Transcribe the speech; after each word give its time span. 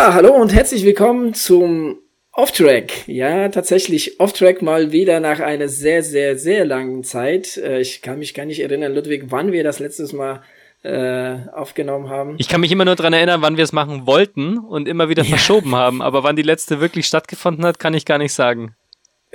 Ja, 0.00 0.14
hallo 0.14 0.32
und 0.32 0.54
herzlich 0.54 0.86
willkommen 0.86 1.34
zum 1.34 1.98
Off-Track. 2.32 3.06
Ja, 3.06 3.50
tatsächlich 3.50 4.18
Off-Track 4.18 4.62
mal 4.62 4.92
wieder 4.92 5.20
nach 5.20 5.40
einer 5.40 5.68
sehr, 5.68 6.02
sehr, 6.02 6.38
sehr 6.38 6.64
langen 6.64 7.04
Zeit. 7.04 7.58
Äh, 7.58 7.82
ich 7.82 8.00
kann 8.00 8.18
mich 8.18 8.32
gar 8.32 8.46
nicht 8.46 8.60
erinnern, 8.60 8.94
Ludwig, 8.94 9.24
wann 9.26 9.52
wir 9.52 9.62
das 9.62 9.78
letztes 9.78 10.14
Mal 10.14 10.40
äh, 10.84 11.36
aufgenommen 11.52 12.08
haben. 12.08 12.36
Ich 12.38 12.48
kann 12.48 12.62
mich 12.62 12.72
immer 12.72 12.86
nur 12.86 12.96
dran 12.96 13.12
erinnern, 13.12 13.42
wann 13.42 13.58
wir 13.58 13.64
es 13.64 13.74
machen 13.74 14.06
wollten 14.06 14.56
und 14.56 14.88
immer 14.88 15.10
wieder 15.10 15.22
ja. 15.22 15.28
verschoben 15.28 15.76
haben. 15.76 16.00
Aber 16.00 16.22
wann 16.22 16.34
die 16.34 16.40
letzte 16.40 16.80
wirklich 16.80 17.06
stattgefunden 17.06 17.66
hat, 17.66 17.78
kann 17.78 17.92
ich 17.92 18.06
gar 18.06 18.16
nicht 18.16 18.32
sagen. 18.32 18.74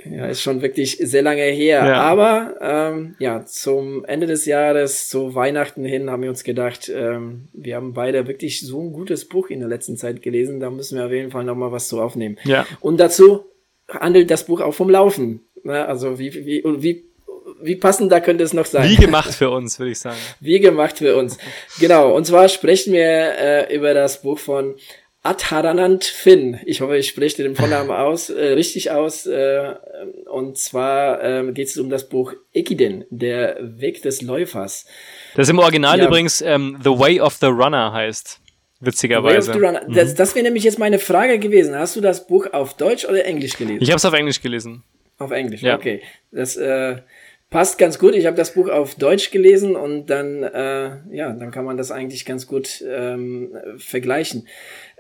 Ja, 0.04 0.26
ist 0.28 0.42
schon 0.42 0.62
wirklich 0.62 0.98
sehr 0.98 1.22
lange 1.22 1.44
her. 1.44 1.86
Ja. 1.86 2.02
Aber 2.02 2.56
ähm, 2.60 3.16
ja, 3.20 3.46
zum 3.46 4.04
Ende 4.04 4.28
des 4.28 4.46
Jahres, 4.46 5.08
zu 5.08 5.36
Weihnachten 5.36 5.86
hin, 5.86 6.10
haben 6.10 6.22
wir 6.22 6.30
uns 6.30 6.44
gedacht, 6.44 6.92
ähm, 6.94 7.48
wir 7.54 7.78
haben 7.78 7.94
beide 7.94 8.28
wirklich 8.28 8.60
so 8.60 8.82
ein 8.82 8.92
gutes 8.92 9.26
Buch 9.26 9.50
in 9.50 9.60
der 9.60 9.70
letzten 9.70 9.96
Zeit 9.96 10.22
gelesen. 10.22 10.60
Da 10.60 10.70
müssen 10.70 10.98
wir 10.98 11.06
auf 11.06 11.12
jeden 11.12 11.32
Fall 11.32 11.46
nochmal 11.46 11.72
was 11.72 11.88
zu 11.88 12.02
aufnehmen. 12.02 12.38
Ja. 12.44 12.68
Und 12.82 13.00
dazu 13.00 13.46
handelt 13.88 14.30
das 14.32 14.46
Buch 14.46 14.60
auch 14.60 14.74
vom 14.74 14.90
Laufen. 14.90 15.42
Ne? 15.64 15.86
Also 15.86 16.20
wie, 16.20 16.34
wie, 16.46 16.64
wie, 16.66 17.06
wie 17.62 17.76
passend 17.76 18.12
da 18.12 18.20
könnte 18.20 18.44
es 18.44 18.54
noch 18.54 18.66
sein. 18.66 18.90
Wie 18.90 18.98
gemacht 18.98 19.34
für 19.34 19.50
uns, 19.50 19.80
würde 19.80 19.92
ich 19.92 20.00
sagen. 20.00 20.18
Wie 20.42 20.60
gemacht 20.60 20.98
für 20.98 21.16
uns. 21.16 21.38
Genau. 21.80 22.14
Und 22.14 22.26
zwar 22.26 22.50
sprechen 22.50 22.92
wir 22.92 23.02
äh, 23.02 23.76
über 23.76 23.94
das 23.94 24.22
Buch 24.22 24.40
von 24.40 24.76
Adharanand 25.26 26.04
Finn. 26.04 26.60
Ich 26.66 26.82
hoffe, 26.82 26.98
ich 26.98 27.08
spreche 27.08 27.44
den 27.44 27.56
Vornamen 27.56 27.90
aus, 27.92 28.30
äh, 28.30 28.54
richtig 28.54 28.92
aus. 28.92 29.26
Äh, 29.26 29.74
und 30.30 30.58
zwar 30.58 31.24
äh, 31.24 31.52
geht 31.52 31.68
es 31.68 31.78
um 31.78 31.90
das 31.90 32.08
Buch 32.10 32.34
Ekiden, 32.54 33.06
der 33.10 33.58
Weg 33.60 34.02
des 34.04 34.22
Läufers. 34.22 34.86
Das 35.36 35.50
im 35.50 35.60
Original 35.60 36.00
ja. 36.00 36.06
übrigens 36.06 36.42
ähm, 36.42 36.78
The 36.84 36.92
Way 36.92 37.22
of 37.22 37.36
the 37.36 37.48
Runner 37.48 37.92
heißt. 37.92 38.40
Witzigerweise. 38.82 39.54
The 39.54 39.60
Way 39.60 39.70
of 39.70 39.74
the 39.74 39.80
Runner. 39.80 39.96
Das, 39.96 40.12
mhm. 40.12 40.16
das 40.18 40.36
wäre 40.36 40.44
nämlich 40.44 40.64
jetzt 40.64 40.80
meine 40.80 41.00
Frage 41.00 41.40
gewesen. 41.40 41.76
Hast 41.76 41.96
du 41.96 42.02
das 42.02 42.28
Buch 42.28 42.48
auf 42.54 42.76
Deutsch 42.76 43.06
oder 43.06 43.26
Englisch 43.26 43.58
gelesen? 43.58 43.82
Ich 43.82 43.90
habe 43.90 43.98
es 43.98 44.06
auf 44.06 44.14
Englisch 44.14 44.42
gelesen. 44.42 44.84
Auf 45.18 45.32
Englisch, 45.32 45.62
ja. 45.62 45.76
okay. 45.76 46.02
Das 46.32 46.58
äh, 46.58 46.98
passt 47.50 47.78
ganz 47.78 47.98
gut. 47.98 48.16
Ich 48.16 48.26
habe 48.26 48.36
das 48.36 48.54
Buch 48.54 48.70
auf 48.70 48.96
Deutsch 48.96 49.32
gelesen 49.32 49.76
und 49.76 50.08
dann, 50.08 50.44
äh, 50.44 50.98
ja, 51.12 51.32
dann 51.32 51.52
kann 51.52 51.66
man 51.66 51.78
das 51.78 51.90
eigentlich 51.90 52.26
ganz 52.26 52.48
gut 52.48 52.84
ähm, 52.88 53.56
vergleichen. 53.78 54.48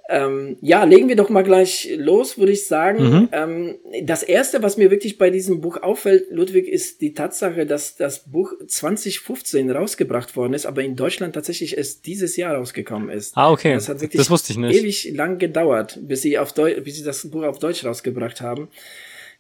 Ähm, 0.08 0.58
ja, 0.62 0.84
legen 0.84 1.10
wir 1.10 1.16
doch 1.16 1.30
mal 1.30 1.42
gleich 1.42 1.90
los, 1.98 2.38
würde 2.38 2.52
ich 2.52 2.68
sagen. 2.68 3.04
Mhm. 3.04 3.30
Ähm, 3.32 3.76
das 4.04 4.22
erste, 4.22 4.62
was 4.62 4.78
mir 4.78 4.92
wirklich 4.92 5.18
bei 5.18 5.32
diesem 5.32 5.62
Buch 5.62 5.82
auffällt, 5.82 6.28
Ludwig, 6.30 6.68
ist 6.68 7.02
die 7.02 7.14
Tatsache, 7.14 7.66
dass 7.66 7.96
das 7.96 8.30
Buch 8.30 8.54
2015 8.68 9.72
rausgebracht 9.72 10.36
worden 10.36 10.54
ist, 10.54 10.68
aber 10.68 10.84
in 10.84 10.96
Deutschland 10.96 11.34
tatsächlich 11.34 11.78
erst 11.78 12.06
dieses 12.06 12.38
Jahr 12.38 12.56
rausgekommen 12.56 13.10
ist. 13.10 13.36
Ah, 13.36 13.52
okay. 13.52 13.74
Das 13.74 13.90
hat 13.90 14.02
wirklich 14.02 14.20
das 14.20 14.30
wusste 14.30 14.54
ich 14.54 14.60
nicht. 14.60 14.80
ewig 14.80 15.12
lang 15.16 15.40
gedauert, 15.40 16.00
bis 16.02 16.22
sie 16.22 16.38
auf 16.38 16.54
Deu 16.54 16.80
bis 16.82 16.98
sie 16.98 17.04
das 17.04 17.28
Buch 17.30 17.44
auf 17.44 17.58
Deutsch 17.58 17.84
rausgebracht 17.84 18.42
haben. 18.42 18.70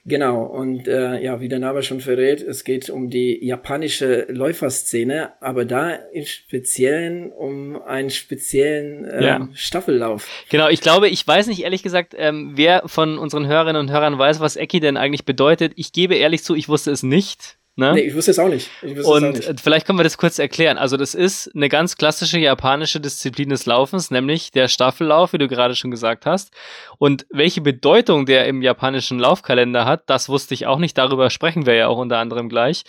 Genau, 0.07 0.43
und 0.43 0.87
äh, 0.87 1.19
ja, 1.19 1.41
wie 1.41 1.49
der 1.49 1.57
Name 1.57 1.81
schon 1.81 1.99
verrät, 1.99 2.39
es 2.39 2.63
geht 2.63 2.91
um 2.91 3.09
die 3.09 3.43
japanische 3.43 4.27
Läuferszene, 4.29 5.33
aber 5.41 5.65
da 5.65 5.95
im 5.95 6.25
Speziellen 6.25 7.31
um 7.31 7.81
einen 7.81 8.11
speziellen 8.11 9.09
ähm, 9.11 9.23
ja. 9.23 9.49
Staffellauf. 9.55 10.29
Genau, 10.49 10.69
ich 10.69 10.81
glaube, 10.81 11.09
ich 11.09 11.27
weiß 11.27 11.47
nicht 11.47 11.63
ehrlich 11.63 11.81
gesagt, 11.81 12.13
ähm, 12.15 12.51
wer 12.53 12.83
von 12.85 13.17
unseren 13.17 13.47
Hörerinnen 13.47 13.79
und 13.79 13.91
Hörern 13.91 14.19
weiß, 14.19 14.39
was 14.39 14.57
Eki 14.57 14.79
denn 14.79 14.95
eigentlich 14.95 15.25
bedeutet. 15.25 15.73
Ich 15.75 15.91
gebe 15.91 16.13
ehrlich 16.13 16.43
zu, 16.43 16.53
ich 16.53 16.69
wusste 16.69 16.91
es 16.91 17.01
nicht. 17.01 17.57
Ne? 17.77 17.93
Nee, 17.93 18.01
ich 18.01 18.15
wusste 18.15 18.31
es 18.31 18.39
auch 18.39 18.47
nicht. 18.47 18.69
und 18.83 19.05
auch 19.05 19.19
nicht. 19.19 19.59
vielleicht 19.59 19.85
können 19.85 19.99
wir 19.99 20.03
das 20.03 20.17
kurz 20.17 20.39
erklären. 20.39 20.77
Also 20.77 20.95
das 20.95 21.13
ist 21.13 21.53
eine 21.53 21.67
ganz 21.67 21.97
klassische 21.97 22.39
japanische 22.39 23.01
Disziplin 23.01 23.49
des 23.49 23.65
Laufens, 23.65 24.11
nämlich 24.11 24.51
der 24.51 24.69
Staffellauf, 24.69 25.33
wie 25.33 25.39
du 25.39 25.49
gerade 25.49 25.75
schon 25.75 25.91
gesagt 25.91 26.25
hast. 26.25 26.53
Und 26.99 27.25
welche 27.29 27.59
Bedeutung 27.59 28.25
der 28.25 28.47
im 28.47 28.61
japanischen 28.61 29.19
Laufkalender 29.19 29.83
hat, 29.83 30.03
das 30.09 30.29
wusste 30.29 30.53
ich 30.53 30.67
auch 30.67 30.79
nicht. 30.79 30.97
Darüber 30.97 31.29
sprechen 31.29 31.65
wir 31.65 31.73
ja 31.73 31.87
auch 31.87 31.97
unter 31.97 32.17
anderem 32.17 32.47
gleich. 32.47 32.83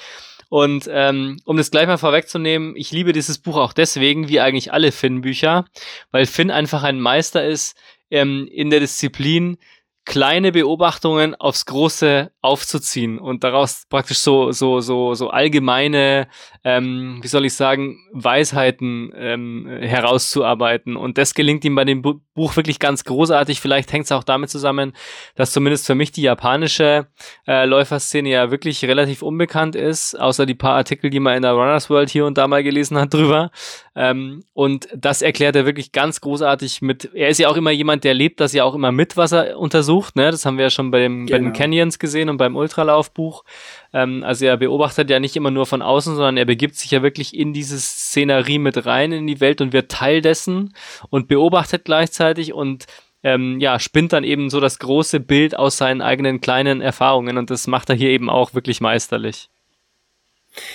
Und 0.48 0.88
ähm, 0.88 1.40
um 1.44 1.56
das 1.56 1.72
gleich 1.72 1.88
mal 1.88 1.98
vorwegzunehmen, 1.98 2.76
ich 2.76 2.92
liebe 2.92 3.12
dieses 3.12 3.38
Buch 3.38 3.56
auch 3.56 3.72
deswegen, 3.72 4.28
wie 4.28 4.38
eigentlich 4.38 4.72
alle 4.72 4.92
Finn-Bücher, 4.92 5.64
weil 6.12 6.26
Finn 6.26 6.52
einfach 6.52 6.84
ein 6.84 7.00
Meister 7.00 7.44
ist 7.44 7.76
ähm, 8.10 8.48
in 8.52 8.70
der 8.70 8.78
Disziplin, 8.80 9.58
kleine 10.06 10.52
Beobachtungen 10.52 11.34
aufs 11.34 11.66
Große 11.66 12.30
aufzuziehen 12.40 13.18
und 13.18 13.44
daraus 13.44 13.86
praktisch 13.90 14.18
so 14.18 14.52
so 14.52 14.80
so 14.80 15.14
so 15.14 15.28
allgemeine 15.30 16.28
ähm, 16.64 17.18
wie 17.20 17.28
soll 17.28 17.44
ich 17.44 17.54
sagen 17.54 17.98
Weisheiten 18.12 19.12
ähm, 19.14 19.68
herauszuarbeiten. 19.68 20.96
Und 20.96 21.18
das 21.18 21.34
gelingt 21.34 21.64
ihm 21.64 21.74
bei 21.74 21.84
dem 21.84 22.02
Bu 22.02 22.20
Buch 22.34 22.56
wirklich 22.56 22.78
ganz 22.78 23.04
großartig. 23.04 23.62
Vielleicht 23.62 23.92
hängt 23.92 24.04
es 24.04 24.12
auch 24.12 24.24
damit 24.24 24.50
zusammen 24.50 24.92
dass 25.34 25.52
zumindest 25.52 25.86
für 25.86 25.94
mich 25.94 26.12
die 26.12 26.22
japanische 26.22 27.08
äh, 27.46 27.64
Läuferszene 27.66 28.28
ja 28.28 28.50
wirklich 28.50 28.84
relativ 28.84 29.22
unbekannt 29.22 29.74
ist 29.74 30.18
außer 30.18 30.46
die 30.46 30.54
paar 30.54 30.74
Artikel 30.74 31.10
die 31.10 31.20
man 31.20 31.36
in 31.36 31.42
der 31.42 31.52
Runners 31.52 31.90
World 31.90 32.10
hier 32.10 32.26
und 32.26 32.38
da 32.38 32.48
mal 32.48 32.62
gelesen 32.62 32.98
hat 32.98 33.12
drüber 33.12 33.50
ähm, 33.96 34.44
und 34.52 34.88
das 34.94 35.22
erklärt 35.22 35.56
er 35.56 35.66
wirklich 35.66 35.90
ganz 35.90 36.20
großartig 36.20 36.82
mit 36.82 37.10
er 37.14 37.28
ist 37.28 37.38
ja 37.38 37.48
auch 37.48 37.56
immer 37.56 37.70
jemand 37.72 38.04
der 38.04 38.14
lebt 38.14 38.40
das 38.40 38.52
ja 38.52 38.62
auch 38.62 38.74
immer 38.74 38.92
mit 38.92 39.16
was 39.16 39.32
er 39.32 39.58
untersucht 39.58 40.14
ne 40.14 40.30
das 40.30 40.46
haben 40.46 40.58
wir 40.58 40.64
ja 40.64 40.70
schon 40.70 40.90
bei, 40.90 41.00
dem, 41.00 41.26
genau. 41.26 41.32
bei 41.32 41.38
den 41.38 41.52
genau. 41.52 41.58
Canyons 41.58 41.98
gesehen 41.98 42.28
und 42.28 42.36
beim 42.36 42.56
Ultralaufbuch. 42.56 43.44
Ähm, 43.92 44.22
also 44.24 44.46
er 44.46 44.56
beobachtet 44.56 45.10
ja 45.10 45.20
nicht 45.20 45.36
immer 45.36 45.50
nur 45.50 45.66
von 45.66 45.82
außen, 45.82 46.14
sondern 46.14 46.36
er 46.36 46.44
begibt 46.44 46.76
sich 46.76 46.90
ja 46.90 47.02
wirklich 47.02 47.36
in 47.36 47.52
diese 47.52 47.78
Szenerie 47.78 48.58
mit 48.58 48.86
rein 48.86 49.12
in 49.12 49.26
die 49.26 49.40
Welt 49.40 49.60
und 49.60 49.72
wird 49.72 49.90
Teil 49.90 50.20
dessen 50.20 50.74
und 51.10 51.28
beobachtet 51.28 51.84
gleichzeitig 51.84 52.52
und 52.52 52.86
ähm, 53.22 53.58
ja, 53.60 53.78
spinnt 53.80 54.12
dann 54.12 54.24
eben 54.24 54.50
so 54.50 54.60
das 54.60 54.78
große 54.78 55.20
Bild 55.20 55.58
aus 55.58 55.78
seinen 55.78 56.00
eigenen 56.00 56.40
kleinen 56.40 56.80
Erfahrungen 56.80 57.38
und 57.38 57.50
das 57.50 57.66
macht 57.66 57.90
er 57.90 57.96
hier 57.96 58.10
eben 58.10 58.30
auch 58.30 58.54
wirklich 58.54 58.80
meisterlich. 58.80 59.48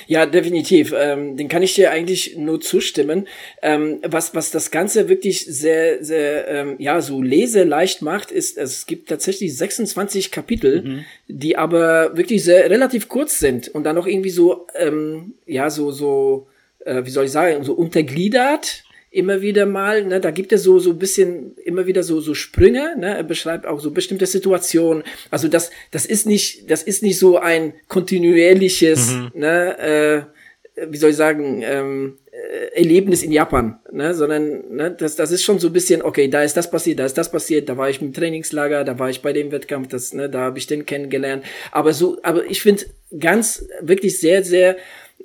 Ja, 0.07 0.25
definitiv. 0.25 0.93
Ähm, 0.95 1.37
den 1.37 1.47
kann 1.47 1.63
ich 1.63 1.75
dir 1.75 1.91
eigentlich 1.91 2.37
nur 2.37 2.61
zustimmen. 2.61 3.27
Ähm, 3.61 3.99
was, 4.03 4.35
was 4.35 4.51
das 4.51 4.71
Ganze 4.71 5.09
wirklich 5.09 5.45
sehr, 5.45 6.03
sehr, 6.03 6.47
ähm, 6.47 6.75
ja, 6.79 7.01
so 7.01 7.21
leseleicht 7.21 8.01
macht, 8.01 8.31
ist, 8.31 8.57
es 8.57 8.85
gibt 8.85 9.09
tatsächlich 9.09 9.55
26 9.57 10.31
Kapitel, 10.31 10.81
mhm. 10.81 11.05
die 11.27 11.57
aber 11.57 12.15
wirklich 12.17 12.43
sehr 12.43 12.69
relativ 12.69 13.07
kurz 13.07 13.39
sind 13.39 13.69
und 13.69 13.83
dann 13.83 13.95
noch 13.95 14.07
irgendwie 14.07 14.29
so, 14.29 14.67
ähm, 14.75 15.33
ja, 15.45 15.69
so, 15.69 15.91
so, 15.91 16.47
äh, 16.85 17.03
wie 17.05 17.09
soll 17.09 17.25
ich 17.25 17.31
sagen, 17.31 17.63
so 17.63 17.73
untergliedert 17.73 18.83
immer 19.11 19.41
wieder 19.41 19.65
mal, 19.65 20.05
ne, 20.05 20.21
da 20.21 20.31
gibt 20.31 20.53
er 20.53 20.57
so 20.57 20.79
so 20.79 20.91
ein 20.91 20.97
bisschen 20.97 21.57
immer 21.57 21.85
wieder 21.85 22.01
so 22.01 22.21
so 22.21 22.33
Sprünge, 22.33 22.95
ne, 22.97 23.17
er 23.17 23.23
beschreibt 23.23 23.65
auch 23.67 23.81
so 23.81 23.91
bestimmte 23.91 24.25
Situationen. 24.25 25.03
Also 25.29 25.49
das 25.49 25.69
das 25.91 26.05
ist 26.05 26.25
nicht 26.25 26.71
das 26.71 26.81
ist 26.81 27.03
nicht 27.03 27.19
so 27.19 27.37
ein 27.37 27.73
kontinuierliches, 27.89 29.11
mhm. 29.11 29.31
ne, 29.35 29.77
äh, 29.79 30.87
wie 30.89 30.97
soll 30.97 31.09
ich 31.09 31.17
sagen, 31.17 31.61
ähm, 31.61 32.17
äh, 32.31 32.79
Erlebnis 32.79 33.21
in 33.21 33.33
Japan, 33.33 33.79
ne, 33.91 34.13
sondern 34.13 34.73
ne, 34.73 34.95
das 34.97 35.17
das 35.17 35.31
ist 35.31 35.43
schon 35.43 35.59
so 35.59 35.67
ein 35.67 35.73
bisschen 35.73 36.01
okay, 36.01 36.29
da 36.29 36.43
ist 36.43 36.55
das 36.55 36.71
passiert, 36.71 36.99
da 36.99 37.05
ist 37.05 37.17
das 37.17 37.29
passiert, 37.29 37.67
da 37.67 37.75
war 37.75 37.89
ich 37.89 38.01
im 38.01 38.13
Trainingslager, 38.13 38.85
da 38.85 38.97
war 38.97 39.09
ich 39.09 39.21
bei 39.21 39.33
dem 39.33 39.51
Wettkampf, 39.51 39.89
das 39.89 40.13
ne, 40.13 40.29
da 40.29 40.39
habe 40.39 40.57
ich 40.57 40.67
den 40.67 40.85
kennengelernt, 40.85 41.43
aber 41.73 41.91
so 41.91 42.17
aber 42.23 42.45
ich 42.45 42.61
finde 42.61 42.85
ganz 43.19 43.67
wirklich 43.81 44.21
sehr 44.21 44.45
sehr 44.45 44.77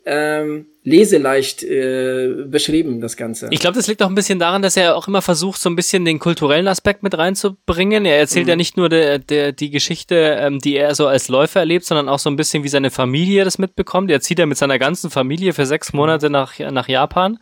ähm, 0.05 0.67
leseleicht 0.87 1.65
äh, 1.65 2.44
beschrieben, 2.47 3.00
das 3.00 3.17
Ganze. 3.17 3.49
Ich 3.50 3.59
glaube, 3.59 3.75
das 3.75 3.88
liegt 3.88 4.05
auch 4.05 4.09
ein 4.09 4.15
bisschen 4.15 4.38
daran, 4.38 4.62
dass 4.62 4.77
er 4.77 4.97
auch 4.97 5.09
immer 5.09 5.21
versucht, 5.21 5.61
so 5.61 5.69
ein 5.69 5.75
bisschen 5.75 6.05
den 6.05 6.21
kulturellen 6.21 6.69
Aspekt 6.69 7.03
mit 7.03 7.19
reinzubringen. 7.19 8.05
Er 8.05 8.19
erzählt 8.19 8.47
mhm. 8.47 8.50
ja 8.50 8.56
nicht 8.56 8.77
nur 8.77 8.88
der, 8.88 9.19
der, 9.19 9.50
die 9.50 9.71
Geschichte, 9.71 10.15
ähm, 10.15 10.61
die 10.61 10.77
er 10.77 10.94
so 10.94 11.09
als 11.09 11.27
Läufer 11.27 11.59
erlebt, 11.59 11.85
sondern 11.85 12.09
auch 12.09 12.21
so 12.21 12.31
ein 12.31 12.37
bisschen, 12.37 12.62
wie 12.62 12.69
seine 12.69 12.93
Familie 12.93 13.44
das 13.44 13.59
mitbekommt. 13.59 14.12
Er 14.12 14.21
zieht 14.21 14.38
ja 14.38 14.47
mit 14.47 14.59
seiner 14.59 14.79
ganzen 14.79 15.11
Familie 15.11 15.55
für 15.55 15.67
sechs 15.67 15.93
mhm. 15.93 15.97
Monate 15.97 16.31
nach, 16.31 16.56
nach 16.61 16.87
Japan. 16.87 17.41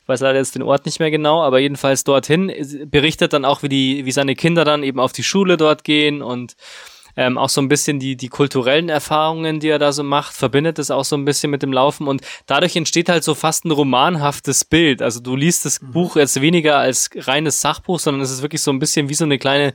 Ich 0.00 0.08
weiß 0.08 0.20
leider 0.20 0.38
jetzt 0.38 0.54
den 0.54 0.62
Ort 0.62 0.86
nicht 0.86 0.98
mehr 0.98 1.10
genau, 1.10 1.42
aber 1.42 1.58
jedenfalls 1.58 2.02
dorthin 2.02 2.50
berichtet 2.86 3.34
dann 3.34 3.44
auch, 3.44 3.62
wie 3.62 3.68
die, 3.68 4.06
wie 4.06 4.12
seine 4.12 4.34
Kinder 4.34 4.64
dann 4.64 4.82
eben 4.82 5.00
auf 5.00 5.12
die 5.12 5.22
Schule 5.22 5.58
dort 5.58 5.84
gehen 5.84 6.22
und 6.22 6.56
ähm, 7.16 7.38
auch 7.38 7.48
so 7.48 7.60
ein 7.60 7.68
bisschen 7.68 7.98
die, 7.98 8.16
die 8.16 8.28
kulturellen 8.28 8.88
Erfahrungen, 8.88 9.60
die 9.60 9.68
er 9.68 9.78
da 9.78 9.92
so 9.92 10.02
macht, 10.02 10.34
verbindet 10.34 10.78
es 10.78 10.90
auch 10.90 11.04
so 11.04 11.16
ein 11.16 11.24
bisschen 11.24 11.50
mit 11.50 11.62
dem 11.62 11.72
Laufen 11.72 12.08
und 12.08 12.22
dadurch 12.46 12.76
entsteht 12.76 13.08
halt 13.08 13.24
so 13.24 13.34
fast 13.34 13.64
ein 13.64 13.70
romanhaftes 13.70 14.64
Bild. 14.64 15.02
Also 15.02 15.20
du 15.20 15.36
liest 15.36 15.64
das 15.64 15.80
mhm. 15.80 15.92
Buch 15.92 16.16
jetzt 16.16 16.40
weniger 16.40 16.78
als 16.78 17.10
reines 17.14 17.60
Sachbuch, 17.60 17.98
sondern 17.98 18.22
es 18.22 18.30
ist 18.30 18.42
wirklich 18.42 18.62
so 18.62 18.70
ein 18.70 18.78
bisschen 18.78 19.08
wie 19.08 19.14
so 19.14 19.24
eine 19.24 19.38
kleine 19.38 19.72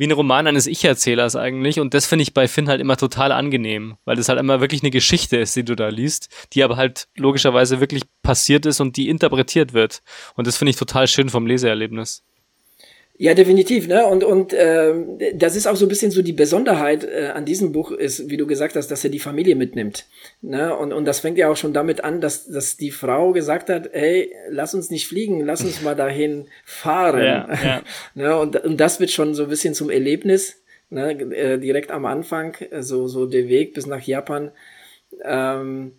wie 0.00 0.06
ein 0.06 0.12
Roman 0.12 0.46
eines 0.46 0.66
Ich-Erzählers 0.66 1.36
eigentlich. 1.36 1.78
Und 1.78 1.92
das 1.92 2.06
finde 2.06 2.22
ich 2.22 2.32
bei 2.32 2.48
Finn 2.48 2.68
halt 2.68 2.80
immer 2.80 2.96
total 2.96 3.32
angenehm, 3.32 3.98
weil 4.06 4.16
das 4.16 4.30
halt 4.30 4.40
immer 4.40 4.62
wirklich 4.62 4.82
eine 4.82 4.90
Geschichte 4.90 5.36
ist, 5.36 5.54
die 5.56 5.64
du 5.64 5.76
da 5.76 5.88
liest, 5.88 6.30
die 6.54 6.64
aber 6.64 6.78
halt 6.78 7.08
logischerweise 7.16 7.80
wirklich 7.80 8.04
passiert 8.22 8.64
ist 8.64 8.80
und 8.80 8.96
die 8.96 9.10
interpretiert 9.10 9.74
wird. 9.74 10.00
Und 10.36 10.46
das 10.46 10.56
finde 10.56 10.70
ich 10.70 10.76
total 10.76 11.06
schön 11.06 11.28
vom 11.28 11.46
Leseerlebnis. 11.46 12.24
Ja, 13.22 13.34
definitiv, 13.34 13.86
ne? 13.86 14.06
Und 14.06 14.24
und 14.24 14.54
äh, 14.54 14.94
das 15.34 15.54
ist 15.54 15.66
auch 15.66 15.76
so 15.76 15.84
ein 15.84 15.90
bisschen 15.90 16.10
so 16.10 16.22
die 16.22 16.32
Besonderheit 16.32 17.04
äh, 17.04 17.32
an 17.34 17.44
diesem 17.44 17.70
Buch 17.70 17.90
ist, 17.90 18.30
wie 18.30 18.38
du 18.38 18.46
gesagt 18.46 18.76
hast, 18.76 18.90
dass 18.90 19.04
er 19.04 19.10
die 19.10 19.18
Familie 19.18 19.56
mitnimmt, 19.56 20.06
ne? 20.40 20.74
Und 20.74 20.94
und 20.94 21.04
das 21.04 21.20
fängt 21.20 21.36
ja 21.36 21.50
auch 21.50 21.56
schon 21.58 21.74
damit 21.74 22.02
an, 22.02 22.22
dass 22.22 22.46
dass 22.46 22.78
die 22.78 22.90
Frau 22.90 23.32
gesagt 23.32 23.68
hat, 23.68 23.90
hey, 23.92 24.32
lass 24.48 24.72
uns 24.72 24.88
nicht 24.88 25.06
fliegen, 25.06 25.44
lass 25.44 25.62
uns 25.62 25.82
mal 25.82 25.94
dahin 25.94 26.46
fahren, 26.64 27.22
ja, 27.22 27.48
ja. 27.62 27.82
ne? 28.14 28.38
Und 28.38 28.56
und 28.64 28.78
das 28.80 29.00
wird 29.00 29.10
schon 29.10 29.34
so 29.34 29.42
ein 29.42 29.50
bisschen 29.50 29.74
zum 29.74 29.90
Erlebnis, 29.90 30.62
ne? 30.88 31.10
Äh, 31.12 31.58
direkt 31.58 31.90
am 31.90 32.06
Anfang, 32.06 32.56
so 32.78 33.06
so 33.06 33.26
der 33.26 33.50
Weg 33.50 33.74
bis 33.74 33.86
nach 33.86 34.00
Japan. 34.00 34.50
Ähm, 35.26 35.92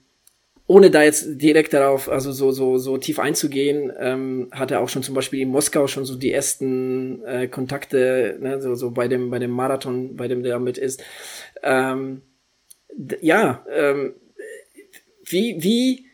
ohne 0.71 0.89
da 0.89 1.03
jetzt 1.03 1.25
direkt 1.41 1.73
darauf, 1.73 2.07
also 2.07 2.31
so, 2.31 2.51
so, 2.51 2.77
so 2.77 2.97
tief 2.97 3.19
einzugehen, 3.19 3.91
ähm, 3.99 4.47
hat 4.51 4.71
er 4.71 4.79
auch 4.79 4.87
schon 4.87 5.03
zum 5.03 5.13
Beispiel 5.13 5.41
in 5.41 5.49
Moskau 5.49 5.87
schon 5.87 6.05
so 6.05 6.15
die 6.15 6.31
ersten 6.31 7.21
äh, 7.25 7.49
Kontakte, 7.49 8.37
ne, 8.39 8.61
so, 8.61 8.73
so 8.75 8.91
bei 8.91 9.09
dem, 9.09 9.29
bei 9.29 9.39
dem 9.39 9.51
Marathon, 9.51 10.15
bei 10.15 10.29
dem 10.29 10.43
der 10.43 10.59
mit 10.59 10.77
ist. 10.77 11.03
Ähm, 11.61 12.21
ja, 13.19 13.65
ähm, 13.69 14.13
wie, 15.25 15.57
wie, 15.59 16.05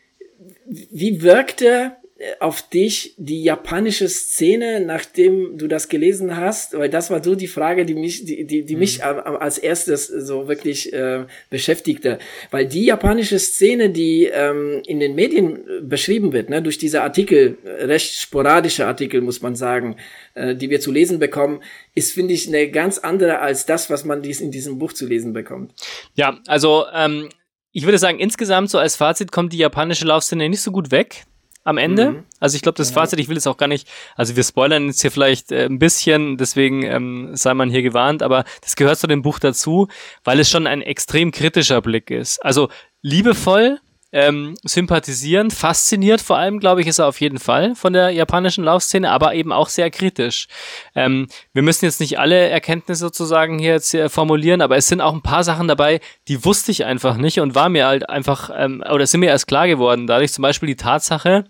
wie 0.66 1.22
wirkte 1.22 1.92
auf 2.40 2.62
dich 2.62 3.14
die 3.16 3.44
japanische 3.44 4.08
Szene, 4.08 4.80
nachdem 4.80 5.56
du 5.56 5.68
das 5.68 5.88
gelesen 5.88 6.36
hast? 6.36 6.76
Weil 6.76 6.88
das 6.88 7.10
war 7.10 7.22
so 7.22 7.36
die 7.36 7.46
Frage, 7.46 7.86
die 7.86 7.94
mich, 7.94 8.24
die, 8.24 8.44
die, 8.44 8.64
die 8.64 8.74
mhm. 8.74 8.80
mich 8.80 9.04
als 9.04 9.58
erstes 9.58 10.08
so 10.08 10.48
wirklich 10.48 10.92
äh, 10.92 11.26
beschäftigte. 11.48 12.18
Weil 12.50 12.66
die 12.66 12.86
japanische 12.86 13.38
Szene, 13.38 13.90
die 13.90 14.24
ähm, 14.24 14.82
in 14.86 14.98
den 14.98 15.14
Medien 15.14 15.60
beschrieben 15.82 16.32
wird, 16.32 16.50
ne, 16.50 16.60
durch 16.60 16.78
diese 16.78 17.02
Artikel, 17.02 17.56
recht 17.64 18.14
sporadische 18.14 18.86
Artikel, 18.86 19.20
muss 19.20 19.40
man 19.40 19.54
sagen, 19.54 19.96
äh, 20.34 20.56
die 20.56 20.70
wir 20.70 20.80
zu 20.80 20.90
lesen 20.90 21.20
bekommen, 21.20 21.62
ist, 21.94 22.12
finde 22.12 22.34
ich, 22.34 22.48
eine 22.48 22.68
ganz 22.70 22.98
andere 22.98 23.38
als 23.38 23.64
das, 23.64 23.90
was 23.90 24.04
man 24.04 24.22
dies 24.22 24.40
in 24.40 24.50
diesem 24.50 24.78
Buch 24.78 24.92
zu 24.92 25.06
lesen 25.06 25.32
bekommt. 25.32 25.72
Ja, 26.14 26.40
also 26.48 26.84
ähm, 26.92 27.28
ich 27.70 27.84
würde 27.84 27.98
sagen, 27.98 28.18
insgesamt 28.18 28.70
so 28.70 28.78
als 28.78 28.96
Fazit 28.96 29.30
kommt 29.30 29.52
die 29.52 29.58
japanische 29.58 30.04
Laufszene 30.04 30.48
nicht 30.48 30.62
so 30.62 30.72
gut 30.72 30.90
weg 30.90 31.24
am 31.68 31.78
Ende. 31.78 32.10
Mhm. 32.10 32.24
Also 32.40 32.56
ich 32.56 32.62
glaube, 32.62 32.76
das 32.76 32.88
genau. 32.88 33.02
Fazit, 33.02 33.20
ich 33.20 33.28
will 33.28 33.36
es 33.36 33.46
auch 33.46 33.58
gar 33.58 33.68
nicht, 33.68 33.86
also 34.16 34.36
wir 34.36 34.42
spoilern 34.42 34.86
jetzt 34.86 35.02
hier 35.02 35.10
vielleicht 35.10 35.52
äh, 35.52 35.66
ein 35.66 35.78
bisschen, 35.78 36.38
deswegen 36.38 36.82
ähm, 36.82 37.30
sei 37.34 37.52
man 37.54 37.70
hier 37.70 37.82
gewarnt, 37.82 38.22
aber 38.22 38.44
das 38.62 38.74
gehört 38.74 38.98
zu 38.98 39.06
dem 39.06 39.22
Buch 39.22 39.38
dazu, 39.38 39.88
weil 40.24 40.40
es 40.40 40.50
schon 40.50 40.66
ein 40.66 40.80
extrem 40.80 41.30
kritischer 41.30 41.82
Blick 41.82 42.10
ist. 42.10 42.42
Also 42.44 42.70
liebevoll, 43.02 43.80
ähm, 44.10 44.54
sympathisieren, 44.64 45.50
fasziniert 45.50 46.20
vor 46.20 46.38
allem, 46.38 46.60
glaube 46.60 46.80
ich, 46.80 46.86
ist 46.86 46.98
er 46.98 47.06
auf 47.06 47.20
jeden 47.20 47.38
Fall 47.38 47.74
von 47.74 47.92
der 47.92 48.10
japanischen 48.10 48.64
Laufszene, 48.64 49.10
aber 49.10 49.34
eben 49.34 49.52
auch 49.52 49.68
sehr 49.68 49.90
kritisch. 49.90 50.48
Ähm, 50.94 51.28
wir 51.52 51.62
müssen 51.62 51.84
jetzt 51.84 52.00
nicht 52.00 52.18
alle 52.18 52.48
Erkenntnisse 52.48 53.00
sozusagen 53.00 53.58
hier 53.58 53.72
jetzt 53.72 53.92
äh, 53.94 54.08
formulieren, 54.08 54.62
aber 54.62 54.76
es 54.76 54.88
sind 54.88 55.00
auch 55.00 55.12
ein 55.12 55.22
paar 55.22 55.44
Sachen 55.44 55.68
dabei, 55.68 56.00
die 56.28 56.44
wusste 56.44 56.70
ich 56.70 56.84
einfach 56.84 57.16
nicht 57.16 57.40
und 57.40 57.54
war 57.54 57.68
mir 57.68 57.86
halt 57.86 58.08
einfach, 58.08 58.50
ähm, 58.54 58.82
oder 58.90 59.06
sind 59.06 59.20
mir 59.20 59.26
erst 59.26 59.46
klar 59.46 59.66
geworden, 59.68 60.06
dadurch 60.06 60.32
zum 60.32 60.42
Beispiel 60.42 60.68
die 60.68 60.76
Tatsache, 60.76 61.44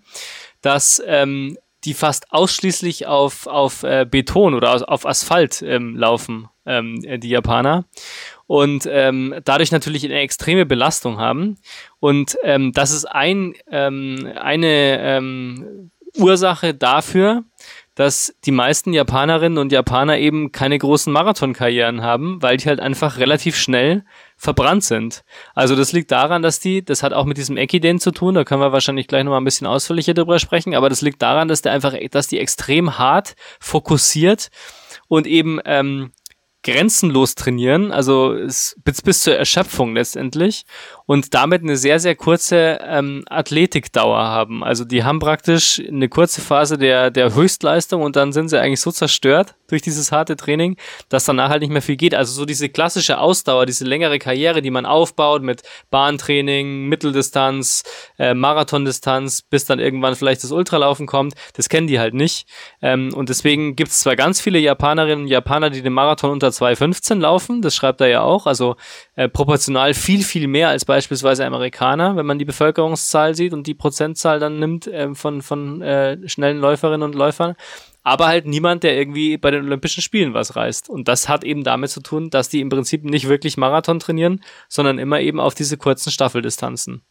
dass 0.61 1.01
ähm, 1.05 1.57
die 1.85 1.93
fast 1.93 2.31
ausschließlich 2.31 3.07
auf, 3.07 3.47
auf 3.47 3.83
äh, 3.83 4.05
Beton 4.09 4.53
oder 4.53 4.89
auf 4.89 5.05
Asphalt 5.05 5.61
ähm, 5.61 5.95
laufen, 5.95 6.49
ähm, 6.65 7.01
die 7.19 7.29
Japaner 7.29 7.85
und 8.47 8.87
ähm, 8.91 9.35
dadurch 9.45 9.71
natürlich 9.71 10.03
eine 10.03 10.19
extreme 10.21 10.65
Belastung 10.65 11.19
haben. 11.19 11.57
Und 11.99 12.35
ähm, 12.43 12.71
das 12.73 12.89
ist 12.89 13.05
ein, 13.05 13.53
ähm, 13.71 14.27
eine 14.35 14.99
ähm, 14.99 15.91
Ursache 16.17 16.73
dafür, 16.73 17.43
dass 17.99 18.33
die 18.45 18.51
meisten 18.51 18.93
Japanerinnen 18.93 19.57
und 19.57 19.73
Japaner 19.73 20.19
eben 20.19 20.53
keine 20.53 20.77
großen 20.77 21.11
Marathonkarrieren 21.11 22.01
haben, 22.01 22.41
weil 22.41 22.55
die 22.55 22.69
halt 22.69 22.79
einfach 22.79 23.17
relativ 23.17 23.57
schnell 23.57 24.05
verbrannt 24.37 24.85
sind. 24.85 25.25
Also 25.53 25.75
das 25.75 25.91
liegt 25.91 26.09
daran, 26.09 26.41
dass 26.41 26.61
die, 26.61 26.81
das 26.81 27.03
hat 27.03 27.11
auch 27.11 27.25
mit 27.25 27.35
diesem 27.35 27.57
Ekiden 27.57 27.99
zu 27.99 28.11
tun, 28.11 28.35
da 28.35 28.45
können 28.45 28.61
wir 28.61 28.71
wahrscheinlich 28.71 29.09
gleich 29.09 29.25
nochmal 29.25 29.41
ein 29.41 29.43
bisschen 29.43 29.67
ausführlicher 29.67 30.13
drüber 30.13 30.39
sprechen, 30.39 30.75
aber 30.75 30.87
das 30.87 31.01
liegt 31.01 31.21
daran, 31.21 31.49
dass 31.49 31.61
der 31.61 31.73
einfach, 31.73 31.93
dass 32.11 32.27
die 32.27 32.39
extrem 32.39 32.97
hart 32.97 33.35
fokussiert 33.59 34.49
und 35.09 35.27
eben 35.27 35.59
ähm, 35.65 36.13
grenzenlos 36.63 37.35
trainieren, 37.35 37.91
also 37.91 38.33
bis, 38.85 39.01
bis 39.01 39.23
zur 39.23 39.35
Erschöpfung 39.35 39.93
letztendlich 39.93 40.63
und 41.09 41.33
damit 41.33 41.63
eine 41.63 41.75
sehr, 41.75 41.99
sehr 41.99 42.13
kurze 42.13 42.77
ähm, 42.83 43.23
Athletikdauer 43.27 44.19
haben. 44.19 44.63
Also 44.63 44.85
die 44.85 45.03
haben 45.03 45.17
praktisch 45.17 45.81
eine 45.87 46.07
kurze 46.07 46.39
Phase 46.39 46.77
der, 46.77 47.09
der 47.09 47.33
Höchstleistung 47.33 48.03
und 48.03 48.15
dann 48.15 48.31
sind 48.31 48.49
sie 48.49 48.61
eigentlich 48.61 48.79
so 48.79 48.91
zerstört 48.91 49.55
durch 49.69 49.81
dieses 49.81 50.11
harte 50.11 50.35
Training, 50.35 50.77
dass 51.09 51.25
danach 51.25 51.49
halt 51.49 51.61
nicht 51.61 51.71
mehr 51.71 51.81
viel 51.81 51.95
geht. 51.95 52.13
Also 52.13 52.33
so 52.33 52.45
diese 52.45 52.69
klassische 52.69 53.17
Ausdauer, 53.17 53.65
diese 53.65 53.85
längere 53.85 54.19
Karriere, 54.19 54.61
die 54.61 54.69
man 54.69 54.85
aufbaut 54.85 55.41
mit 55.41 55.63
Bahntraining, 55.89 56.85
Mitteldistanz, 56.85 57.83
äh, 58.19 58.35
Marathondistanz, 58.35 59.41
bis 59.41 59.65
dann 59.65 59.79
irgendwann 59.79 60.15
vielleicht 60.15 60.43
das 60.43 60.51
Ultralaufen 60.51 61.07
kommt, 61.07 61.33
das 61.53 61.69
kennen 61.69 61.87
die 61.87 61.99
halt 61.99 62.13
nicht. 62.13 62.47
Ähm, 62.83 63.15
und 63.15 63.29
deswegen 63.29 63.75
gibt 63.75 63.89
es 63.89 64.01
zwar 64.01 64.15
ganz 64.15 64.41
viele 64.41 64.59
Japanerinnen 64.59 65.25
und 65.25 65.27
Japaner, 65.27 65.71
die 65.71 65.81
den 65.81 65.93
Marathon 65.93 66.29
unter 66.29 66.49
2,15 66.49 67.15
laufen, 67.19 67.63
das 67.63 67.75
schreibt 67.75 67.99
er 67.99 68.07
ja 68.09 68.21
auch, 68.21 68.45
also 68.45 68.75
äh, 69.15 69.27
proportional 69.27 69.95
viel, 69.95 70.23
viel 70.23 70.47
mehr 70.47 70.69
als 70.69 70.85
beispielsweise 70.99 71.45
Amerikaner, 71.45 72.15
wenn 72.17 72.25
man 72.25 72.39
die 72.39 72.45
Bevölkerungszahl 72.45 73.33
sieht 73.35 73.53
und 73.53 73.67
die 73.67 73.73
Prozentzahl 73.73 74.39
dann 74.39 74.59
nimmt 74.59 74.87
äh, 74.87 75.15
von, 75.15 75.41
von 75.41 75.81
äh, 75.81 76.27
schnellen 76.27 76.59
Läuferinnen 76.59 77.03
und 77.03 77.15
Läufern 77.15 77.55
aber 78.01 78.27
halt 78.27 78.47
niemand, 78.47 78.83
der 78.83 78.97
irgendwie 78.97 79.37
bei 79.37 79.51
den 79.51 79.65
Olympischen 79.65 80.01
Spielen 80.01 80.33
was 80.33 80.55
reißt. 80.55 80.89
Und 80.89 81.07
das 81.07 81.29
hat 81.29 81.43
eben 81.43 81.63
damit 81.63 81.91
zu 81.91 82.01
tun, 82.01 82.29
dass 82.29 82.49
die 82.49 82.61
im 82.61 82.69
Prinzip 82.69 83.03
nicht 83.03 83.27
wirklich 83.27 83.57
Marathon 83.57 83.99
trainieren, 83.99 84.41
sondern 84.67 84.97
immer 84.97 85.19
eben 85.19 85.39
auf 85.39 85.53
diese 85.53 85.77
kurzen 85.77 86.09
Staffeldistanzen. 86.09 87.03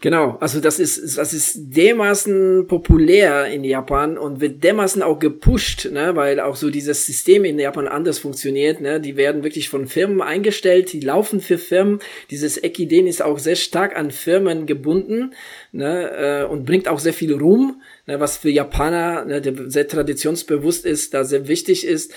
Genau, 0.00 0.36
also 0.40 0.60
das 0.60 0.78
ist, 0.78 1.16
das 1.16 1.32
ist 1.32 1.56
dermaßen 1.76 2.66
populär 2.66 3.46
in 3.46 3.64
Japan 3.64 4.18
und 4.18 4.40
wird 4.40 4.62
dermaßen 4.62 5.02
auch 5.02 5.18
gepusht, 5.18 5.88
ne, 5.90 6.14
weil 6.14 6.40
auch 6.40 6.56
so 6.56 6.70
dieses 6.70 7.06
System 7.06 7.44
in 7.44 7.58
Japan 7.58 7.88
anders 7.88 8.18
funktioniert, 8.18 8.80
ne, 8.80 9.00
die 9.00 9.16
werden 9.16 9.42
wirklich 9.42 9.68
von 9.68 9.86
Firmen 9.86 10.22
eingestellt, 10.22 10.92
die 10.92 11.00
laufen 11.00 11.40
für 11.40 11.58
Firmen, 11.58 12.00
dieses 12.30 12.62
Ekiden 12.62 13.06
ist 13.06 13.22
auch 13.22 13.38
sehr 13.38 13.56
stark 13.56 13.96
an 13.96 14.10
Firmen 14.10 14.66
gebunden, 14.66 15.34
ne, 15.72 16.42
äh, 16.42 16.44
und 16.44 16.66
bringt 16.66 16.88
auch 16.88 16.98
sehr 16.98 17.14
viel 17.14 17.34
Ruhm, 17.34 17.80
ne, 18.06 18.20
was 18.20 18.36
für 18.36 18.50
Japaner, 18.50 19.24
ne, 19.24 19.40
der 19.40 19.70
sehr 19.70 19.88
traditionsbewusst 19.88 20.84
ist, 20.84 21.14
da 21.14 21.24
sehr 21.24 21.48
wichtig 21.48 21.86
ist 21.86 22.12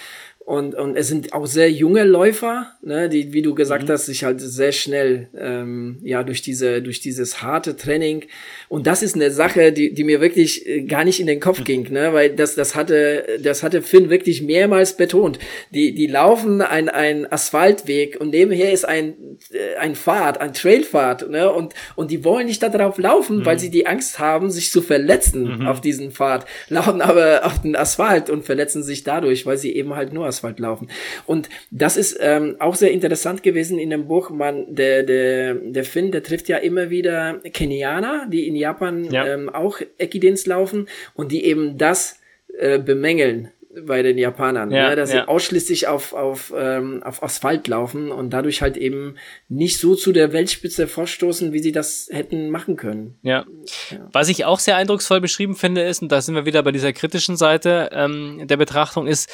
und, 0.50 0.74
und 0.74 0.98
es 0.98 1.08
sind 1.08 1.32
auch 1.34 1.46
sehr 1.46 1.72
junge 1.72 2.04
Läufer, 2.04 2.72
ne, 2.82 3.08
die, 3.08 3.34
wie 3.34 3.44
du 3.44 3.54
gesagt 3.54 3.88
mhm. 3.88 3.92
hast, 3.92 4.08
sich 4.08 4.24
halt 4.24 4.42
sehr 4.42 4.72
schnell 4.72 5.30
ähm, 5.38 6.00
ja 6.02 6.24
durch 6.24 6.42
diese 6.42 6.82
durch 6.82 7.00
dieses 7.00 7.44
harte 7.44 7.76
Training 7.76 8.26
und 8.68 8.88
das 8.88 9.04
ist 9.04 9.14
eine 9.14 9.30
Sache, 9.30 9.72
die, 9.72 9.94
die 9.94 10.04
mir 10.04 10.22
wirklich 10.22 10.68
äh, 10.68 10.82
gar 10.82 11.04
nicht 11.04 11.20
in 11.20 11.28
den 11.28 11.40
Kopf 11.40 11.64
ging, 11.66 11.92
ne, 11.92 12.14
weil 12.14 12.32
das 12.32 12.56
das 12.56 12.74
hatte 12.74 13.38
das 13.44 13.62
hatte 13.62 13.84
Finn 13.84 14.10
wirklich 14.10 14.42
mehrmals 14.42 14.98
betont. 14.98 15.38
Die 15.70 15.94
die 15.94 16.08
laufen 16.08 16.64
ein 16.64 16.90
ein 16.90 17.32
Asphaltweg 17.32 18.20
und 18.20 18.32
nebenher 18.32 18.74
ist 18.74 18.86
ein 18.86 19.14
äh, 19.52 19.76
ein 19.76 19.94
Pfad, 19.94 20.42
ein 20.42 20.56
Trailpfad, 20.56 21.30
ne, 21.30 21.52
und 21.54 21.76
und 21.96 22.10
die 22.10 22.24
wollen 22.26 22.48
nicht 22.48 22.64
da 22.64 22.70
drauf 22.70 22.98
laufen, 22.98 23.38
mhm. 23.38 23.46
weil 23.46 23.60
sie 23.60 23.70
die 23.70 23.86
Angst 23.86 24.18
haben, 24.18 24.50
sich 24.50 24.72
zu 24.72 24.82
verletzen 24.82 25.60
mhm. 25.60 25.68
auf 25.68 25.80
diesen 25.80 26.10
Pfad, 26.10 26.48
laufen 26.70 27.02
aber 27.02 27.46
auf 27.46 27.62
den 27.62 27.76
Asphalt 27.76 28.32
und 28.32 28.46
verletzen 28.46 28.82
sich 28.82 29.04
dadurch, 29.04 29.46
weil 29.46 29.60
sie 29.60 29.76
eben 29.76 29.96
halt 29.96 30.12
nur 30.12 30.26
Asphalt 30.26 30.39
Asphalt 30.40 30.60
laufen. 30.60 30.90
Und 31.26 31.50
das 31.72 31.98
ist 31.98 32.18
ähm, 32.20 32.56
auch 32.60 32.76
sehr 32.76 32.92
interessant 32.92 33.44
gewesen 33.44 33.78
in 33.78 33.90
dem 33.90 34.08
Buch. 34.08 34.30
Man, 34.30 34.74
der, 34.74 35.04
der, 35.04 35.56
der 35.56 35.84
Finn, 35.84 36.12
der 36.12 36.24
trifft 36.24 36.48
ja 36.48 36.58
immer 36.58 36.90
wieder 36.90 37.40
Kenianer, 37.54 38.28
die 38.32 38.48
in 38.48 38.56
Japan 38.56 39.12
ja. 39.12 39.28
ähm, 39.28 39.50
auch 39.50 39.80
Ekidins 39.98 40.46
laufen 40.46 40.88
und 41.14 41.32
die 41.32 41.46
eben 41.46 41.78
das 41.78 42.20
äh, 42.58 42.80
bemängeln 42.80 43.52
bei 43.86 44.02
den 44.02 44.18
Japanern, 44.18 44.72
ja, 44.72 44.90
ne? 44.90 44.96
dass 44.96 45.14
ja. 45.14 45.22
sie 45.22 45.28
ausschließlich 45.28 45.88
auf, 45.88 46.14
auf, 46.14 46.52
ähm, 46.58 47.04
auf 47.04 47.22
Asphalt 47.22 47.68
laufen 47.68 48.12
und 48.12 48.32
dadurch 48.32 48.64
halt 48.64 48.78
eben 48.78 49.16
nicht 49.48 49.80
so 49.80 49.96
zu 49.96 50.12
der 50.12 50.34
Weltspitze 50.34 50.88
vorstoßen, 50.88 51.54
wie 51.54 51.60
sie 51.60 51.72
das 51.72 52.10
hätten 52.12 52.50
machen 52.50 52.78
können. 52.78 53.20
Ja. 53.22 53.46
ja. 53.92 54.10
Was 54.12 54.30
ich 54.30 54.46
auch 54.46 54.60
sehr 54.60 54.76
eindrucksvoll 54.76 55.22
beschrieben 55.22 55.56
finde, 55.56 55.84
ist, 55.84 56.02
und 56.02 56.12
da 56.12 56.20
sind 56.22 56.34
wir 56.34 56.48
wieder 56.48 56.64
bei 56.64 56.72
dieser 56.72 56.94
kritischen 56.94 57.38
Seite 57.38 57.90
ähm, 57.94 58.48
der 58.48 58.58
Betrachtung, 58.58 59.06
ist, 59.06 59.30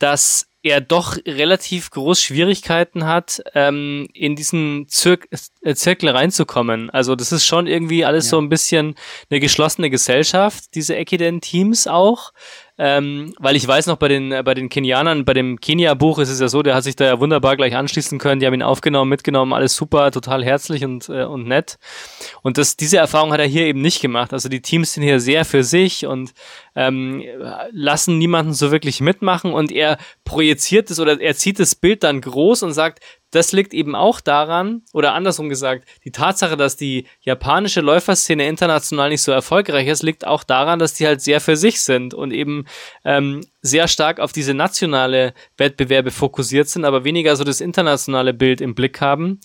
dass 0.00 0.50
er 0.62 0.80
doch 0.80 1.16
relativ 1.26 1.90
groß 1.90 2.20
Schwierigkeiten 2.20 3.06
hat, 3.06 3.42
ähm, 3.54 4.08
in 4.12 4.36
diesen 4.36 4.88
Zir 4.88 5.18
äh, 5.62 5.74
Zirkel 5.74 6.10
reinzukommen. 6.10 6.90
Also 6.90 7.16
das 7.16 7.32
ist 7.32 7.46
schon 7.46 7.66
irgendwie 7.66 8.04
alles 8.04 8.26
ja. 8.26 8.30
so 8.30 8.40
ein 8.40 8.50
bisschen 8.50 8.94
eine 9.30 9.40
geschlossene 9.40 9.88
Gesellschaft, 9.88 10.74
diese 10.74 10.96
Ekiden-Teams 10.96 11.86
auch. 11.86 12.32
Ähm, 12.82 13.34
weil 13.38 13.56
ich 13.56 13.68
weiß 13.68 13.88
noch, 13.88 13.98
bei 13.98 14.08
den, 14.08 14.32
äh, 14.32 14.42
bei 14.42 14.54
den 14.54 14.70
Kenianern, 14.70 15.26
bei 15.26 15.34
dem 15.34 15.60
Kenia-Buch 15.60 16.18
ist 16.18 16.30
es 16.30 16.40
ja 16.40 16.48
so, 16.48 16.62
der 16.62 16.74
hat 16.74 16.82
sich 16.82 16.96
da 16.96 17.04
ja 17.04 17.20
wunderbar 17.20 17.54
gleich 17.54 17.76
anschließen 17.76 18.18
können, 18.18 18.40
die 18.40 18.46
haben 18.46 18.54
ihn 18.54 18.62
aufgenommen, 18.62 19.10
mitgenommen, 19.10 19.52
alles 19.52 19.76
super, 19.76 20.10
total 20.10 20.42
herzlich 20.42 20.82
und, 20.82 21.10
äh, 21.10 21.24
und 21.24 21.46
nett. 21.46 21.76
Und 22.40 22.56
das, 22.56 22.78
diese 22.78 22.96
Erfahrung 22.96 23.34
hat 23.34 23.40
er 23.40 23.46
hier 23.46 23.66
eben 23.66 23.82
nicht 23.82 24.00
gemacht. 24.00 24.32
Also 24.32 24.48
die 24.48 24.62
Teams 24.62 24.94
sind 24.94 25.02
hier 25.02 25.20
sehr 25.20 25.44
für 25.44 25.62
sich 25.62 26.06
und 26.06 26.32
ähm, 26.74 27.22
lassen 27.70 28.16
niemanden 28.16 28.54
so 28.54 28.72
wirklich 28.72 29.02
mitmachen 29.02 29.52
und 29.52 29.70
er 29.70 29.98
projiziert 30.24 30.90
es 30.90 30.98
oder 30.98 31.20
er 31.20 31.34
zieht 31.34 31.60
das 31.60 31.74
Bild 31.74 32.02
dann 32.02 32.22
groß 32.22 32.62
und 32.62 32.72
sagt, 32.72 33.00
das 33.30 33.52
liegt 33.52 33.74
eben 33.74 33.94
auch 33.94 34.20
daran, 34.20 34.82
oder 34.92 35.14
andersrum 35.14 35.48
gesagt, 35.48 35.88
die 36.04 36.10
Tatsache, 36.10 36.56
dass 36.56 36.76
die 36.76 37.06
japanische 37.20 37.80
Läuferszene 37.80 38.48
international 38.48 39.10
nicht 39.10 39.22
so 39.22 39.32
erfolgreich 39.32 39.86
ist, 39.86 40.02
liegt 40.02 40.26
auch 40.26 40.42
daran, 40.42 40.78
dass 40.78 40.94
die 40.94 41.06
halt 41.06 41.20
sehr 41.20 41.40
für 41.40 41.56
sich 41.56 41.80
sind 41.80 42.12
und 42.12 42.32
eben 42.32 42.66
ähm, 43.04 43.42
sehr 43.62 43.88
stark 43.88 44.20
auf 44.20 44.32
diese 44.32 44.54
nationale 44.54 45.34
Wettbewerbe 45.56 46.10
fokussiert 46.10 46.68
sind, 46.68 46.84
aber 46.84 47.04
weniger 47.04 47.36
so 47.36 47.44
das 47.44 47.60
internationale 47.60 48.34
Bild 48.34 48.60
im 48.60 48.74
Blick 48.74 49.00
haben. 49.00 49.40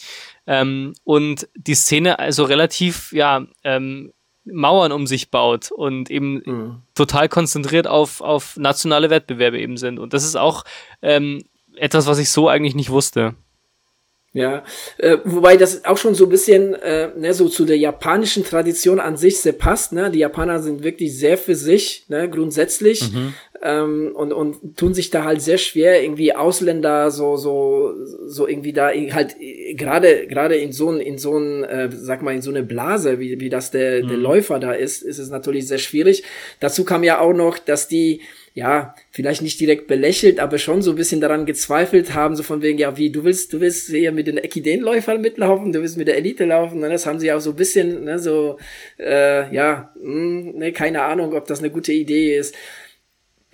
Ähm, 0.47 0.93
und 1.03 1.47
die 1.55 1.75
Szene 1.75 2.19
also 2.19 2.43
relativ, 2.43 3.11
ja, 3.11 3.45
ähm, 3.63 4.11
Mauern 4.45 4.91
um 4.91 5.07
sich 5.07 5.31
baut 5.31 5.71
und 5.71 6.11
eben 6.11 6.41
mhm. 6.45 6.81
total 6.93 7.27
konzentriert 7.29 7.87
auf, 7.87 8.21
auf 8.21 8.57
nationale 8.57 9.09
Wettbewerbe 9.09 9.59
eben 9.59 9.75
sind. 9.75 9.97
Und 9.97 10.13
das 10.13 10.23
ist 10.23 10.35
auch 10.35 10.63
ähm, 11.01 11.43
etwas, 11.75 12.05
was 12.05 12.19
ich 12.19 12.29
so 12.29 12.47
eigentlich 12.47 12.75
nicht 12.75 12.91
wusste. 12.91 13.35
Ja, 14.35 14.65
äh, 14.97 15.19
wobei 15.23 15.55
das 15.55 15.85
auch 15.85 15.97
schon 15.97 16.13
so 16.13 16.25
ein 16.25 16.29
bisschen 16.29 16.73
äh, 16.73 17.07
ne, 17.15 17.33
so 17.33 17.47
zu 17.47 17.63
der 17.63 17.77
japanischen 17.77 18.43
Tradition 18.43 18.99
an 18.99 19.15
sich 19.15 19.39
sehr 19.39 19.53
passt. 19.53 19.93
Ne? 19.93 20.11
Die 20.11 20.19
Japaner 20.19 20.61
sind 20.61 20.83
wirklich 20.83 21.17
sehr 21.17 21.37
für 21.37 21.55
sich, 21.55 22.03
ne, 22.09 22.29
grundsätzlich. 22.29 23.13
Mhm. 23.13 23.33
Ähm, 23.63 24.11
und, 24.13 24.33
und 24.33 24.75
tun 24.75 24.93
sich 24.93 25.09
da 25.09 25.23
halt 25.23 25.41
sehr 25.41 25.57
schwer, 25.57 26.03
irgendwie 26.03 26.35
Ausländer 26.35 27.11
so, 27.11 27.37
so, 27.37 27.93
so 28.27 28.45
irgendwie 28.45 28.73
da 28.73 28.89
halt 28.89 29.37
gerade, 29.75 30.27
gerade 30.27 30.57
in 30.57 30.73
so 30.73 30.89
ein, 30.89 30.99
in 30.99 31.17
so 31.17 31.37
ein, 31.37 31.63
äh, 31.63 31.89
sag 31.93 32.21
mal, 32.21 32.35
in 32.35 32.41
so 32.41 32.51
eine 32.51 32.63
Blase, 32.63 33.21
wie, 33.21 33.39
wie 33.39 33.49
das 33.49 33.71
der, 33.71 34.03
mhm. 34.03 34.09
der 34.09 34.17
Läufer 34.17 34.59
da 34.59 34.73
ist, 34.73 35.01
ist 35.01 35.17
es 35.17 35.29
natürlich 35.29 35.65
sehr 35.65 35.77
schwierig. 35.77 36.23
Dazu 36.59 36.83
kam 36.83 37.05
ja 37.05 37.21
auch 37.21 37.33
noch, 37.33 37.57
dass 37.57 37.87
die, 37.87 38.19
ja, 38.55 38.95
vielleicht 39.11 39.41
nicht 39.41 39.59
direkt 39.59 39.85
belächelt, 39.85 40.39
aber 40.39 40.57
schon 40.59 40.81
so 40.81 40.91
ein 40.91 40.95
bisschen 40.95 41.19
daran 41.19 41.45
gezweifelt 41.45 42.13
haben, 42.13 42.37
so 42.37 42.41
von 42.41 42.61
wegen, 42.61 42.79
ja, 42.79 42.95
wie, 42.95 43.11
du 43.11 43.25
willst, 43.25 43.51
du 43.51 43.59
willst 43.59 43.89
hier 43.89 44.13
mit 44.13 44.27
den 44.27 44.37
Ekiden-Läufern 44.37 45.19
mitlaufen, 45.19 45.73
du 45.73 45.81
willst 45.81 45.97
mit 45.97 46.07
der 46.07 46.15
Elite 46.15 46.45
laufen, 46.45 46.79
ne? 46.79 46.87
das 46.87 47.05
haben 47.05 47.19
sie 47.19 47.33
auch 47.33 47.41
so 47.41 47.49
ein 47.49 47.57
bisschen, 47.57 48.05
ne, 48.05 48.17
so, 48.17 48.57
äh, 48.97 49.53
ja, 49.53 49.91
mh, 50.01 50.03
hm, 50.03 50.57
ne, 50.57 50.71
keine 50.71 51.03
Ahnung, 51.03 51.33
ob 51.33 51.45
das 51.47 51.59
eine 51.59 51.69
gute 51.69 51.91
Idee 51.91 52.37
ist. 52.37 52.55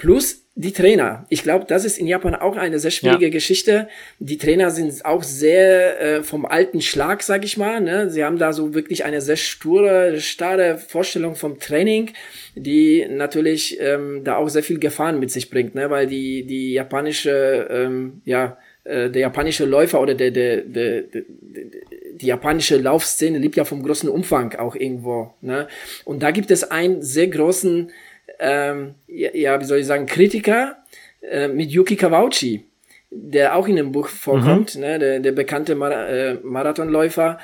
Plus, 0.02 0.48
die 0.56 0.74
Trainer. 0.74 1.28
Ich 1.30 1.44
glaube, 1.44 1.66
das 1.68 1.86
ist 1.86 2.00
in 2.00 2.08
Japan 2.08 2.34
auch 2.34 2.58
eine 2.58 2.80
sehr 2.80 2.90
schwierige 2.90 3.26
ja. 3.26 3.32
Geschichte. 3.32 3.88
Die 4.18 4.40
Trainer 4.40 4.72
sind 4.72 5.06
auch 5.06 5.22
sehr 5.22 6.02
äh, 6.02 6.24
vom 6.24 6.48
alten 6.48 6.82
Schlag, 6.82 7.22
sag 7.22 7.46
ich 7.46 7.56
mal. 7.56 7.80
Ne? 7.82 8.10
Sie 8.10 8.24
haben 8.24 8.40
da 8.40 8.52
so 8.52 8.74
wirklich 8.74 9.06
eine 9.06 9.22
sehr 9.22 9.36
sture, 9.36 10.20
starre 10.20 10.80
Vorstellung 10.80 11.36
vom 11.36 11.60
Training, 11.60 12.10
die 12.56 13.06
natürlich 13.12 13.78
ähm, 13.80 14.24
da 14.24 14.38
auch 14.38 14.50
sehr 14.50 14.64
viel 14.64 14.80
Gefahren 14.80 15.20
mit 15.20 15.30
sich 15.30 15.52
bringt, 15.52 15.76
ne? 15.76 15.92
weil 15.92 16.08
die 16.08 16.48
die 16.48 16.74
japanische 16.74 17.68
ähm, 17.70 18.24
ja 18.26 18.58
äh, 18.84 19.12
der 19.12 19.22
japanische 19.22 19.66
Läufer 19.66 20.02
oder 20.02 20.16
der, 20.16 20.32
der, 20.32 20.62
der, 20.62 21.02
der, 21.04 21.22
die 22.16 22.26
japanische 22.26 22.78
Laufszene 22.78 23.38
lebt 23.38 23.56
ja 23.56 23.66
vom 23.66 23.84
großen 23.84 24.10
Umfang 24.10 24.56
auch 24.56 24.76
irgendwo. 24.76 25.36
Ne? 25.42 25.68
Und 26.06 26.24
da 26.24 26.32
gibt 26.32 26.50
es 26.50 26.64
einen 26.64 27.04
sehr 27.04 27.28
großen 27.28 27.92
ähm, 28.42 28.96
ja, 29.08 29.60
wie 29.62 29.66
soll 29.66 29.78
ich 29.78 29.86
sagen, 29.86 30.08
Kritiker 30.08 30.78
äh, 31.22 31.48
mit 31.48 31.70
Yuki 31.70 31.96
Kawauchi, 31.96 32.66
der 33.12 33.56
auch 33.56 33.68
in 33.68 33.76
dem 33.76 33.92
Buch 33.92 34.08
vorkommt, 34.08 34.76
mhm. 34.76 34.82
ne, 34.82 35.00
der, 35.00 35.20
der 35.20 35.32
bekannte 35.32 35.76
Mar 35.76 36.10
äh, 36.10 36.36
Marathonläufer, 36.42 37.38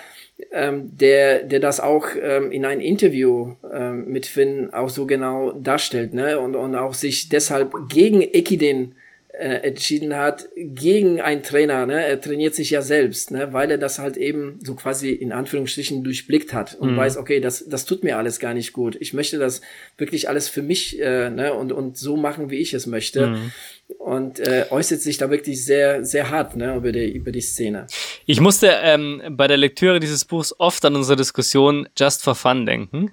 ähm, 0.52 0.90
der, 0.98 1.44
der 1.44 1.60
das 1.60 1.80
auch 1.80 2.08
ähm, 2.20 2.52
in 2.52 2.66
einem 2.66 2.82
Interview 2.82 3.54
ähm, 3.72 4.06
mit 4.08 4.26
Finn 4.26 4.74
auch 4.74 4.90
so 4.90 5.06
genau 5.06 5.52
darstellt, 5.52 6.14
ne, 6.14 6.40
und, 6.40 6.56
und 6.56 6.76
auch 6.76 6.94
sich 6.94 7.30
deshalb 7.30 7.74
gegen 7.90 8.22
Ekiden 8.22 8.96
äh, 9.38 9.68
entschieden 9.68 10.16
hat 10.16 10.50
gegen 10.56 11.22
einen 11.22 11.44
Trainer. 11.44 11.86
Ne? 11.86 12.06
Er 12.06 12.20
trainiert 12.20 12.56
sich 12.56 12.72
ja 12.72 12.82
selbst, 12.82 13.32
ne? 13.32 13.54
weil 13.54 13.72
er 13.72 13.78
das 13.78 14.00
halt 14.00 14.18
eben 14.18 14.60
so 14.64 14.76
quasi 14.76 15.12
in 15.12 15.32
Anführungsstrichen 15.32 16.04
durchblickt 16.04 16.54
hat 16.54 16.76
und 16.76 16.94
mhm. 16.94 16.98
weiß, 16.98 17.18
okay, 17.18 17.40
das, 17.40 17.66
das 17.68 17.86
tut 17.86 18.04
mir 18.04 18.18
alles 18.18 18.40
gar 18.40 18.54
nicht 18.54 18.74
gut. 18.74 18.98
Ich 19.00 19.14
möchte 19.14 19.38
das 19.38 19.62
wirklich 19.98 20.30
alles 20.30 20.50
für 20.50 20.62
mich 20.62 21.00
äh, 21.00 21.30
ne? 21.30 21.54
und, 21.54 21.72
und 21.72 21.98
so 21.98 22.18
machen, 22.18 22.50
wie 22.50 22.58
ich 22.58 22.74
es 22.74 22.88
möchte. 22.88 23.28
Mhm 23.28 23.52
und 24.00 24.40
äh, 24.40 24.66
äußert 24.70 25.02
sich 25.02 25.18
da 25.18 25.30
wirklich 25.30 25.64
sehr, 25.64 26.04
sehr 26.04 26.30
hart 26.30 26.56
ne, 26.56 26.76
über, 26.76 26.92
die, 26.92 27.10
über 27.10 27.32
die 27.32 27.42
Szene. 27.42 27.88
Ich 28.26 28.42
musste 28.42 28.68
ähm, 28.82 29.22
bei 29.32 29.48
der 29.48 29.58
Lektüre 29.58 30.00
dieses 30.00 30.26
Buchs 30.26 30.54
oft 30.60 30.84
an 30.86 30.96
unsere 30.96 31.16
Diskussion 31.16 31.88
Just 31.98 32.24
for 32.24 32.36
Fun 32.36 32.66
denken. 32.66 33.12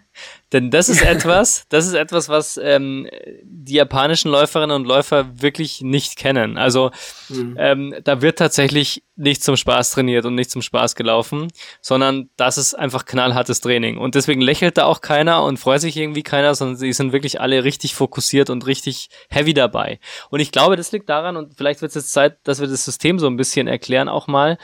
Denn 0.55 0.71
das 0.71 0.89
ist 0.89 1.03
etwas, 1.03 1.65
das 1.69 1.85
ist 1.85 1.95
etwas, 1.95 2.29
was 2.29 2.59
ähm, 2.63 3.09
die 3.43 3.75
japanischen 3.75 4.31
Läuferinnen 4.31 4.77
und 4.77 4.87
Läufer 4.87 5.43
wirklich 5.43 5.83
nicht 5.83 6.15
kennen. 6.17 6.57
Also 6.57 6.93
mhm. 7.29 7.57
ähm, 7.59 7.95
da 8.05 8.23
wird 8.23 8.39
tatsächlich 8.39 9.03
nicht 9.17 9.43
zum 9.43 9.57
Spaß 9.57 9.91
trainiert 9.91 10.25
und 10.27 10.37
nicht 10.37 10.53
zum 10.53 10.63
Spaß 10.63 10.95
gelaufen, 10.95 11.49
sondern 11.81 12.31
das 12.37 12.57
ist 12.57 12.75
einfach 12.75 13.05
knallhartes 13.05 13.63
Training. 13.63 13.99
Und 13.99 14.15
deswegen 14.15 14.41
lächelt 14.41 14.79
da 14.79 14.85
auch 14.85 15.01
keiner 15.01 15.43
und 15.43 15.59
freut 15.59 15.81
sich 15.81 15.97
irgendwie 15.97 16.23
keiner, 16.23 16.55
sondern 16.55 16.77
sie 16.77 16.93
sind 16.93 17.13
wirklich 17.13 17.41
alle 17.41 17.65
richtig 17.65 17.97
fokussiert 17.97 18.49
und 18.49 18.65
richtig 18.65 19.09
heavy 19.31 19.55
dabei. 19.55 19.99
Und 20.31 20.39
ich 20.39 20.53
glaube, 20.53 20.77
das 20.77 20.93
liegt 20.93 21.09
daran, 21.09 21.37
und 21.37 21.55
vielleicht 21.57 21.83
wird 21.83 21.91
es 21.91 21.97
jetzt 21.97 22.13
Zeit, 22.13 22.39
dass 22.45 22.61
wir 22.61 22.69
das 22.69 22.85
System 22.85 23.19
so 23.19 23.27
ein 23.27 23.37
bisschen 23.37 23.67
erklären 23.67 24.09
auch 24.09 24.29
mal. 24.29 24.57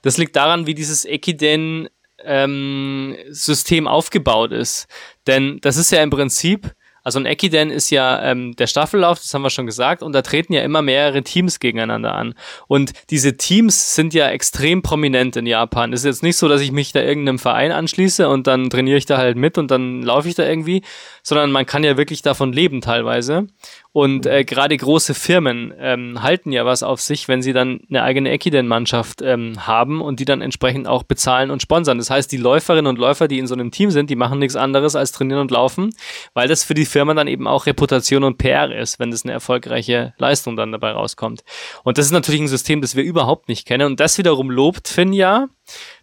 Das 0.00 0.16
liegt 0.16 0.36
daran, 0.36 0.66
wie 0.66 0.74
dieses 0.74 1.04
Ekiden 1.04 1.90
ähm, 2.22 3.16
System 3.28 3.86
aufgebaut 3.86 4.52
ist. 4.52 4.86
Denn 5.26 5.58
das 5.62 5.76
ist 5.76 5.90
ja 5.90 6.02
im 6.02 6.10
Prinzip, 6.10 6.74
also 7.04 7.18
ein 7.18 7.26
Ekiden 7.26 7.70
ist 7.70 7.90
ja 7.90 8.22
ähm, 8.22 8.56
der 8.56 8.66
Staffellauf, 8.66 9.18
das 9.18 9.32
haben 9.34 9.42
wir 9.42 9.50
schon 9.50 9.66
gesagt, 9.66 10.02
und 10.02 10.14
da 10.14 10.22
treten 10.22 10.54
ja 10.54 10.62
immer 10.62 10.80
mehrere 10.80 11.22
Teams 11.22 11.60
gegeneinander 11.60 12.14
an. 12.14 12.34
Und 12.66 12.92
diese 13.10 13.36
Teams 13.36 13.94
sind 13.94 14.14
ja 14.14 14.28
extrem 14.30 14.80
prominent 14.80 15.36
in 15.36 15.44
Japan. 15.44 15.92
Es 15.92 16.00
ist 16.00 16.06
jetzt 16.06 16.22
nicht 16.22 16.38
so, 16.38 16.48
dass 16.48 16.62
ich 16.62 16.72
mich 16.72 16.92
da 16.92 17.02
irgendeinem 17.02 17.38
Verein 17.38 17.72
anschließe 17.72 18.26
und 18.26 18.46
dann 18.46 18.70
trainiere 18.70 18.96
ich 18.96 19.04
da 19.04 19.18
halt 19.18 19.36
mit 19.36 19.58
und 19.58 19.70
dann 19.70 20.02
laufe 20.02 20.28
ich 20.28 20.34
da 20.34 20.48
irgendwie, 20.48 20.82
sondern 21.24 21.50
man 21.50 21.66
kann 21.66 21.82
ja 21.82 21.96
wirklich 21.96 22.22
davon 22.22 22.52
leben 22.52 22.82
teilweise. 22.82 23.48
Und 23.92 24.26
äh, 24.26 24.44
gerade 24.44 24.76
große 24.76 25.14
Firmen 25.14 25.72
ähm, 25.78 26.22
halten 26.22 26.52
ja 26.52 26.66
was 26.66 26.82
auf 26.82 27.00
sich, 27.00 27.28
wenn 27.28 27.42
sie 27.42 27.52
dann 27.52 27.80
eine 27.88 28.02
eigene 28.02 28.32
Ekiden-Mannschaft 28.32 29.22
ähm, 29.22 29.66
haben 29.66 30.02
und 30.02 30.20
die 30.20 30.24
dann 30.24 30.42
entsprechend 30.42 30.86
auch 30.86 31.04
bezahlen 31.04 31.50
und 31.50 31.62
sponsern. 31.62 31.98
Das 31.98 32.10
heißt, 32.10 32.30
die 32.30 32.36
Läuferinnen 32.36 32.88
und 32.88 32.98
Läufer, 32.98 33.26
die 33.26 33.38
in 33.38 33.46
so 33.46 33.54
einem 33.54 33.70
Team 33.70 33.90
sind, 33.90 34.10
die 34.10 34.16
machen 34.16 34.38
nichts 34.38 34.56
anderes 34.56 34.96
als 34.96 35.12
trainieren 35.12 35.40
und 35.40 35.50
laufen, 35.50 35.94
weil 36.34 36.46
das 36.46 36.62
für 36.62 36.74
die 36.74 36.84
Firma 36.84 37.14
dann 37.14 37.28
eben 37.28 37.46
auch 37.46 37.66
Reputation 37.66 38.24
und 38.24 38.36
PR 38.36 38.70
ist, 38.70 38.98
wenn 38.98 39.10
das 39.10 39.24
eine 39.24 39.32
erfolgreiche 39.32 40.12
Leistung 40.18 40.56
dann 40.56 40.72
dabei 40.72 40.90
rauskommt. 40.90 41.42
Und 41.84 41.96
das 41.96 42.06
ist 42.06 42.12
natürlich 42.12 42.42
ein 42.42 42.48
System, 42.48 42.82
das 42.82 42.96
wir 42.96 43.04
überhaupt 43.04 43.48
nicht 43.48 43.66
kennen. 43.66 43.86
Und 43.86 44.00
das 44.00 44.18
wiederum 44.18 44.50
lobt 44.50 44.88
Finn 44.88 45.12
ja, 45.12 45.48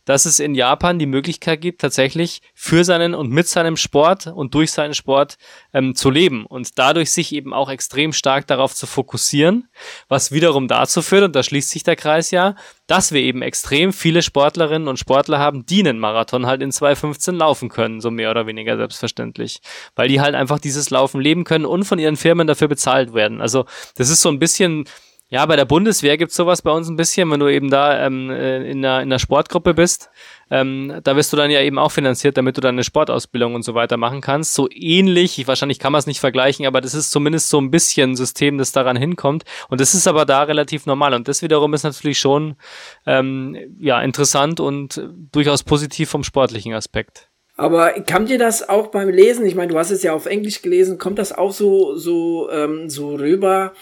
dass 0.05 0.25
es 0.25 0.39
in 0.39 0.55
Japan 0.55 0.99
die 0.99 1.05
Möglichkeit 1.05 1.61
gibt, 1.61 1.81
tatsächlich 1.81 2.41
für 2.53 2.83
seinen 2.83 3.13
und 3.13 3.29
mit 3.29 3.47
seinem 3.47 3.77
Sport 3.77 4.27
und 4.27 4.53
durch 4.53 4.71
seinen 4.71 4.93
Sport 4.93 5.37
ähm, 5.73 5.95
zu 5.95 6.09
leben 6.09 6.45
und 6.45 6.77
dadurch 6.77 7.11
sich 7.11 7.33
eben 7.33 7.53
auch 7.53 7.69
extrem 7.69 8.13
stark 8.13 8.47
darauf 8.47 8.75
zu 8.75 8.87
fokussieren, 8.87 9.67
was 10.07 10.31
wiederum 10.31 10.67
dazu 10.67 11.01
führt, 11.01 11.23
und 11.23 11.35
da 11.35 11.43
schließt 11.43 11.69
sich 11.69 11.83
der 11.83 11.95
Kreis 11.95 12.31
ja, 12.31 12.55
dass 12.87 13.11
wir 13.11 13.21
eben 13.21 13.41
extrem 13.41 13.93
viele 13.93 14.21
Sportlerinnen 14.21 14.87
und 14.87 14.99
Sportler 14.99 15.39
haben, 15.39 15.65
die 15.65 15.79
einen 15.79 15.99
Marathon 15.99 16.45
halt 16.45 16.61
in 16.61 16.71
2.15 16.71 17.33
laufen 17.33 17.69
können, 17.69 18.01
so 18.01 18.11
mehr 18.11 18.31
oder 18.31 18.47
weniger 18.47 18.75
selbstverständlich, 18.75 19.61
weil 19.95 20.09
die 20.09 20.19
halt 20.19 20.35
einfach 20.35 20.59
dieses 20.59 20.89
Laufen 20.89 21.21
leben 21.21 21.43
können 21.43 21.65
und 21.65 21.85
von 21.85 21.99
ihren 21.99 22.17
Firmen 22.17 22.47
dafür 22.47 22.67
bezahlt 22.67 23.13
werden. 23.13 23.41
Also 23.41 23.65
das 23.95 24.09
ist 24.09 24.21
so 24.21 24.29
ein 24.29 24.39
bisschen 24.39 24.85
ja, 25.31 25.45
bei 25.45 25.55
der 25.55 25.63
Bundeswehr 25.63 26.17
gibt's 26.17 26.35
sowas 26.35 26.61
bei 26.61 26.71
uns 26.71 26.89
ein 26.89 26.97
bisschen, 26.97 27.31
wenn 27.31 27.39
du 27.39 27.47
eben 27.47 27.69
da 27.69 28.05
ähm, 28.05 28.29
äh, 28.29 28.69
in, 28.69 28.81
der, 28.81 29.01
in 29.01 29.09
der 29.09 29.17
Sportgruppe 29.17 29.73
bist. 29.73 30.09
Ähm, 30.49 30.99
da 31.05 31.15
wirst 31.15 31.31
du 31.31 31.37
dann 31.37 31.49
ja 31.49 31.61
eben 31.61 31.79
auch 31.79 31.93
finanziert, 31.93 32.35
damit 32.35 32.57
du 32.57 32.61
dann 32.61 32.75
eine 32.75 32.83
Sportausbildung 32.83 33.55
und 33.55 33.63
so 33.63 33.73
weiter 33.73 33.95
machen 33.95 34.19
kannst. 34.19 34.53
So 34.53 34.67
ähnlich, 34.69 35.47
wahrscheinlich 35.47 35.79
kann 35.79 35.93
man 35.93 35.99
es 35.99 36.05
nicht 36.05 36.19
vergleichen, 36.19 36.65
aber 36.65 36.81
das 36.81 36.93
ist 36.93 37.11
zumindest 37.11 37.47
so 37.47 37.61
ein 37.61 37.71
bisschen 37.71 38.11
ein 38.11 38.15
System, 38.17 38.57
das 38.57 38.73
daran 38.73 38.97
hinkommt. 38.97 39.45
Und 39.69 39.79
das 39.79 39.93
ist 39.93 40.05
aber 40.05 40.25
da 40.25 40.43
relativ 40.43 40.85
normal. 40.85 41.13
Und 41.13 41.29
das 41.29 41.41
wiederum 41.41 41.73
ist 41.73 41.83
natürlich 41.83 42.19
schon 42.19 42.57
ähm, 43.05 43.55
ja 43.79 44.01
interessant 44.01 44.59
und 44.59 45.01
durchaus 45.31 45.63
positiv 45.63 46.09
vom 46.09 46.25
sportlichen 46.25 46.73
Aspekt. 46.73 47.30
Aber 47.61 47.91
kam 47.91 48.25
dir 48.25 48.39
das 48.39 48.67
auch 48.67 48.87
beim 48.87 49.09
Lesen? 49.09 49.45
Ich 49.45 49.53
meine, 49.53 49.71
du 49.71 49.77
hast 49.77 49.91
es 49.91 50.01
ja 50.01 50.13
auf 50.13 50.25
Englisch 50.25 50.63
gelesen. 50.63 50.97
Kommt 50.97 51.19
das 51.19 51.31
auch 51.31 51.51
so 51.51 51.95
so 51.95 52.49
ähm, 52.49 52.89
so 52.89 53.13
rüber, 53.13 53.73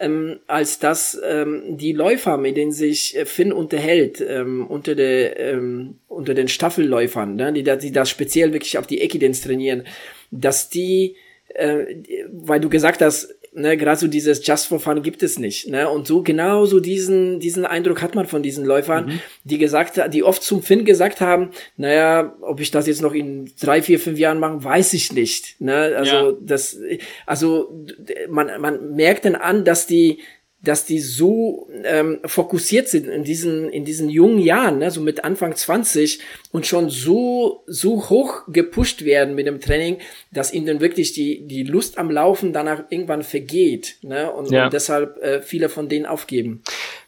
ähm, 0.00 0.40
als 0.48 0.80
dass 0.80 1.16
ähm, 1.24 1.62
die 1.78 1.92
Läufer, 1.92 2.36
mit 2.36 2.56
denen 2.56 2.72
sich 2.72 3.16
äh, 3.16 3.26
Finn 3.26 3.52
unterhält, 3.52 4.20
ähm, 4.20 4.66
unter, 4.66 4.96
der, 4.96 5.38
ähm, 5.38 6.00
unter 6.08 6.34
den 6.34 6.48
Staffelläufern, 6.48 7.36
ne, 7.36 7.52
die, 7.52 7.62
die 7.62 7.92
das 7.92 8.10
speziell 8.10 8.52
wirklich 8.52 8.76
auf 8.76 8.88
die 8.88 9.00
Ekidens 9.02 9.40
trainieren, 9.40 9.84
dass 10.32 10.68
die, 10.68 11.14
äh, 11.54 11.94
weil 12.32 12.58
du 12.58 12.68
gesagt 12.68 13.00
hast, 13.02 13.37
ne, 13.58 13.76
gerade 13.76 13.98
so 13.98 14.08
dieses 14.08 14.46
Just 14.46 14.66
for 14.66 14.80
Fun 14.80 15.02
gibt 15.02 15.22
es 15.22 15.38
nicht, 15.38 15.68
ne, 15.68 15.88
und 15.88 16.06
so 16.06 16.22
genau 16.22 16.64
so 16.64 16.80
diesen, 16.80 17.40
diesen 17.40 17.66
Eindruck 17.66 18.00
hat 18.00 18.14
man 18.14 18.26
von 18.26 18.42
diesen 18.42 18.64
Läufern, 18.64 19.06
mhm. 19.06 19.20
die 19.44 19.58
gesagt, 19.58 20.00
die 20.12 20.22
oft 20.22 20.42
zum 20.42 20.62
Finn 20.62 20.84
gesagt 20.84 21.20
haben, 21.20 21.50
naja, 21.76 22.36
ob 22.40 22.60
ich 22.60 22.70
das 22.70 22.86
jetzt 22.86 23.02
noch 23.02 23.14
in 23.14 23.50
drei, 23.60 23.82
vier, 23.82 23.98
fünf 23.98 24.18
Jahren 24.18 24.38
machen, 24.38 24.64
weiß 24.64 24.94
ich 24.94 25.12
nicht, 25.12 25.60
ne, 25.60 25.94
also 25.96 26.30
ja. 26.30 26.32
das, 26.40 26.78
also 27.26 27.84
man, 28.28 28.60
man 28.60 28.94
merkt 28.94 29.24
dann 29.24 29.34
an, 29.34 29.64
dass 29.64 29.86
die, 29.86 30.20
dass 30.60 30.84
die 30.84 30.98
so 30.98 31.68
ähm, 31.84 32.18
fokussiert 32.24 32.88
sind 32.88 33.06
in 33.06 33.22
diesen 33.22 33.68
in 33.68 33.84
diesen 33.84 34.10
jungen 34.10 34.40
Jahren, 34.40 34.78
ne, 34.78 34.90
so 34.90 35.00
mit 35.00 35.22
Anfang 35.22 35.54
20 35.54 36.20
und 36.50 36.66
schon 36.66 36.90
so 36.90 37.62
so 37.66 38.08
hoch 38.08 38.42
gepusht 38.48 39.04
werden 39.04 39.36
mit 39.36 39.46
dem 39.46 39.60
Training, 39.60 39.98
dass 40.32 40.52
ihnen 40.52 40.66
dann 40.66 40.80
wirklich 40.80 41.12
die 41.12 41.46
die 41.46 41.62
Lust 41.62 41.96
am 41.96 42.10
Laufen 42.10 42.52
danach 42.52 42.84
irgendwann 42.90 43.22
vergeht, 43.22 43.98
ne, 44.02 44.32
und, 44.32 44.50
ja. 44.50 44.64
und 44.64 44.72
deshalb 44.72 45.22
äh, 45.22 45.42
viele 45.42 45.68
von 45.68 45.88
denen 45.88 46.06
aufgeben. 46.06 46.62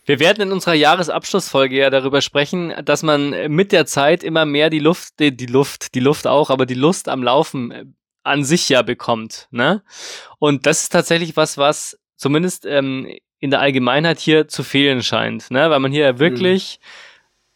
Wir 0.07 0.21
werden 0.21 0.43
in 0.43 0.53
unserer 0.53 0.75
Jahresabschlussfolge 0.75 1.77
ja 1.77 1.91
darüber 1.91 2.21
sprechen, 2.21 2.73
dass 2.85 3.03
man 3.03 3.53
mit 3.53 3.73
der 3.73 3.87
Zeit 3.87 4.23
immer 4.25 4.45
mehr 4.45 4.71
die 4.71 4.79
Luft, 4.79 5.21
die, 5.21 5.37
die 5.37 5.47
Luft, 5.47 5.95
die 5.95 6.01
Luft 6.01 6.27
auch, 6.27 6.51
aber 6.51 6.67
die 6.67 6.75
Lust 6.75 7.09
am 7.09 7.23
Laufen 7.23 7.71
äh, 7.73 7.85
an 8.23 8.45
sich 8.45 8.69
ja 8.69 8.83
bekommt, 8.83 9.49
ne? 9.51 9.83
Und 10.39 10.67
das 10.67 10.83
ist 10.83 10.91
tatsächlich 10.91 11.37
was, 11.37 11.59
was 11.59 11.99
zumindest 12.17 12.67
ähm, 12.67 13.09
in 13.41 13.51
der 13.51 13.61
Allgemeinheit 13.61 14.21
hier 14.21 14.49
zu 14.49 14.63
fehlen 14.63 15.03
scheint, 15.03 15.51
ne? 15.51 15.71
weil 15.71 15.81
man 15.81 15.91
hier 15.91 16.19
wirklich, 16.19 16.79
mhm. 16.81 16.87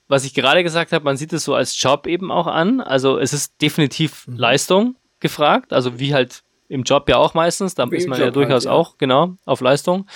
was 0.08 0.24
ich 0.24 0.34
gerade 0.34 0.62
gesagt 0.62 0.92
habe, 0.92 1.04
man 1.04 1.16
sieht 1.16 1.32
es 1.32 1.44
so 1.44 1.54
als 1.54 1.80
Job 1.80 2.06
eben 2.06 2.32
auch 2.32 2.46
an. 2.46 2.80
Also 2.80 3.18
es 3.18 3.32
ist 3.32 3.60
definitiv 3.62 4.26
mhm. 4.26 4.36
Leistung 4.36 4.96
gefragt, 5.20 5.72
also 5.72 5.98
wie 5.98 6.14
halt 6.14 6.42
im 6.68 6.82
Job 6.82 7.08
ja 7.08 7.18
auch 7.18 7.34
meistens, 7.34 7.74
da 7.74 7.90
wie 7.90 7.96
ist 7.96 8.08
man 8.08 8.18
ja 8.18 8.30
durchaus 8.30 8.64
halt, 8.64 8.64
ja. 8.64 8.70
auch 8.72 8.98
genau 8.98 9.36
auf 9.44 9.60
Leistung. 9.60 10.06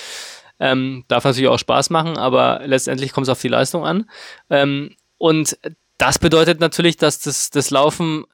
Ähm, 0.59 1.05
darf 1.07 1.25
natürlich 1.25 1.49
auch 1.49 1.59
Spaß 1.59 1.91
machen, 1.91 2.17
aber 2.17 2.63
letztendlich 2.65 3.13
kommt 3.13 3.27
es 3.27 3.31
auf 3.31 3.41
die 3.41 3.49
Leistung 3.49 3.85
an. 3.85 4.11
Ähm, 4.51 4.97
und 5.19 5.57
das 5.99 6.19
bedeutet 6.19 6.61
natürlich, 6.61 6.97
dass 6.97 7.21
das, 7.21 7.51
das 7.51 7.71
Laufen 7.71 8.25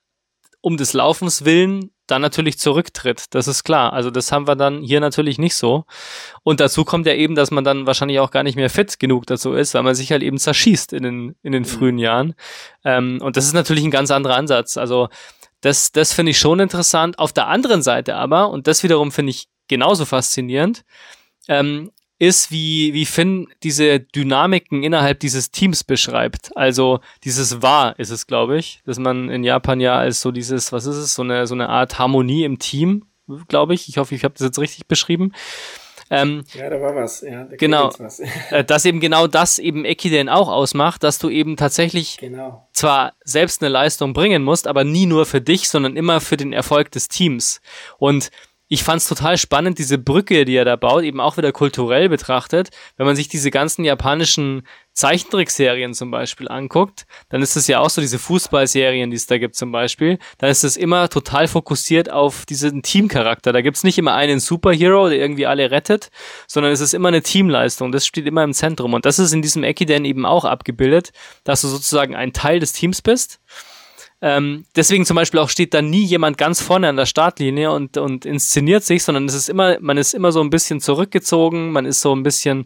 um 0.61 0.77
des 0.77 0.95
Laufens 0.95 1.45
willen 1.45 1.91
dann 2.07 2.23
natürlich 2.23 2.59
zurücktritt. 2.59 3.27
Das 3.31 3.49
ist 3.49 3.65
klar. 3.65 3.93
Also 3.93 4.11
das 4.11 4.31
haben 4.31 4.47
wir 4.47 4.57
dann 4.57 4.83
hier 4.83 5.01
natürlich 5.01 5.39
nicht 5.39 5.57
so. 5.57 5.85
Und 6.43 6.61
dazu 6.61 6.85
kommt 6.85 7.07
ja 7.07 7.15
eben, 7.15 7.35
dass 7.35 7.51
man 7.51 7.65
dann 7.65 7.87
wahrscheinlich 7.87 8.21
auch 8.21 8.31
gar 8.31 8.43
nicht 8.43 8.57
mehr 8.57 8.71
fit 8.71 8.99
genug 8.99 9.27
dazu 9.27 9.53
ist, 9.55 9.75
weil 9.75 9.83
man 9.83 9.95
sich 9.95 10.13
halt 10.13 10.23
eben 10.23 10.39
zerschießt 10.39 10.93
in 10.93 11.03
den, 11.03 11.37
in 11.43 11.53
den 11.53 11.63
mhm. 11.63 11.69
frühen 11.69 11.99
Jahren. 11.99 12.35
Ähm, 12.85 13.21
und 13.23 13.37
das 13.37 13.47
ist 13.47 13.55
natürlich 13.55 13.85
ein 13.85 13.91
ganz 13.91 14.11
anderer 14.11 14.37
Ansatz. 14.37 14.77
Also 14.77 15.09
das, 15.61 15.93
das 15.93 16.13
finde 16.13 16.31
ich 16.31 16.39
schon 16.39 16.61
interessant. 16.61 17.19
Auf 17.19 17.33
der 17.33 17.47
anderen 17.47 17.83
Seite 17.83 18.17
aber, 18.17 18.51
und 18.51 18.67
das 18.67 18.83
wiederum 18.83 19.11
finde 19.11 19.31
ich 19.31 19.49
genauso 19.69 20.05
faszinierend, 20.05 20.85
ähm, 21.49 21.91
ist, 22.19 22.51
wie, 22.51 22.95
wie 22.95 23.07
Finn 23.07 23.49
diese 23.63 24.01
Dynamiken 24.01 24.83
innerhalb 24.83 25.21
dieses 25.21 25.51
Teams 25.51 25.85
beschreibt. 25.85 26.57
Also 26.57 27.01
dieses 27.25 27.61
Wahr 27.61 27.99
ist 27.99 28.11
es, 28.11 28.27
glaube 28.27 28.57
ich, 28.57 28.83
dass 28.87 28.99
man 28.99 29.29
in 29.29 29.43
Japan 29.43 29.81
ja 29.81 29.97
als 29.97 30.21
so 30.21 30.31
dieses, 30.31 30.73
was 30.73 30.87
ist 30.87 30.97
es, 30.97 31.15
so 31.15 31.23
eine, 31.23 31.47
so 31.47 31.55
eine 31.55 31.69
Art 31.69 31.99
Harmonie 31.99 32.45
im 32.45 32.59
Team, 32.59 33.07
glaube 33.49 33.75
ich. 33.75 33.89
Ich 33.89 33.99
hoffe, 33.99 34.15
ich 34.15 34.25
habe 34.25 34.35
das 34.35 34.45
jetzt 34.47 34.59
richtig 34.59 34.87
beschrieben. 34.87 35.33
Ähm, 36.11 36.45
ja, 36.53 36.69
da 36.69 36.81
war 36.81 36.95
was. 36.95 37.23
Ja, 37.23 37.45
da 37.45 37.57
genau. 37.57 37.91
Was. 37.99 38.21
Äh, 38.51 38.63
dass 38.63 38.85
eben 38.85 39.01
genau 39.01 39.27
das 39.27 39.59
eben 39.59 39.85
Ekiden 39.85 40.29
auch 40.29 40.49
ausmacht, 40.49 41.03
dass 41.03 41.19
du 41.19 41.31
eben 41.31 41.57
tatsächlich 41.57 42.19
genau. 42.19 42.69
zwar 42.73 43.15
selbst 43.25 43.63
eine 43.63 43.71
Leistung 43.71 44.13
bringen 44.13 44.45
musst, 44.45 44.67
aber 44.69 44.85
nie 44.85 45.07
nur 45.07 45.25
für 45.27 45.41
dich, 45.41 45.69
sondern 45.69 45.97
immer 45.97 46.21
für 46.21 46.37
den 46.37 46.53
Erfolg 46.53 46.91
des 46.91 47.09
Teams. 47.09 47.61
Und 47.99 48.31
ich 48.69 48.83
fand 48.83 49.03
es 49.03 49.09
total 49.09 49.37
spannend, 49.37 49.79
diese 49.79 49.99
Brücke, 49.99 50.47
die 50.47 50.57
er 50.57 50.65
da 50.65 50.77
baut, 50.77 51.05
eben 51.05 51.21
auch 51.21 51.37
wieder 51.37 51.53
kulturell 51.53 52.09
betrachtet. 52.09 52.71
Wenn 52.97 53.07
man 53.07 53.15
sich 53.15 53.29
diese 53.29 53.51
ganzen 53.51 53.85
japanischen 53.85 54.67
Zeichentrickserien 54.95 55.93
zum 55.93 56.11
Beispiel 56.11 56.49
anguckt, 56.49 57.07
dann 57.29 57.43
ist 57.43 57.57
es 57.57 57.67
ja 57.67 57.81
auch 57.81 57.91
so 57.91 58.01
diese 58.01 58.19
Fußballserien, 58.19 59.11
die 59.11 59.17
es 59.17 59.27
da 59.27 59.37
gibt 59.37 59.55
zum 59.55 59.71
Beispiel. 59.71 60.19
Dann 60.39 60.49
ist 60.49 60.65
es 60.65 60.79
immer 60.79 61.11
total 61.11 61.47
fokussiert 61.47 62.11
auf 62.11 62.47
diesen 62.47 62.83
Teamcharakter. 62.83 63.53
Da 63.53 63.61
gibt 63.61 63.77
es 63.77 63.85
nicht 63.85 63.99
immer 63.99 64.15
einen 64.15 64.41
Superhero, 64.41 65.11
der 65.11 65.19
irgendwie 65.19 65.47
alle 65.47 65.71
rettet, 65.71 66.11
sondern 66.47 66.73
es 66.73 66.81
ist 66.81 66.95
immer 66.95 67.09
eine 67.09 67.23
Teamleistung. 67.23 67.93
Das 67.93 68.07
steht 68.07 68.27
immer 68.27 68.45
im 68.45 68.55
Zentrum. 68.55 68.95
Und 68.95 69.05
das 69.05 69.19
ist 69.19 69.33
in 69.33 69.43
diesem 69.43 69.63
Ekiden 69.63 70.07
eben 70.07 70.25
auch 70.25 70.47
abgebildet, 70.47 71.13
dass 71.43 71.61
du 71.61 71.69
sozusagen 71.69 72.15
ein 72.15 72.33
Teil 72.33 72.61
des 72.61 72.73
Teams 72.73 73.03
bist 73.03 73.41
ähm, 74.25 74.65
deswegen 74.75 75.05
zum 75.05 75.17
Beispiel 75.17 75.39
auch 75.39 75.51
steht 75.51 75.75
da 75.75 75.83
nie 75.83 76.03
jemand 76.03 76.39
ganz 76.39 76.63
vorne 76.63 76.89
an 76.89 76.97
der 76.97 77.05
Startlinie 77.05 77.71
und, 77.71 77.99
und 77.99 78.25
inszeniert 78.25 78.83
sich, 78.83 79.05
sondern 79.05 79.27
es 79.27 79.35
ist 79.35 79.51
immer, 79.51 79.77
man 79.81 79.99
ist 79.99 80.15
immer 80.15 80.33
so 80.33 80.41
ein 80.41 80.49
bisschen 80.49 80.81
zurückgezogen, 80.81 81.73
man 81.73 81.85
ist 81.85 82.01
so 82.01 82.17
ein 82.17 82.23
bisschen, 82.23 82.65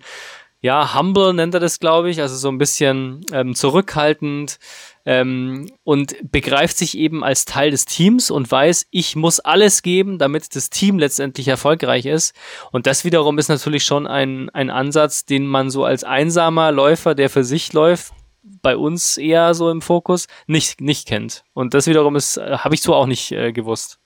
ja, 0.61 0.95
humble 0.95 1.35
nennt 1.35 1.55
er 1.55 1.61
das, 1.61 1.81
glaube 1.81 2.11
ich, 2.11 2.21
also 2.21 2.37
so 2.37 2.49
ein 2.49 2.59
bisschen 2.59 3.23
ähm, 3.33 3.57
zurückhaltend 3.57 4.61
ähm, 5.05 5.69
und 5.83 6.15
begreift 6.31 6.79
sich 6.79 6.97
eben 6.97 7.25
als 7.25 7.45
Teil 7.45 7.73
des 7.73 7.87
Teams 7.87 8.31
und 8.31 8.49
weiß, 8.49 8.87
ich 8.93 9.17
muss 9.17 9.41
alles 9.41 9.83
geben, 9.83 10.19
damit 10.19 10.55
das 10.55 10.71
Team 10.71 11.01
letztendlich 11.01 11.49
erfolgreich 11.49 12.07
ist. 12.07 12.37
Und 12.71 12.87
das 12.87 13.05
wiederum 13.05 13.37
ist 13.37 13.49
natürlich 13.49 13.83
schon 13.83 14.07
ein, 14.07 14.49
ein 14.51 14.71
Ansatz, 14.71 15.25
den 15.25 15.45
man 15.45 15.71
so 15.71 15.85
als 15.85 16.05
einsamer 16.05 16.71
Läufer, 16.71 17.17
der 17.17 17.31
für 17.31 17.43
sich 17.43 17.73
läuft, 17.73 18.13
bei 18.43 18.77
uns 18.77 19.19
eher 19.19 19.55
so 19.55 19.71
im 19.71 19.83
Fokus 19.83 20.27
nicht, 20.47 20.81
nicht 20.81 21.07
kennt. 21.09 21.45
Und 21.55 21.75
das 21.75 21.87
wiederum 21.87 22.17
ist, 22.17 22.37
äh, 22.37 22.59
habe 22.59 22.75
ich 22.75 22.83
so 22.83 22.95
auch 22.95 23.07
nicht 23.07 23.33
äh, 23.33 23.53
gewusst. 23.53 23.99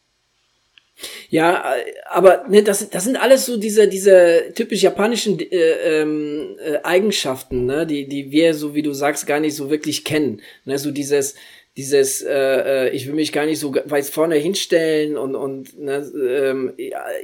Ja, 1.30 1.74
äh, 1.76 1.84
aber 2.10 2.44
ne, 2.48 2.62
das, 2.62 2.88
das 2.90 3.04
sind 3.04 3.16
alles 3.16 3.46
so 3.46 3.56
diese, 3.56 3.88
diese 3.88 4.52
typisch 4.54 4.82
japanischen 4.82 5.38
äh, 5.40 6.00
ähm, 6.00 6.56
äh, 6.64 6.78
Eigenschaften, 6.82 7.66
ne, 7.66 7.86
die, 7.86 8.06
die 8.08 8.30
wir, 8.30 8.54
so 8.54 8.74
wie 8.74 8.82
du 8.82 8.92
sagst, 8.92 9.26
gar 9.26 9.40
nicht 9.40 9.56
so 9.56 9.70
wirklich 9.70 10.04
kennen. 10.04 10.42
Ne, 10.64 10.78
so 10.78 10.90
dieses, 10.90 11.34
dieses, 11.74 12.20
äh, 12.20 12.30
äh, 12.30 12.88
ich 12.90 13.06
will 13.06 13.14
mich 13.14 13.32
gar 13.32 13.46
nicht 13.46 13.58
so 13.58 13.74
weit 13.86 14.04
vorne 14.04 14.34
hinstellen 14.34 15.16
und, 15.16 15.34
und 15.34 15.78
ne, 15.80 16.06
ähm, 16.14 16.74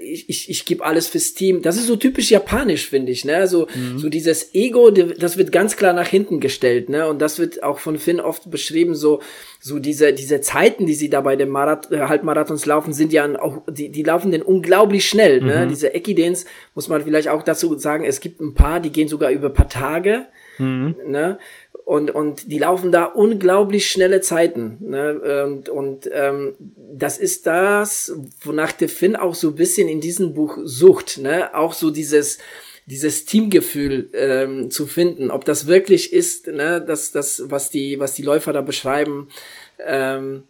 ich, 0.00 0.26
ich, 0.30 0.48
ich 0.48 0.64
gebe 0.64 0.86
alles 0.86 1.06
fürs 1.06 1.34
Team. 1.34 1.60
Das 1.60 1.76
ist 1.76 1.86
so 1.86 1.96
typisch 1.96 2.30
japanisch, 2.30 2.88
finde 2.88 3.12
ich. 3.12 3.26
Ne? 3.26 3.46
So, 3.46 3.68
mhm. 3.74 3.98
so 3.98 4.08
dieses 4.08 4.54
Ego, 4.54 4.90
das 4.90 5.36
wird 5.36 5.52
ganz 5.52 5.76
klar 5.76 5.92
nach 5.92 6.08
hinten 6.08 6.40
gestellt. 6.40 6.88
Ne? 6.88 7.06
Und 7.06 7.20
das 7.20 7.38
wird 7.38 7.62
auch 7.62 7.78
von 7.78 7.98
Finn 7.98 8.20
oft 8.20 8.50
beschrieben, 8.50 8.94
so, 8.94 9.20
so 9.60 9.78
diese, 9.78 10.14
diese 10.14 10.40
Zeiten, 10.40 10.86
die 10.86 10.94
sie 10.94 11.10
da 11.10 11.20
bei 11.20 11.36
den 11.36 11.50
Marath 11.50 11.92
äh, 11.92 11.98
Halbmarathons 11.98 12.64
laufen, 12.64 12.94
sind 12.94 13.12
ja 13.12 13.28
auch, 13.38 13.64
die, 13.70 13.90
die 13.90 14.02
laufen 14.02 14.30
denn 14.30 14.40
unglaublich 14.40 15.06
schnell. 15.06 15.42
Ne? 15.42 15.56
Mhm. 15.56 15.60
Ne? 15.60 15.66
Diese 15.66 15.88
Ekidens 15.88 16.46
muss 16.74 16.88
man 16.88 17.04
vielleicht 17.04 17.28
auch 17.28 17.42
dazu 17.42 17.76
sagen, 17.76 18.06
es 18.06 18.20
gibt 18.20 18.40
ein 18.40 18.54
paar, 18.54 18.80
die 18.80 18.92
gehen 18.92 19.08
sogar 19.08 19.30
über 19.30 19.50
paar 19.50 19.68
Tage. 19.68 20.24
Mhm. 20.56 20.96
Ne? 21.06 21.38
Und, 21.88 22.10
und 22.10 22.52
die 22.52 22.58
laufen 22.58 22.92
da 22.92 23.06
unglaublich 23.06 23.90
schnelle 23.90 24.20
Zeiten. 24.20 24.76
Ne? 24.80 25.46
Und, 25.46 25.70
und 25.70 26.10
ähm, 26.12 26.52
das 26.76 27.16
ist 27.16 27.46
das, 27.46 28.14
wonach 28.42 28.72
der 28.72 28.90
Finn 28.90 29.16
auch 29.16 29.34
so 29.34 29.48
ein 29.48 29.54
bisschen 29.54 29.88
in 29.88 30.02
diesem 30.02 30.34
Buch 30.34 30.58
sucht. 30.64 31.16
Ne? 31.16 31.54
Auch 31.54 31.72
so 31.72 31.90
dieses, 31.90 32.40
dieses 32.84 33.24
Teamgefühl 33.24 34.10
ähm, 34.12 34.70
zu 34.70 34.86
finden, 34.86 35.30
ob 35.30 35.46
das 35.46 35.66
wirklich 35.66 36.12
ist, 36.12 36.48
ne, 36.48 36.84
das, 36.86 37.10
das, 37.10 37.44
was 37.46 37.70
die, 37.70 37.98
was 37.98 38.12
die 38.12 38.22
Läufer 38.22 38.52
da 38.52 38.60
beschreiben. 38.60 39.28
Ähm, 39.78 40.42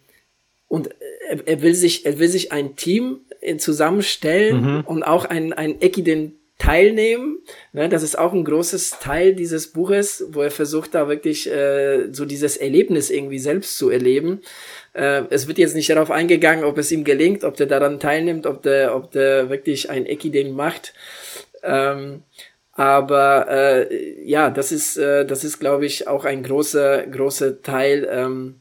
und 0.67 0.91
er, 1.29 1.47
er 1.47 1.63
will 1.63 1.77
sich, 1.77 2.05
er 2.05 2.19
will 2.19 2.29
sich 2.29 2.51
ein 2.51 2.75
Team 2.75 3.21
zusammenstellen 3.59 4.79
mhm. 4.79 4.81
und 4.87 5.05
auch 5.05 5.25
ein, 5.25 5.53
ein 5.53 5.81
Ekiden 5.81 6.38
teilnehmen. 6.59 7.39
Ne, 7.73 7.89
das 7.89 8.03
ist 8.03 8.19
auch 8.19 8.33
ein 8.33 8.45
großes 8.45 8.99
Teil 9.01 9.35
dieses 9.35 9.69
Buches, 9.73 10.25
wo 10.31 10.43
er 10.43 10.51
versucht, 10.51 10.95
da 10.95 11.09
wirklich 11.09 11.51
äh, 11.51 12.13
so 12.13 12.25
dieses 12.25 12.57
Erlebnis 12.57 13.11
irgendwie 13.11 13.39
selbst 13.39 13.79
zu 13.79 13.91
erleben. 13.91 14.41
Äh, 14.93 15.23
es 15.31 15.47
wird 15.47 15.59
jetzt 15.59 15.77
nicht 15.77 15.89
darauf 15.91 16.11
eingegangen, 16.11 16.65
ob 16.65 16.77
es 16.79 16.91
ihm 16.91 17.05
gelingt, 17.05 17.45
ob 17.45 17.57
der 17.57 17.67
daran 17.67 18.01
teilnimmt, 18.01 18.47
ob 18.47 18.63
der, 18.63 18.95
ob 18.95 19.13
der 19.13 19.49
wirklich 19.51 19.89
ein 19.89 20.05
Ecki-Ding 20.05 20.53
macht. 20.53 20.95
Ähm, 21.63 22.25
aber 22.73 23.49
äh, 23.49 24.23
ja, 24.25 24.51
das 24.51 24.71
ist, 24.71 24.97
äh, 24.99 25.25
das 25.27 25.45
ist, 25.45 25.59
glaube 25.59 25.87
ich, 25.87 26.07
auch 26.07 26.25
ein 26.25 26.43
großer, 26.43 27.07
großer 27.07 27.63
Teil. 27.63 28.07
Ähm, 28.11 28.61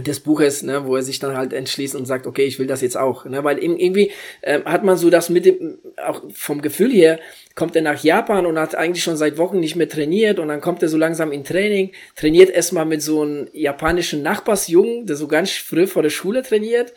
des 0.00 0.20
Buches, 0.20 0.62
ne, 0.62 0.86
wo 0.86 0.96
er 0.96 1.02
sich 1.02 1.18
dann 1.18 1.36
halt 1.36 1.52
entschließt 1.52 1.94
und 1.94 2.06
sagt, 2.06 2.26
okay, 2.26 2.44
ich 2.44 2.58
will 2.58 2.66
das 2.66 2.80
jetzt 2.80 2.96
auch, 2.96 3.26
ne, 3.26 3.44
weil 3.44 3.58
irgendwie 3.58 4.10
äh, 4.40 4.62
hat 4.64 4.84
man 4.84 4.96
so 4.96 5.10
das 5.10 5.28
mit 5.28 5.44
dem, 5.44 5.78
auch 6.02 6.22
vom 6.32 6.62
Gefühl 6.62 6.90
her, 6.90 7.20
kommt 7.54 7.76
er 7.76 7.82
nach 7.82 8.02
Japan 8.02 8.46
und 8.46 8.58
hat 8.58 8.74
eigentlich 8.74 9.04
schon 9.04 9.18
seit 9.18 9.36
Wochen 9.36 9.60
nicht 9.60 9.76
mehr 9.76 9.88
trainiert 9.88 10.38
und 10.38 10.48
dann 10.48 10.62
kommt 10.62 10.82
er 10.82 10.88
so 10.88 10.96
langsam 10.96 11.30
in 11.30 11.44
Training, 11.44 11.92
trainiert 12.16 12.48
erstmal 12.48 12.86
mit 12.86 13.02
so 13.02 13.20
einem 13.20 13.48
japanischen 13.52 14.22
Nachbarsjungen, 14.22 15.06
der 15.06 15.16
so 15.16 15.28
ganz 15.28 15.50
früh 15.50 15.86
vor 15.86 16.02
der 16.02 16.10
Schule 16.10 16.42
trainiert 16.42 16.94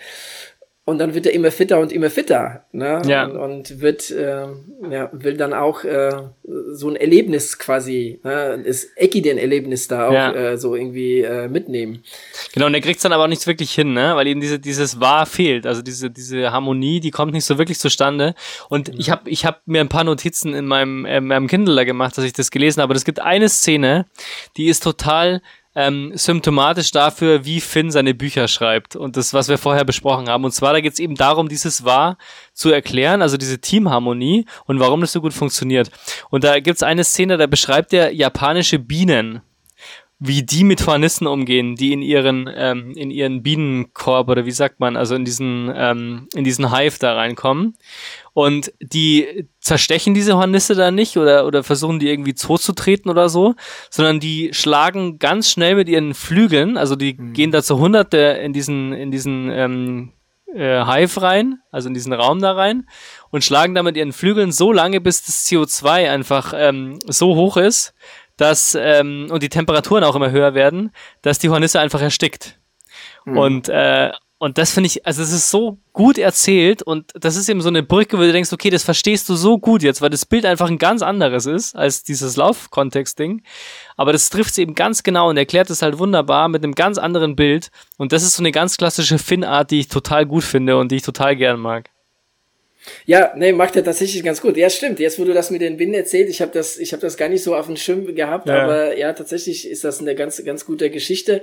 und 0.87 0.99
dann 0.99 1.15
wird 1.15 1.25
er 1.25 1.33
immer 1.33 1.49
fitter 1.49 1.79
und 1.79 1.91
immer 1.91 2.11
fitter. 2.11 2.63
Ne? 2.71 3.01
Ja. 3.07 3.25
Und, 3.25 3.37
und 3.37 3.81
wird, 3.81 4.11
äh, 4.11 4.45
ja, 4.91 5.09
will 5.11 5.35
dann 5.35 5.51
auch 5.51 5.83
äh, 5.83 6.11
so 6.73 6.89
ein 6.89 6.95
Erlebnis 6.95 7.57
quasi, 7.57 8.19
ne? 8.23 8.61
das 8.63 8.87
Ekiden-Erlebnis 8.95 9.87
da 9.87 10.07
auch 10.07 10.13
Ja. 10.13 10.31
äh, 10.33 10.57
so 10.59 10.75
irgendwie 10.75 11.21
äh, 11.21 11.47
mitnehmen. 11.47 12.03
Genau, 12.53 12.67
und 12.67 12.75
er 12.75 12.81
kriegt 12.81 13.03
dann 13.03 13.13
aber 13.13 13.23
auch 13.23 13.27
nichts 13.27 13.47
wirklich 13.47 13.71
hin, 13.71 13.93
ne? 13.93 14.15
Weil 14.15 14.27
eben 14.27 14.41
diese, 14.41 14.59
dieses 14.59 14.99
Wahr 14.99 15.25
fehlt. 15.25 15.65
Also 15.65 15.81
diese, 15.81 16.11
diese 16.11 16.51
Harmonie, 16.51 16.99
die 16.99 17.11
kommt 17.11 17.33
nicht 17.33 17.45
so 17.45 17.57
wirklich 17.57 17.79
zustande. 17.79 18.35
Und 18.69 18.89
ich 18.99 19.09
habe 19.09 19.27
ich 19.27 19.43
hab 19.43 19.67
mir 19.67 19.81
ein 19.81 19.89
paar 19.89 20.03
Notizen 20.03 20.53
in 20.53 20.67
meinem, 20.67 21.05
äh, 21.05 21.19
meinem 21.19 21.47
Kindle 21.47 21.75
da 21.75 21.83
gemacht, 21.83 22.15
dass 22.15 22.25
ich 22.25 22.33
das 22.33 22.51
gelesen 22.51 22.83
habe. 22.83 22.93
Es 22.93 23.05
gibt 23.05 23.19
eine 23.19 23.49
Szene, 23.49 24.05
die 24.55 24.67
ist 24.67 24.83
total 24.83 25.41
ähm, 25.75 26.11
symptomatisch 26.15 26.91
dafür, 26.91 27.45
wie 27.45 27.61
Finn 27.61 27.91
seine 27.91 28.13
Bücher 28.13 28.47
schreibt. 28.47 28.95
Und 28.95 29.17
das, 29.17 29.33
was 29.33 29.49
wir 29.49 29.57
vorher 29.57 29.83
besprochen 29.83 30.29
haben. 30.29 30.45
Und 30.45 30.51
zwar, 30.51 30.73
da 30.73 30.81
geht 30.81 30.93
es 30.93 30.99
eben 30.99 31.15
darum, 31.15 31.49
dieses 31.49 31.83
Wahr 31.83 32.17
zu 32.53 32.71
erklären, 32.71 33.21
also 33.21 33.37
diese 33.37 33.59
Teamharmonie 33.59 34.45
und 34.65 34.79
warum 34.79 35.01
das 35.01 35.11
so 35.11 35.21
gut 35.21 35.33
funktioniert. 35.33 35.91
Und 36.29 36.43
da 36.43 36.59
gibt 36.59 36.77
es 36.77 36.83
eine 36.83 37.03
Szene, 37.03 37.37
da 37.37 37.47
beschreibt 37.47 37.93
er 37.93 38.13
japanische 38.13 38.79
Bienen 38.79 39.41
wie 40.17 40.43
die 40.43 40.63
mit 40.63 40.87
Hornissen 40.87 41.27
umgehen, 41.27 41.75
die 41.75 41.91
in 41.91 42.01
ihren 42.01 42.49
ähm, 42.53 42.93
in 42.95 43.11
ihren 43.11 43.43
Bienenkorb 43.43 44.29
oder 44.29 44.45
wie 44.45 44.51
sagt 44.51 44.79
man, 44.79 44.95
also 44.95 45.13
in 45.13 45.25
diesen 45.25 45.71
ähm, 45.75 46.27
in 46.33 46.45
diesen 46.45 46.73
Hive 46.73 46.97
da 46.99 47.15
reinkommen. 47.15 47.75
Und 48.33 48.71
die 48.81 49.47
zerstechen 49.59 50.13
diese 50.13 50.37
Hornisse 50.37 50.73
da 50.75 50.89
nicht 50.89 51.17
oder 51.17 51.45
oder 51.45 51.63
versuchen 51.63 51.99
die 51.99 52.09
irgendwie 52.09 52.33
zuzutreten 52.33 53.11
oder 53.11 53.27
so, 53.27 53.55
sondern 53.89 54.21
die 54.21 54.51
schlagen 54.53 55.19
ganz 55.19 55.51
schnell 55.51 55.75
mit 55.75 55.89
ihren 55.89 56.13
Flügeln, 56.13 56.77
also 56.77 56.95
die 56.95 57.15
gehen 57.17 57.51
da 57.51 57.61
zu 57.61 57.77
Hunderte 57.77 58.17
in 58.17 58.53
diesen 58.53 58.93
in 58.93 59.11
diesen 59.11 59.49
ähm, 59.51 60.13
äh, 60.55 60.85
Hive 60.85 61.21
rein, 61.21 61.59
also 61.71 61.89
in 61.89 61.93
diesen 61.93 62.13
Raum 62.13 62.39
da 62.39 62.53
rein 62.53 62.87
und 63.31 63.43
schlagen 63.43 63.75
da 63.75 63.83
mit 63.83 63.97
ihren 63.97 64.13
Flügeln 64.13 64.53
so 64.53 64.71
lange, 64.71 65.01
bis 65.01 65.25
das 65.25 65.45
CO2 65.45 66.09
einfach 66.09 66.53
ähm, 66.55 66.99
so 67.05 67.35
hoch 67.35 67.57
ist, 67.57 67.93
dass 68.37 68.77
ähm, 68.79 69.27
und 69.29 69.43
die 69.43 69.49
Temperaturen 69.49 70.03
auch 70.03 70.15
immer 70.15 70.31
höher 70.31 70.53
werden, 70.53 70.91
dass 71.21 71.39
die 71.39 71.49
Hornisse 71.49 71.79
einfach 71.79 72.01
erstickt. 72.01 72.59
Und 73.25 73.69
äh, 73.69 74.11
und 74.37 74.57
das 74.57 74.71
finde 74.71 74.87
ich, 74.87 75.05
also 75.05 75.23
es 75.23 75.31
ist 75.31 75.49
so 75.49 75.79
gut 75.93 76.17
erzählt 76.17 76.83
und 76.83 77.11
das 77.15 77.37
ist 77.37 77.47
eben 77.47 77.61
so 77.61 77.69
eine 77.69 77.83
Brücke, 77.83 78.17
wo 78.17 78.21
du 78.21 78.33
denkst, 78.33 78.51
okay, 78.51 78.69
das 78.69 78.83
verstehst 78.83 79.29
du 79.29 79.35
so 79.35 79.57
gut 79.57 79.81
jetzt, 79.81 80.01
weil 80.01 80.09
das 80.09 80.25
Bild 80.25 80.45
einfach 80.45 80.67
ein 80.67 80.77
ganz 80.77 81.01
anderes 81.01 81.45
ist 81.45 81.73
als 81.73 82.03
dieses 82.03 82.35
Laufkontext-Ding. 82.35 83.43
Aber 83.95 84.11
das 84.11 84.29
trifft 84.29 84.51
es 84.51 84.57
eben 84.57 84.75
ganz 84.75 85.03
genau 85.03 85.29
und 85.29 85.37
erklärt 85.37 85.69
es 85.69 85.81
halt 85.81 85.99
wunderbar 85.99 86.49
mit 86.49 86.63
einem 86.63 86.75
ganz 86.75 86.97
anderen 86.97 87.37
Bild. 87.37 87.71
Und 87.97 88.11
das 88.11 88.23
ist 88.23 88.35
so 88.35 88.43
eine 88.43 88.51
ganz 88.51 88.75
klassische 88.75 89.19
Finn-Art, 89.19 89.71
die 89.71 89.79
ich 89.79 89.87
total 89.87 90.25
gut 90.25 90.43
finde 90.43 90.77
und 90.77 90.91
die 90.91 90.97
ich 90.97 91.03
total 91.03 91.37
gern 91.37 91.59
mag. 91.59 91.89
Ja, 93.05 93.33
nee, 93.35 93.51
macht 93.51 93.75
er 93.75 93.83
tatsächlich 93.83 94.23
ganz 94.23 94.41
gut. 94.41 94.57
Ja, 94.57 94.69
stimmt. 94.69 94.99
Jetzt, 94.99 95.19
wo 95.19 95.23
du 95.23 95.33
das 95.33 95.51
mit 95.51 95.61
den 95.61 95.77
Binden 95.77 95.95
erzählt, 95.95 96.29
ich 96.29 96.41
habe 96.41 96.51
das, 96.51 96.77
ich 96.77 96.91
habe 96.93 97.01
das 97.01 97.17
gar 97.17 97.29
nicht 97.29 97.43
so 97.43 97.55
auf 97.55 97.65
dem 97.67 97.77
Schirm 97.77 98.13
gehabt, 98.15 98.47
Ja. 98.47 98.63
aber 98.63 98.97
ja, 98.97 99.13
tatsächlich 99.13 99.69
ist 99.69 99.83
das 99.83 99.99
eine 99.99 100.15
ganz, 100.15 100.43
ganz 100.43 100.65
gute 100.65 100.89
Geschichte. 100.89 101.41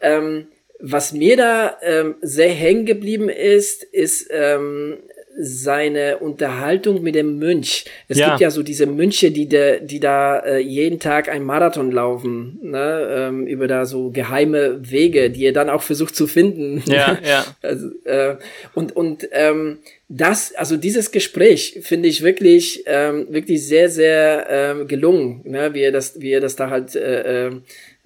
Ähm, 0.00 0.48
was 0.78 1.12
mir 1.12 1.36
da 1.36 1.78
ähm, 1.82 2.16
sehr 2.20 2.50
hängen 2.50 2.84
geblieben 2.84 3.28
ist, 3.30 3.82
ist 3.82 4.28
ähm, 4.30 4.98
seine 5.38 6.18
Unterhaltung 6.18 7.02
mit 7.02 7.14
dem 7.14 7.38
Mönch. 7.38 7.84
Es 8.08 8.18
Ja. 8.18 8.28
gibt 8.28 8.40
ja 8.40 8.50
so 8.50 8.62
diese 8.62 8.86
Mönche, 8.86 9.30
die, 9.30 9.46
de, 9.48 9.84
die 9.84 10.00
da 10.00 10.38
äh, 10.38 10.58
jeden 10.58 10.98
Tag 10.98 11.28
einen 11.28 11.44
Marathon 11.44 11.90
laufen, 11.92 12.58
ne, 12.62 13.06
ähm, 13.10 13.46
über 13.46 13.66
da 13.68 13.84
so 13.84 14.10
geheime 14.10 14.78
Wege, 14.90 15.30
die 15.30 15.44
er 15.44 15.52
dann 15.52 15.68
auch 15.70 15.82
versucht 15.82 16.16
zu 16.16 16.26
finden. 16.26 16.82
Ja, 16.86 17.18
ja. 17.24 17.44
Also, 17.62 17.88
äh, 18.04 18.36
und 18.74 18.94
und 18.96 19.28
ähm, 19.32 19.78
das, 20.08 20.54
also 20.54 20.76
dieses 20.76 21.10
Gespräch 21.10 21.80
finde 21.82 22.08
ich 22.08 22.22
wirklich 22.22 22.84
ähm, 22.86 23.26
wirklich 23.30 23.66
sehr 23.66 23.88
sehr 23.88 24.46
ähm, 24.48 24.88
gelungen, 24.88 25.40
ne? 25.44 25.74
wie 25.74 25.82
er 25.82 25.92
das 25.92 26.20
wie 26.20 26.30
er 26.30 26.40
das 26.40 26.54
da 26.56 26.70
halt 26.70 26.94
äh, 26.94 27.50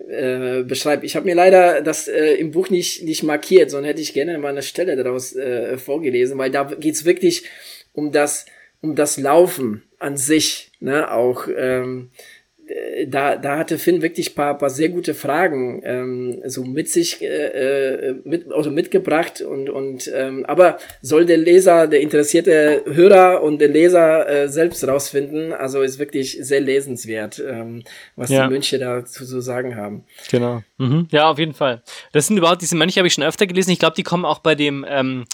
äh, 0.09 0.63
beschreibt. 0.63 1.05
Ich 1.05 1.17
habe 1.17 1.27
mir 1.27 1.35
leider 1.35 1.83
das 1.83 2.09
äh, 2.09 2.35
im 2.35 2.51
Buch 2.51 2.71
nicht 2.71 3.03
nicht 3.03 3.23
markiert, 3.23 3.71
sondern 3.71 3.89
hätte 3.89 4.03
ich 4.03 4.15
gerne 4.15 4.39
mal 4.39 4.49
eine 4.49 4.63
Stelle 4.63 4.97
daraus 4.97 5.35
äh, 5.37 5.77
vorgelesen, 5.79 6.39
weil 6.39 6.51
da 6.51 6.65
geht's 6.65 7.05
wirklich 7.05 7.45
um 7.93 8.13
das 8.13 8.47
um 8.81 8.95
das 8.95 9.19
Laufen 9.19 9.83
an 9.99 10.17
sich, 10.17 10.71
ne? 10.81 11.13
Auch 11.13 11.47
ähm, 11.55 12.11
äh, 12.15 12.39
da, 13.06 13.37
da 13.37 13.59
hatte 13.59 13.78
Finn 13.78 14.02
wirklich 14.02 14.35
paar, 14.35 14.56
paar 14.56 14.70
sehr 14.70 14.90
gute 14.90 15.14
Fragen 15.14 15.83
ähm, 15.85 16.42
so 16.46 16.64
mit 16.64 16.88
sich 16.88 17.20
äh, 17.22 17.26
äh, 17.26 18.14
mit, 18.24 18.52
also 18.52 18.70
mitgebracht 18.70 19.40
und 19.40 19.68
und 19.70 20.11
ähm, 20.14 20.44
aber 20.46 20.78
soll 21.02 21.26
der 21.26 21.38
Leser, 21.38 21.88
der 21.88 22.00
interessierte 22.00 22.83
Hörer 22.87 23.42
und 23.42 23.61
der 23.61 23.68
Leser 23.68 24.28
äh, 24.28 24.48
selbst 24.48 24.87
rausfinden. 24.87 25.52
Also 25.52 25.83
ist 25.83 25.98
wirklich 25.98 26.38
sehr 26.40 26.61
lesenswert, 26.61 27.42
ähm, 27.46 27.83
was 28.16 28.30
Ja. 28.30 28.44
die 28.46 28.52
Mönche 28.52 28.78
da 28.78 29.04
zu 29.04 29.40
sagen 29.40 29.76
haben. 29.76 30.04
Genau. 30.30 30.62
Mhm. 30.78 31.09
Ja, 31.11 31.30
auf 31.30 31.38
jeden 31.38 31.54
Fall. 31.54 31.83
Das 32.12 32.26
sind 32.26 32.37
überhaupt, 32.37 32.62
diese 32.62 32.76
Mönche 32.76 33.00
habe 33.00 33.09
ich 33.09 33.14
schon 33.14 33.24
öfter 33.24 33.46
gelesen. 33.46 33.70
Ich 33.70 33.78
glaube, 33.78 33.96
die 33.96 34.02
kommen 34.02 34.24
auch 34.24 34.38
bei 34.40 34.54
dem, 34.54 34.85
ähm, 34.88 35.24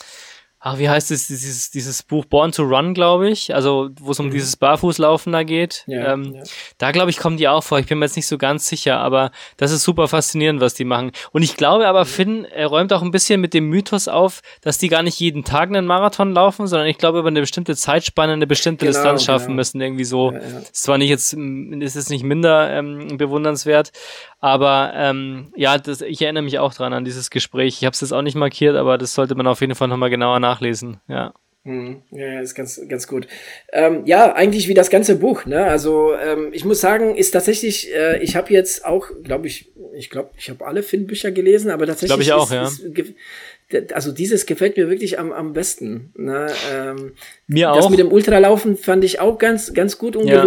ach, 0.66 0.78
wie 0.78 0.88
heißt 0.88 1.12
es, 1.12 1.28
dieses, 1.28 1.70
dieses 1.70 2.02
Buch 2.02 2.24
Born 2.24 2.50
to 2.50 2.64
Run, 2.64 2.92
glaube 2.92 3.30
ich. 3.30 3.54
Also, 3.54 3.90
wo 4.00 4.10
es 4.10 4.18
um 4.18 4.32
dieses 4.32 4.56
Barfußlaufen 4.56 5.32
da 5.32 5.44
geht. 5.44 5.84
Ja, 5.86 6.14
ähm, 6.14 6.34
ja. 6.34 6.42
Da, 6.78 6.90
glaube 6.90 7.10
ich, 7.10 7.18
kommen 7.18 7.36
die 7.36 7.46
auch 7.46 7.62
vor. 7.62 7.78
Ich 7.78 7.86
bin 7.86 8.00
mir 8.00 8.06
jetzt 8.06 8.16
nicht 8.16 8.26
so 8.26 8.36
ganz 8.36 8.66
sicher, 8.66 8.98
aber 8.98 9.30
das 9.58 9.70
ist 9.70 9.84
super 9.84 10.08
faszinierend, 10.08 10.60
was 10.60 10.74
die 10.74 10.84
machen. 10.84 11.12
Und 11.30 11.42
ich 11.42 11.56
glaube 11.56 11.86
aber, 11.86 12.04
Finn, 12.04 12.44
er 12.44 12.66
räumt 12.66 12.92
auch 12.92 13.02
ein 13.02 13.12
bisschen 13.12 13.40
mit 13.40 13.54
dem 13.54 13.68
Mythos 13.68 14.08
auf, 14.08 14.42
dass 14.60 14.78
die 14.78 14.88
gar 14.88 15.04
nicht 15.04 15.20
jeden 15.20 15.44
Tag 15.44 15.68
einen 15.68 15.86
Marathon 15.86 16.32
laufen, 16.32 16.66
sondern 16.66 16.88
ich 16.88 16.98
glaube, 16.98 17.20
über 17.20 17.28
eine 17.28 17.40
bestimmte 17.40 17.76
Zeitspanne 17.76 18.32
eine 18.32 18.48
bestimmte 18.48 18.86
Genau, 18.86 18.96
Distanz 18.98 19.24
schaffen 19.24 19.46
genau. 19.46 19.56
müssen. 19.56 19.80
Irgendwie 19.80 20.04
so. 20.04 20.32
Ja. 20.32 20.38
Ist 20.38 20.82
zwar 20.82 20.98
nicht 20.98 21.10
jetzt, 21.10 21.36
mm, 21.36 21.80
ist 21.80 21.94
es 21.94 22.10
nicht 22.10 22.24
minder 22.24 22.70
ähm, 22.72 23.16
bewundernswert, 23.18 23.92
aber 24.40 24.92
ähm, 24.94 25.52
ja, 25.56 25.78
das, 25.78 26.02
ich 26.02 26.20
erinnere 26.22 26.42
mich 26.42 26.58
auch 26.58 26.74
dran 26.74 26.92
an 26.92 27.04
dieses 27.04 27.30
Gespräch. 27.30 27.78
Ich 27.78 27.84
habe 27.84 27.94
es 27.94 28.00
jetzt 28.00 28.12
auch 28.12 28.22
nicht 28.22 28.36
markiert, 28.36 28.76
aber 28.76 28.98
das 28.98 29.14
sollte 29.14 29.34
man 29.34 29.46
auf 29.46 29.60
jeden 29.60 29.74
Fall 29.74 29.88
nochmal 29.88 30.10
genauer 30.10 30.40
nachlesen. 30.56 30.98
Ja. 31.08 31.34
Mhm. 31.64 32.02
Ja, 32.12 32.26
ja, 32.26 32.40
ist 32.40 32.54
ganz, 32.54 32.80
ganz 32.88 33.08
gut. 33.08 33.26
Ähm, 33.72 34.02
ja, 34.06 34.34
eigentlich 34.34 34.68
wie 34.68 34.74
das 34.74 34.88
ganze 34.88 35.16
Buch. 35.16 35.46
Ne? 35.46 35.64
Also 35.64 36.14
ähm, 36.14 36.50
ich 36.52 36.64
muss 36.64 36.80
sagen, 36.80 37.16
ist 37.16 37.32
tatsächlich. 37.32 37.92
Äh, 37.92 38.22
ich 38.22 38.36
habe 38.36 38.52
jetzt 38.52 38.84
auch, 38.84 39.08
glaube 39.24 39.48
ich, 39.48 39.72
ich 39.96 40.08
glaube, 40.08 40.30
ich 40.38 40.48
habe 40.48 40.64
alle 40.64 40.84
Finn-Bücher 40.84 41.32
gelesen, 41.32 41.70
aber 41.72 41.86
tatsächlich. 41.86 42.20
Ich 42.20 42.32
auch, 42.32 42.44
ist, 42.44 42.52
ja. 42.52 42.62
Ist, 42.62 43.92
also 43.92 44.12
dieses 44.12 44.46
gefällt 44.46 44.76
mir 44.76 44.88
wirklich 44.88 45.18
am, 45.18 45.32
am 45.32 45.52
besten. 45.52 46.12
Ne? 46.16 46.46
Ähm, 46.72 47.12
Mir 47.48 47.72
das 47.74 47.86
auch. 47.86 47.90
mit 47.90 47.98
dem 47.98 48.12
Ultralaufen 48.12 48.76
fand 48.76 49.02
ich 49.02 49.18
auch 49.18 49.38
ganz, 49.38 49.74
ganz 49.74 49.98
gut 49.98 50.14
und 50.14 50.28
Ja. 50.28 50.44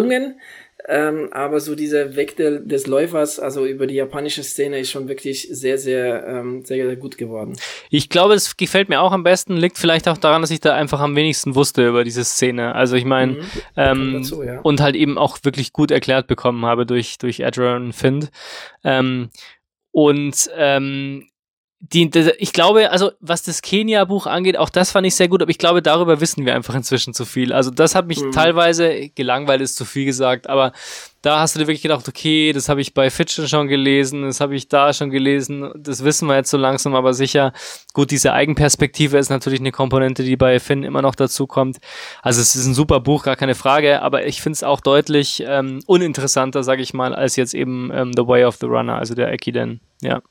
Ähm, 0.88 1.28
aber 1.32 1.60
so 1.60 1.76
dieser 1.76 2.16
Weg 2.16 2.38
de, 2.38 2.66
des 2.66 2.88
Läufers, 2.88 3.40
also 3.40 3.66
über 3.66 3.86
die 3.86 3.96
japanische 3.96 4.44
Szene, 4.44 4.80
ist 4.80 4.90
schon 4.92 5.08
wirklich 5.08 5.48
sehr, 5.52 5.78
sehr, 5.78 6.26
ähm, 6.26 6.64
sehr, 6.66 6.86
sehr 6.86 6.96
gut 6.96 7.18
geworden. 7.18 7.58
Ich 7.90 8.10
glaube, 8.10 8.34
es 8.34 8.56
gefällt 8.58 8.90
mir 8.90 9.02
auch 9.02 9.12
am 9.12 9.24
besten. 9.24 9.58
Liegt 9.58 9.78
vielleicht 9.78 10.08
auch 10.08 10.18
daran, 10.18 10.42
dass 10.42 10.52
ich 10.52 10.62
da 10.62 10.74
einfach 10.76 11.02
am 11.02 11.16
wenigsten 11.16 11.54
wusste 11.56 11.88
über 11.88 12.04
diese 12.04 12.24
Szene. 12.24 12.74
Also 12.76 12.96
ich 12.96 13.06
meine, 13.06 13.34
Mhm. 13.34 13.42
ähm, 13.76 14.14
dazu, 14.14 14.42
ja. 14.44 14.62
und 14.62 14.82
halt 14.82 14.96
eben 14.96 15.18
auch 15.18 15.38
wirklich 15.44 15.74
gut 15.74 15.92
erklärt 15.92 16.28
bekommen 16.28 16.66
habe 16.66 16.86
durch, 16.86 17.18
durch 17.18 17.46
Adrian 17.46 17.92
Find. 17.94 18.32
Ähm, 18.84 19.30
und 19.92 20.50
ähm, 20.56 21.29
die, 21.82 22.10
die, 22.10 22.32
ich 22.40 22.52
glaube, 22.52 22.92
also 22.92 23.12
was 23.22 23.44
das 23.44 23.62
Kenia-Buch 23.62 24.28
angeht, 24.28 24.58
auch 24.58 24.70
das 24.70 24.92
fand 24.92 25.08
ich 25.08 25.16
sehr 25.16 25.30
gut, 25.30 25.42
aber 25.42 25.50
ich 25.50 25.58
glaube, 25.58 25.82
darüber 25.82 26.20
wissen 26.20 26.46
wir 26.46 26.54
einfach 26.54 26.76
inzwischen 26.76 27.14
zu 27.14 27.24
viel. 27.24 27.54
Also 27.54 27.72
das 27.72 27.96
hat 27.96 28.06
mich 28.08 28.20
Mhm. 28.22 28.32
teilweise, 28.34 29.10
gelangweilt 29.16 29.62
ist 29.62 29.78
zu 29.78 29.86
viel 29.86 30.04
gesagt, 30.04 30.50
aber 30.50 30.74
da 31.22 31.40
hast 31.40 31.56
du 31.56 31.60
dir 31.60 31.68
wirklich 31.68 31.82
gedacht, 31.82 32.08
okay, 32.08 32.52
das 32.54 32.68
habe 32.70 32.82
ich 32.82 32.94
bei 32.94 33.10
Fitchen 33.10 33.48
schon 33.48 33.68
gelesen, 33.70 34.24
das 34.24 34.42
habe 34.42 34.56
ich 34.56 34.68
da 34.68 34.92
schon 34.94 35.10
gelesen, 35.10 35.72
das 35.76 36.04
wissen 36.04 36.28
wir 36.28 36.36
jetzt 36.36 36.50
so 36.50 36.58
langsam, 36.58 36.96
aber 36.96 37.14
sicher. 37.14 37.54
Gut, 37.94 38.12
diese 38.12 38.34
Eigenperspektive 38.34 39.18
ist 39.18 39.30
natürlich 39.30 39.60
eine 39.62 39.72
Komponente, 39.72 40.24
die 40.24 40.36
bei 40.38 40.60
Finn 40.60 40.84
immer 40.84 41.02
noch 41.02 41.16
dazu 41.16 41.48
kommt. 41.48 41.78
Also 42.22 42.42
es 42.42 42.56
ist 42.56 42.66
ein 42.66 42.74
super 42.74 43.00
Buch, 43.00 43.24
gar 43.24 43.36
keine 43.38 43.56
Frage, 43.56 44.02
aber 44.02 44.26
ich 44.26 44.42
finde 44.42 44.56
es 44.56 44.64
auch 44.64 44.82
deutlich 44.82 45.44
ähm, 45.48 45.80
uninteressanter, 45.88 46.64
sage 46.64 46.82
ich 46.82 46.94
mal, 46.94 47.16
als 47.16 47.38
jetzt 47.38 47.54
eben 47.54 47.90
ähm, 47.94 48.12
The 48.16 48.28
Way 48.28 48.44
of 48.46 48.58
the 48.58 48.66
Runner, 48.66 48.98
also 48.98 49.16
der 49.16 49.32
Ekiden. 49.32 49.80
Ja. 50.02 50.22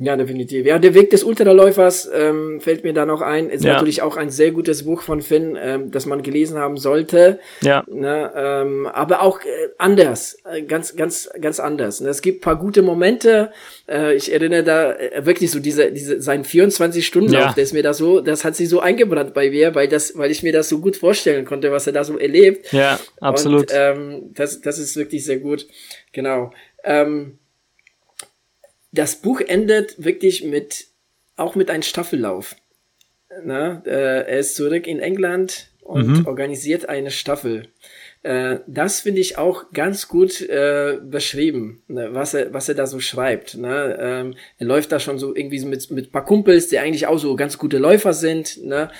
Ja, 0.00 0.16
definitiv. 0.16 0.64
Ja, 0.64 0.78
der 0.78 0.94
Weg 0.94 1.10
des 1.10 1.24
Ultraläufers 1.24 2.08
ähm, 2.14 2.60
fällt 2.60 2.84
mir 2.84 2.92
da 2.92 3.04
noch 3.04 3.20
ein. 3.20 3.50
Ist 3.50 3.64
Ja. 3.64 3.72
natürlich 3.74 4.00
auch 4.00 4.16
ein 4.16 4.30
sehr 4.30 4.52
gutes 4.52 4.84
Buch 4.84 5.02
von 5.02 5.20
Finn, 5.22 5.58
ähm, 5.60 5.90
das 5.90 6.06
man 6.06 6.22
gelesen 6.22 6.56
haben 6.56 6.76
sollte. 6.76 7.40
Ja. 7.62 7.82
Ne, 7.88 8.30
ähm, 8.36 8.86
aber 8.86 9.22
auch 9.22 9.40
äh, 9.40 9.46
anders, 9.76 10.38
äh, 10.48 10.62
ganz, 10.62 10.94
ganz, 10.94 11.28
ganz 11.40 11.58
anders. 11.58 12.00
Ne, 12.00 12.10
es 12.10 12.22
gibt 12.22 12.42
paar 12.42 12.56
gute 12.60 12.82
Momente. 12.82 13.50
Äh, 13.88 14.14
ich 14.14 14.32
erinnere 14.32 14.62
da 14.62 14.92
äh, 14.92 15.26
wirklich 15.26 15.50
so 15.50 15.58
diese, 15.58 15.90
diese 15.90 16.22
sein 16.22 16.44
24-Stunden-Lauf, 16.44 17.42
Ja. 17.46 17.52
der 17.54 17.64
ist 17.64 17.72
mir 17.72 17.82
da 17.82 17.92
so, 17.92 18.20
das 18.20 18.44
hat 18.44 18.54
sich 18.54 18.68
so 18.68 18.78
eingebrannt 18.78 19.34
bei 19.34 19.50
mir, 19.50 19.74
weil 19.74 19.88
das, 19.88 20.16
weil 20.16 20.30
ich 20.30 20.44
mir 20.44 20.52
das 20.52 20.68
so 20.68 20.78
gut 20.78 20.96
vorstellen 20.96 21.44
konnte, 21.44 21.72
was 21.72 21.88
er 21.88 21.92
da 21.92 22.04
so 22.04 22.16
erlebt. 22.18 22.72
Ja, 22.72 23.00
absolut. 23.20 23.62
Und, 23.62 23.72
ähm, 23.74 24.30
das, 24.34 24.60
das 24.60 24.78
ist 24.78 24.96
wirklich 24.96 25.24
sehr 25.24 25.38
gut. 25.38 25.66
Genau. 26.12 26.52
Ähm, 26.84 27.38
das 28.92 29.16
Buch 29.16 29.40
endet 29.40 30.02
wirklich 30.02 30.44
mit, 30.44 30.86
auch 31.36 31.54
mit 31.54 31.70
einem 31.70 31.82
Staffellauf. 31.82 32.56
Na, 33.44 33.82
äh, 33.84 34.24
er 34.26 34.38
ist 34.38 34.56
zurück 34.56 34.86
in 34.86 35.00
England 35.00 35.70
und 35.80 36.20
mhm. 36.20 36.26
organisiert 36.26 36.88
eine 36.88 37.10
Staffel. 37.10 37.68
Äh, 38.22 38.58
das 38.66 39.00
finde 39.00 39.20
ich 39.20 39.38
auch 39.38 39.70
ganz 39.72 40.08
gut 40.08 40.40
äh, 40.40 40.98
beschrieben, 41.02 41.82
ne, 41.88 42.08
was 42.12 42.34
er 42.34 42.52
was 42.52 42.68
er 42.68 42.74
da 42.74 42.86
so 42.86 43.00
schreibt. 43.00 43.56
Ne? 43.56 43.96
Ähm, 44.00 44.34
er 44.58 44.66
läuft 44.66 44.90
da 44.92 44.98
schon 44.98 45.18
so 45.18 45.34
irgendwie 45.34 45.64
mit 45.64 45.90
mit 45.90 46.10
paar 46.10 46.24
Kumpels, 46.24 46.68
die 46.68 46.78
eigentlich 46.78 47.06
auch 47.06 47.18
so 47.18 47.36
ganz 47.36 47.58
gute 47.58 47.78
Läufer 47.78 48.12
sind, 48.12 48.64
ne? 48.64 48.90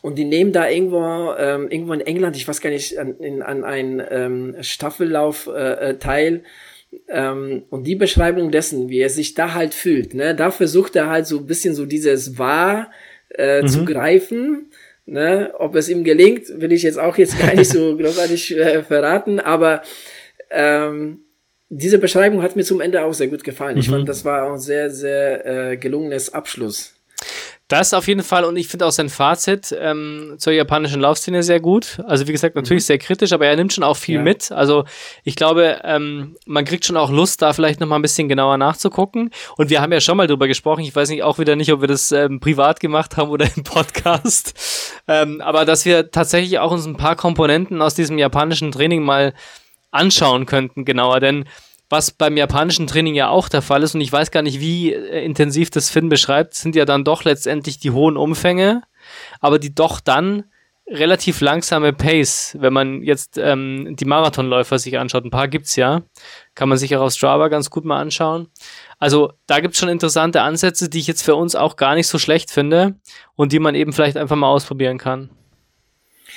Und 0.00 0.16
die 0.16 0.24
nehmen 0.24 0.52
da 0.52 0.68
irgendwo 0.68 1.34
ähm, 1.36 1.68
irgendwo 1.70 1.92
in 1.92 2.00
England, 2.00 2.36
ich 2.36 2.46
weiß 2.46 2.60
gar 2.60 2.70
nicht, 2.70 2.98
an, 2.98 3.18
in, 3.18 3.42
an 3.42 3.64
einen 3.64 4.02
ähm, 4.08 4.56
Staffellauf 4.60 5.48
äh, 5.48 5.90
äh, 5.90 5.98
teil. 5.98 6.44
Ähm, 7.08 7.64
und 7.70 7.84
die 7.84 7.96
Beschreibung 7.96 8.50
dessen, 8.50 8.88
wie 8.88 9.00
er 9.00 9.10
sich 9.10 9.34
da 9.34 9.54
halt 9.54 9.74
fühlt, 9.74 10.14
ne, 10.14 10.34
da 10.34 10.50
versucht 10.50 10.96
er 10.96 11.08
halt 11.08 11.26
so 11.26 11.38
ein 11.38 11.46
bisschen 11.46 11.74
so 11.74 11.86
dieses 11.86 12.38
Wahr 12.38 12.90
äh, 13.36 13.62
mhm. 13.62 13.68
zu 13.68 13.84
greifen 13.84 14.70
Ne? 15.08 15.54
Ob 15.58 15.74
es 15.74 15.88
ihm 15.88 16.04
gelingt, 16.04 16.60
will 16.60 16.70
ich 16.70 16.82
jetzt 16.82 16.98
auch 16.98 17.16
jetzt 17.16 17.38
gar 17.38 17.54
nicht 17.54 17.70
so 17.70 17.96
großartig 17.96 18.58
äh, 18.58 18.82
verraten, 18.82 19.40
aber 19.40 19.82
ähm, 20.50 21.20
diese 21.70 21.98
Beschreibung 21.98 22.42
hat 22.42 22.56
mir 22.56 22.62
zum 22.62 22.82
Ende 22.82 23.02
auch 23.02 23.14
sehr 23.14 23.28
gut 23.28 23.42
gefallen. 23.42 23.76
Mhm. 23.76 23.80
Ich 23.80 23.88
fand, 23.88 24.06
das 24.06 24.26
war 24.26 24.44
auch 24.44 24.52
ein 24.52 24.58
sehr, 24.58 24.90
sehr 24.90 25.46
äh, 25.46 25.76
gelungenes 25.78 26.34
Abschluss. 26.34 26.94
Das 27.68 27.92
auf 27.92 28.08
jeden 28.08 28.22
Fall 28.22 28.44
und 28.44 28.56
ich 28.56 28.66
finde 28.66 28.86
auch 28.86 28.92
sein 28.92 29.10
Fazit 29.10 29.76
ähm, 29.78 30.36
zur 30.38 30.54
japanischen 30.54 31.02
Laufszene 31.02 31.42
sehr 31.42 31.60
gut. 31.60 32.00
Also 32.06 32.26
wie 32.26 32.32
gesagt, 32.32 32.56
natürlich 32.56 32.84
mhm. 32.84 32.86
sehr 32.86 32.98
kritisch, 32.98 33.32
aber 33.32 33.46
er 33.46 33.56
nimmt 33.56 33.74
schon 33.74 33.84
auch 33.84 33.98
viel 33.98 34.16
ja. 34.16 34.22
mit. 34.22 34.50
Also 34.50 34.84
ich 35.22 35.36
glaube, 35.36 35.80
ähm, 35.84 36.36
man 36.46 36.64
kriegt 36.64 36.86
schon 36.86 36.96
auch 36.96 37.10
Lust, 37.10 37.42
da 37.42 37.52
vielleicht 37.52 37.78
nochmal 37.78 37.98
ein 37.98 38.02
bisschen 38.02 38.26
genauer 38.26 38.56
nachzugucken. 38.56 39.30
Und 39.58 39.68
wir 39.68 39.82
haben 39.82 39.92
ja 39.92 40.00
schon 40.00 40.16
mal 40.16 40.26
drüber 40.26 40.48
gesprochen. 40.48 40.80
Ich 40.80 40.96
weiß 40.96 41.10
nicht 41.10 41.22
auch 41.22 41.38
wieder 41.38 41.56
nicht, 41.56 41.70
ob 41.70 41.82
wir 41.82 41.88
das 41.88 42.10
ähm, 42.10 42.40
privat 42.40 42.80
gemacht 42.80 43.18
haben 43.18 43.30
oder 43.30 43.46
im 43.54 43.64
Podcast. 43.64 44.54
Ähm, 45.06 45.42
aber 45.42 45.66
dass 45.66 45.84
wir 45.84 46.10
tatsächlich 46.10 46.58
auch 46.60 46.72
uns 46.72 46.86
ein 46.86 46.96
paar 46.96 47.16
Komponenten 47.16 47.82
aus 47.82 47.94
diesem 47.94 48.16
japanischen 48.16 48.72
Training 48.72 49.02
mal 49.02 49.34
anschauen 49.90 50.46
könnten, 50.46 50.86
genauer. 50.86 51.20
Denn 51.20 51.44
was 51.90 52.10
beim 52.10 52.36
japanischen 52.36 52.86
Training 52.86 53.14
ja 53.14 53.28
auch 53.28 53.48
der 53.48 53.62
Fall 53.62 53.82
ist, 53.82 53.94
und 53.94 54.00
ich 54.00 54.12
weiß 54.12 54.30
gar 54.30 54.42
nicht, 54.42 54.60
wie 54.60 54.92
äh, 54.92 55.24
intensiv 55.24 55.70
das 55.70 55.90
Finn 55.90 56.08
beschreibt, 56.08 56.54
sind 56.54 56.76
ja 56.76 56.84
dann 56.84 57.04
doch 57.04 57.24
letztendlich 57.24 57.78
die 57.78 57.90
hohen 57.90 58.16
Umfänge, 58.16 58.82
aber 59.40 59.58
die 59.58 59.74
doch 59.74 60.00
dann 60.00 60.44
relativ 60.90 61.40
langsame 61.40 61.92
Pace, 61.92 62.56
wenn 62.58 62.72
man 62.72 63.02
jetzt 63.02 63.38
ähm, 63.38 63.94
die 63.98 64.04
Marathonläufer 64.04 64.78
sich 64.78 64.98
anschaut. 64.98 65.24
Ein 65.24 65.30
paar 65.30 65.48
gibt's 65.48 65.76
ja. 65.76 66.02
Kann 66.54 66.68
man 66.68 66.78
sich 66.78 66.96
auch 66.96 67.02
auf 67.02 67.12
Strava 67.12 67.48
ganz 67.48 67.70
gut 67.70 67.84
mal 67.84 68.00
anschauen. 68.00 68.48
Also 68.98 69.32
da 69.46 69.60
gibt's 69.60 69.78
schon 69.78 69.88
interessante 69.88 70.42
Ansätze, 70.42 70.88
die 70.88 70.98
ich 70.98 71.06
jetzt 71.06 71.22
für 71.22 71.36
uns 71.36 71.54
auch 71.54 71.76
gar 71.76 71.94
nicht 71.94 72.08
so 72.08 72.18
schlecht 72.18 72.50
finde 72.50 72.94
und 73.36 73.52
die 73.52 73.58
man 73.58 73.74
eben 73.74 73.92
vielleicht 73.92 74.16
einfach 74.16 74.36
mal 74.36 74.48
ausprobieren 74.48 74.98
kann. 74.98 75.30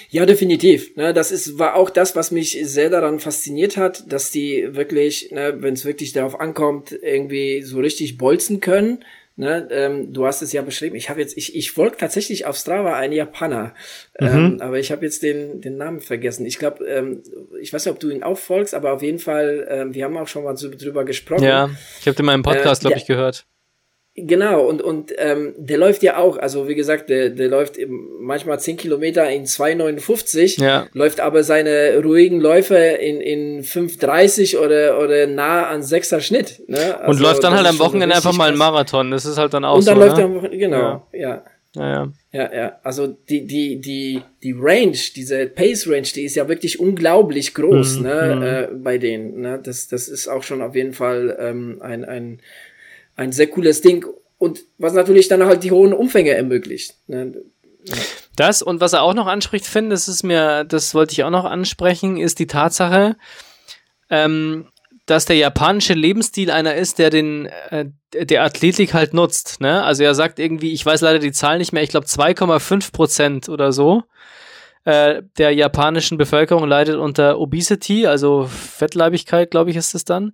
Ja, 0.10 0.26
definitiv. 0.26 0.96
Ne, 0.96 1.14
das 1.14 1.32
ist, 1.32 1.60
war 1.60 1.76
auch 1.76 1.90
das, 1.90 2.16
was 2.16 2.32
mich 2.32 2.58
sehr 2.64 2.90
daran 2.90 3.20
fasziniert 3.20 3.78
hat, 3.78 4.12
dass 4.12 4.32
die 4.32 4.70
wirklich, 4.72 5.32
ne, 5.32 5.56
wenn 5.60 5.74
es 5.74 5.86
wirklich 5.86 6.14
darauf 6.14 6.40
ankommt, 6.40 6.92
irgendwie 6.92 7.62
so 7.62 7.80
richtig 7.80 8.18
bolzen 8.18 8.60
können. 8.60 9.04
Ne, 9.38 9.68
ähm, 9.72 10.14
du 10.14 10.26
hast 10.26 10.42
es 10.42 10.52
ja 10.52 10.62
beschrieben. 10.62 10.96
Ich 10.96 11.10
habe 11.10 11.22
jetzt, 11.22 11.38
ich, 11.38 11.56
ich 11.56 11.72
folge 11.72 11.98
tatsächlich 11.98 12.46
auf 12.46 12.58
Strava 12.58 12.98
einen 12.98 13.14
Japaner, 13.14 13.74
mhm. 14.20 14.28
ähm, 14.28 14.58
aber 14.60 14.78
ich 14.78 14.92
habe 14.92 15.06
jetzt 15.06 15.24
den, 15.24 15.62
den 15.62 15.78
Namen 15.78 16.02
vergessen. 16.02 16.46
Ich 16.46 16.60
glaube, 16.60 16.86
ähm, 16.86 17.24
ich 17.60 17.72
weiß 17.72 17.86
nicht, 17.86 17.94
ob 17.94 18.00
du 18.00 18.10
ihn 18.10 18.24
auch 18.24 18.38
folgst, 18.38 18.76
aber 18.76 18.92
auf 18.92 19.02
jeden 19.02 19.20
Fall, 19.20 19.68
ähm, 19.70 19.94
wir 19.94 20.04
haben 20.04 20.18
auch 20.18 20.28
schon 20.28 20.44
mal 20.44 20.54
drüber 20.54 21.06
gesprochen. 21.06 21.44
Ja, 21.44 21.70
ich 22.00 22.08
habe 22.08 22.16
den 22.16 22.26
mal 22.26 22.36
im 22.36 22.44
Podcast, 22.44 22.82
äh, 22.82 22.88
glaube 22.88 23.00
ich, 23.00 23.06
gehört. 23.06 23.46
Genau, 24.14 24.68
und, 24.68 24.82
und 24.82 25.14
ähm, 25.20 25.54
der 25.58 25.78
läuft 25.78 26.04
ja 26.04 26.18
auch, 26.18 26.38
also 26.38 26.68
wie 26.68 26.76
gesagt, 26.76 27.10
der, 27.10 27.30
der 27.30 27.48
läuft 27.48 27.78
manchmal 28.20 28.60
10 28.60 28.76
Kilometer 28.76 29.30
in 29.30 29.46
2,59, 29.46 30.62
ja. 30.62 30.88
läuft 30.92 31.22
aber 31.22 31.44
seine 31.44 31.98
ruhigen 32.04 32.42
Läufe 32.42 32.76
in, 32.76 33.22
in 33.22 33.64
5,30 33.64 34.58
oder, 34.58 35.00
oder 35.00 35.28
nah 35.28 35.68
an 35.68 35.82
6er 35.82 36.20
Schnitt. 36.20 36.62
Ne? 36.68 37.00
Also, 37.00 37.12
und 37.12 37.20
läuft 37.22 37.44
dann 37.46 37.54
halt 37.54 37.66
am 37.66 37.80
Wochenende 37.80 38.14
einfach 38.14 38.34
mal 38.34 38.50
einen 38.50 38.58
Marathon, 38.58 39.12
das 39.12 39.26
ist 39.26 39.38
halt 39.38 39.54
dann 39.54 39.64
auch. 39.64 39.78
Und 39.78 39.88
dann 39.88 39.96
so, 39.96 40.02
läuft 40.02 40.18
ne? 40.18 40.22
er 40.24 40.26
am 40.26 40.36
Wochenende, 40.36 40.58
genau, 40.58 41.08
ja. 41.14 41.20
ja. 41.20 41.44
Ja, 41.74 41.90
ja. 41.90 42.12
Ja, 42.34 42.54
ja. 42.54 42.80
Also 42.84 43.08
die, 43.08 43.48
die, 43.48 43.80
die, 43.80 44.22
die 44.44 44.56
Range, 44.58 44.98
diese 45.16 45.46
Pace 45.48 45.88
Range, 45.88 46.08
die 46.14 46.24
ist 46.24 46.36
ja 46.36 46.50
wirklich 46.50 46.82
unglaublich 46.82 47.54
groß, 47.54 47.98
mhm, 47.98 48.04
ne, 48.04 48.36
mhm. 48.36 48.44
Äh, 48.44 48.68
bei 48.84 48.98
denen. 48.98 49.40
Ne? 49.40 49.60
Das, 49.64 49.88
das 49.88 50.10
ist 50.10 50.28
auch 50.28 50.44
schon 50.44 50.62
auf 50.62 50.76
jeden 50.76 50.94
Fall 50.94 51.38
ähm, 51.40 51.78
ein, 51.82 52.04
ein 52.04 52.42
ein 53.22 53.32
sehr 53.32 53.48
cooles 53.48 53.82
Ding 53.82 54.06
und 54.38 54.62
was 54.78 54.94
natürlich 54.94 55.28
dann 55.28 55.46
halt 55.46 55.64
die 55.64 55.72
hohen 55.72 55.94
Umfänge 55.94 56.32
ermöglicht. 56.32 56.96
Ne? 57.08 57.34
Das 58.36 58.62
und 58.62 58.82
was 58.82 58.94
er 58.94 59.04
auch 59.04 59.14
noch 59.14 59.28
anspricht, 59.28 59.66
Finn, 59.66 59.90
das 59.90 60.08
ist 60.08 60.24
mir, 60.24 60.64
das 60.66 60.94
wollte 60.94 61.14
ich 61.14 61.24
auch 61.24 61.30
noch 61.30 61.46
ansprechen, 61.46 62.18
ist 62.18 62.40
die 62.40 62.48
Tatsache, 62.48 63.16
ähm, 64.10 64.68
dass 65.06 65.26
der 65.26 65.36
japanische 65.36 65.94
Lebensstil 65.94 66.52
einer 66.52 66.76
ist, 66.76 67.00
der 67.00 67.10
den 67.10 67.48
äh, 67.70 67.86
der 68.14 68.44
Athletik 68.44 68.94
halt 68.94 69.14
nutzt. 69.14 69.62
Ne? 69.62 69.84
Also 69.84 70.04
er 70.04 70.16
sagt 70.16 70.38
irgendwie, 70.38 70.74
ich 70.74 70.86
weiß 70.86 71.02
leider 71.02 71.20
die 71.20 71.32
Zahl 71.32 71.60
nicht 71.60 71.72
mehr, 71.72 71.84
ich 71.84 71.90
glaube 71.90 72.08
2,5 72.08 72.92
Prozent 72.92 73.50
oder 73.50 73.72
so 73.72 74.04
äh, 74.84 75.22
der 75.38 75.52
japanischen 75.54 76.18
Bevölkerung 76.18 76.68
leidet 76.68 76.96
unter 76.96 77.40
Obesity, 77.40 78.08
also 78.08 78.48
Fettleibigkeit, 78.48 79.52
glaube 79.52 79.70
ich, 79.70 79.76
ist 79.76 79.94
es 79.94 80.06
dann. 80.06 80.34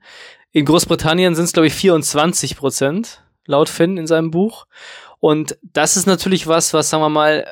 In 0.58 0.66
Großbritannien 0.66 1.36
sind 1.36 1.46
es, 1.46 1.54
glaube 1.54 1.68
ich, 1.68 1.74
24 1.76 2.58
Prozent, 2.58 3.22
laut 3.46 3.70
Finn 3.70 3.96
in 3.96 4.08
seinem 4.08 4.32
Buch. 4.32 4.66
Und 5.20 5.56
das 5.62 5.98
ist 5.98 6.08
natürlich 6.08 6.48
was, 6.48 6.74
was, 6.74 6.90
sagen 6.90 7.04
wir 7.04 7.10
mal, 7.10 7.46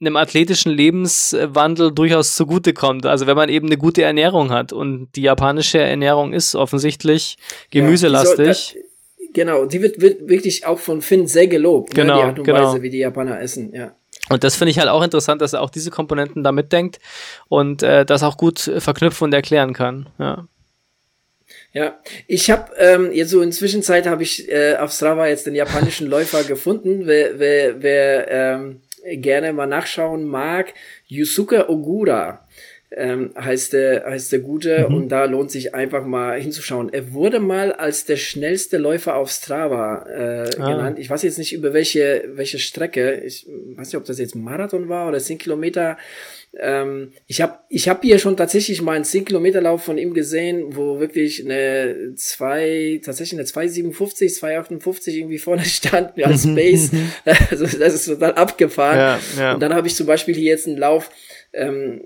einem 0.00 0.14
athletischen 0.14 0.70
Lebenswandel 0.70 1.90
durchaus 1.90 2.36
zugutekommt. 2.36 3.04
Also 3.04 3.26
wenn 3.26 3.34
man 3.34 3.48
eben 3.48 3.66
eine 3.66 3.78
gute 3.78 4.04
Ernährung 4.04 4.52
hat. 4.52 4.72
Und 4.72 5.08
die 5.16 5.22
japanische 5.22 5.80
Ernährung 5.80 6.32
ist 6.32 6.54
offensichtlich 6.54 7.36
gemüselastig. 7.72 8.74
Ja, 8.74 8.80
genau, 9.34 9.64
die 9.64 9.82
wird, 9.82 10.00
wird 10.00 10.28
wirklich 10.28 10.64
auch 10.64 10.78
von 10.78 11.02
Finn 11.02 11.26
sehr 11.26 11.48
gelobt, 11.48 11.92
genau, 11.92 12.14
ne, 12.14 12.20
die 12.20 12.26
Art 12.28 12.38
und 12.38 12.44
genau. 12.44 12.68
Weise, 12.68 12.82
wie 12.82 12.90
die 12.90 12.98
Japaner 12.98 13.40
essen, 13.40 13.74
ja. 13.74 13.96
Und 14.28 14.44
das 14.44 14.54
finde 14.54 14.70
ich 14.70 14.78
halt 14.78 14.88
auch 14.88 15.02
interessant, 15.02 15.42
dass 15.42 15.52
er 15.52 15.62
auch 15.62 15.70
diese 15.70 15.90
Komponenten 15.90 16.44
da 16.44 16.52
mitdenkt 16.52 17.00
und 17.48 17.82
äh, 17.82 18.06
das 18.06 18.22
auch 18.22 18.36
gut 18.36 18.70
verknüpfen 18.78 19.24
und 19.24 19.34
erklären 19.34 19.72
kann. 19.72 20.08
Ja. 20.20 20.46
Ja, 21.72 21.98
ich 22.26 22.50
habe 22.50 22.72
ähm, 22.76 23.12
jetzt 23.12 23.30
so 23.30 23.40
in 23.40 23.50
Zwischenzeit 23.50 24.06
habe 24.06 24.22
ich 24.22 24.50
äh, 24.50 24.76
auf 24.76 24.92
Strava 24.92 25.26
jetzt 25.26 25.46
den 25.46 25.54
japanischen 25.54 26.06
Läufer 26.08 26.44
gefunden. 26.44 27.06
Wer, 27.06 27.38
wer, 27.38 27.82
wer 27.82 28.30
ähm, 28.30 28.82
gerne 29.04 29.52
mal 29.52 29.66
nachschauen 29.66 30.24
mag, 30.24 30.74
Yusuke 31.06 31.70
Ogura 31.70 32.46
ähm, 32.94 33.30
heißt 33.38 33.72
der 33.72 34.04
heißt 34.04 34.32
der 34.32 34.40
Gute 34.40 34.86
mhm. 34.88 34.94
und 34.94 35.08
da 35.08 35.24
lohnt 35.24 35.50
sich 35.50 35.74
einfach 35.74 36.04
mal 36.04 36.38
hinzuschauen. 36.40 36.92
Er 36.92 37.12
wurde 37.12 37.40
mal 37.40 37.72
als 37.72 38.04
der 38.04 38.16
schnellste 38.16 38.78
Läufer 38.78 39.16
auf 39.16 39.30
Strava 39.30 40.06
äh, 40.08 40.50
ah. 40.58 40.70
genannt. 40.70 40.98
Ich 40.98 41.08
weiß 41.08 41.22
jetzt 41.22 41.38
nicht 41.38 41.52
über 41.52 41.72
welche 41.72 42.24
welche 42.34 42.58
Strecke. 42.58 43.22
Ich 43.24 43.46
weiß 43.46 43.88
nicht, 43.88 43.96
ob 43.96 44.04
das 44.04 44.18
jetzt 44.18 44.34
Marathon 44.34 44.88
war 44.88 45.08
oder 45.08 45.18
10 45.18 45.38
Kilometer. 45.38 45.96
Ähm, 46.58 47.12
ich 47.26 47.40
habe 47.40 47.60
ich 47.70 47.88
hab 47.88 48.02
hier 48.02 48.18
schon 48.18 48.36
tatsächlich 48.36 48.82
mal 48.82 48.92
einen 48.92 49.04
10 49.04 49.24
Kilometer 49.24 49.62
Lauf 49.62 49.84
von 49.84 49.96
ihm 49.96 50.12
gesehen, 50.12 50.76
wo 50.76 51.00
wirklich 51.00 51.42
eine 51.42 52.12
2, 52.14 53.00
tatsächlich 53.02 53.40
eine 53.40 53.46
257, 53.46 54.34
258 54.34 55.16
irgendwie 55.16 55.38
vorne 55.38 55.64
stand 55.64 56.22
als 56.22 56.46
Base. 56.54 56.90
also 57.50 57.64
das 57.78 57.94
ist 57.94 58.04
total 58.04 58.34
abgefahren. 58.34 58.98
Ja, 58.98 59.20
ja. 59.38 59.54
Und 59.54 59.60
dann 59.60 59.72
habe 59.72 59.86
ich 59.86 59.94
zum 59.94 60.06
Beispiel 60.06 60.34
hier 60.34 60.50
jetzt 60.50 60.66
einen 60.66 60.76
Lauf 60.76 61.10
ähm, 61.54 62.02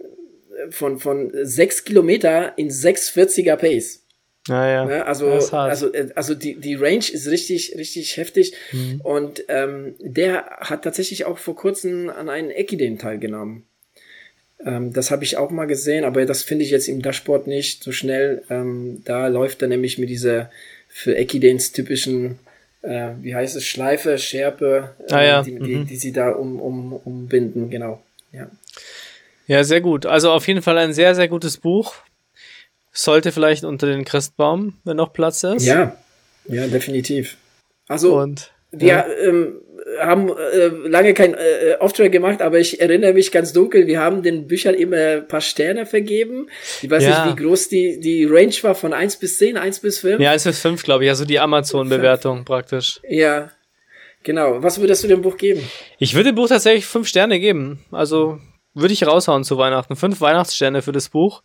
von, 0.71 0.99
von 0.99 1.31
6 1.33 1.85
Kilometer 1.85 2.57
in 2.57 2.71
640er 2.71 3.57
Pace. 3.57 4.03
Ja, 4.49 4.69
ja. 4.69 4.85
Ne? 4.85 5.07
Also, 5.07 5.29
also, 5.29 5.93
äh, 5.93 6.09
also 6.15 6.35
die, 6.35 6.55
die 6.55 6.77
Range 6.77 6.99
ist 6.99 7.29
richtig, 7.29 7.75
richtig 7.77 8.17
heftig. 8.17 8.55
Mhm. 8.73 9.01
Und 9.03 9.45
ähm, 9.49 9.95
der 9.99 10.45
hat 10.61 10.85
tatsächlich 10.85 11.25
auch 11.25 11.39
vor 11.39 11.57
kurzem 11.57 12.11
an 12.11 12.29
einem 12.29 12.51
Ekiden 12.51 12.99
teilgenommen. 12.99 13.65
Ähm, 14.65 14.93
das 14.93 15.11
habe 15.11 15.25
ich 15.25 15.37
auch 15.37 15.51
mal 15.51 15.67
gesehen, 15.67 16.05
aber 16.05 16.25
das 16.27 16.43
finde 16.43 16.65
ich 16.65 16.71
jetzt 16.71 16.89
im 16.89 17.03
Dashboard 17.03 17.47
nicht 17.47 17.83
so 17.83 17.93
schnell. 17.93 18.43
Ähm, 18.49 19.03
da 19.05 19.27
läuft 19.27 19.63
er 19.63 19.69
nämlich 19.69 19.99
mit 19.99 20.09
dieser 20.09 20.51
für 20.89 21.17
Ekidens 21.17 21.73
typischen, 21.73 22.39
äh, 22.83 23.11
wie 23.21 23.35
heißt 23.35 23.57
es, 23.57 23.67
Schleife, 23.67 24.17
Schärpe, 24.17 24.95
äh, 25.09 25.13
ah, 25.13 25.25
ja. 25.25 25.43
die, 25.43 25.59
die, 25.59 25.77
mhm. 25.77 25.87
die, 25.87 25.97
sie 25.97 26.13
da 26.13 26.31
um, 26.31 26.61
um, 26.61 26.93
umbinden, 26.93 27.69
genau. 27.69 28.03
Ja. 28.33 28.51
Ja, 29.47 29.65
sehr 29.65 29.81
gut. 29.81 30.07
Also 30.07 30.31
auf 30.31 30.47
jeden 30.47 30.63
Fall 30.63 30.79
ein 30.79 30.93
sehr, 30.93 31.15
sehr 31.15 31.29
gutes 31.29 31.59
Buch. 31.59 31.95
Sollte 32.93 33.33
vielleicht 33.33 33.65
unter 33.65 33.87
den 33.87 34.05
Christbaum, 34.05 34.79
wenn 34.85 34.97
noch 34.97 35.13
Platz 35.13 35.43
ist. 35.45 35.67
Ja, 35.67 35.97
ja, 36.47 36.67
definitiv. 36.67 37.37
Also, 37.89 38.19
Und, 38.19 38.53
wir, 38.73 38.89
ja. 38.89 39.07
ähm, 39.23 39.61
haben 40.01 40.31
äh, 40.31 40.67
lange 40.89 41.15
kein 41.15 41.35
äh, 41.35 41.77
Auftrag 41.79 42.11
gemacht, 42.11 42.43
aber 42.43 42.59
ich 42.59 42.81
erinnere 42.81 43.13
mich 43.13 43.31
ganz 43.31 43.53
dunkel, 43.53 43.87
wir 43.87 44.01
haben 44.01 44.23
den 44.23 44.47
Büchern 44.47 44.75
immer 44.75 44.97
ein 44.97 45.29
paar 45.29 45.41
Sterne 45.41 45.87
vergeben. 45.87 46.49
Ich 46.83 46.91
weiß 46.91 47.05
ja. 47.05 47.27
nicht, 47.27 47.39
wie 47.39 47.43
groß 47.45 47.69
die, 47.69 48.01
die 48.01 48.25
Range 48.25 48.55
war, 48.63 48.75
von 48.75 48.93
1 48.93 49.17
bis 49.17 49.39
10, 49.39 49.57
1 49.57 49.81
bis 49.81 50.01
5. 50.01 50.21
Ja, 50.21 50.33
1 50.33 50.45
bis 50.45 50.61
5, 50.61 50.83
glaube 50.83 51.05
ich, 51.05 51.11
also 51.11 51.25
die 51.25 51.39
Amazon-Bewertung 51.39 52.45
praktisch. 52.45 53.01
Ja, 53.09 53.51
Genau. 54.27 54.61
Was 54.61 54.81
würdest 54.81 55.05
du 55.05 55.09
dem 55.09 55.23
Buch 55.23 55.37
geben? 55.37 55.61
Ich 56.01 56.15
würde 56.15 56.31
dem 56.33 56.35
Buch 56.35 56.49
tatsächlich 56.49 56.85
fünf 56.85 57.07
Sterne 57.07 57.39
geben. 57.39 57.85
Also 57.93 58.41
würde 58.77 58.93
ich 58.93 59.07
raushauen 59.07 59.43
zu 59.43 59.57
Weihnachten. 59.59 59.97
Fünf 59.97 60.21
Weihnachtssterne 60.21 60.83
für 60.83 60.93
das 60.93 61.09
Buch 61.09 61.43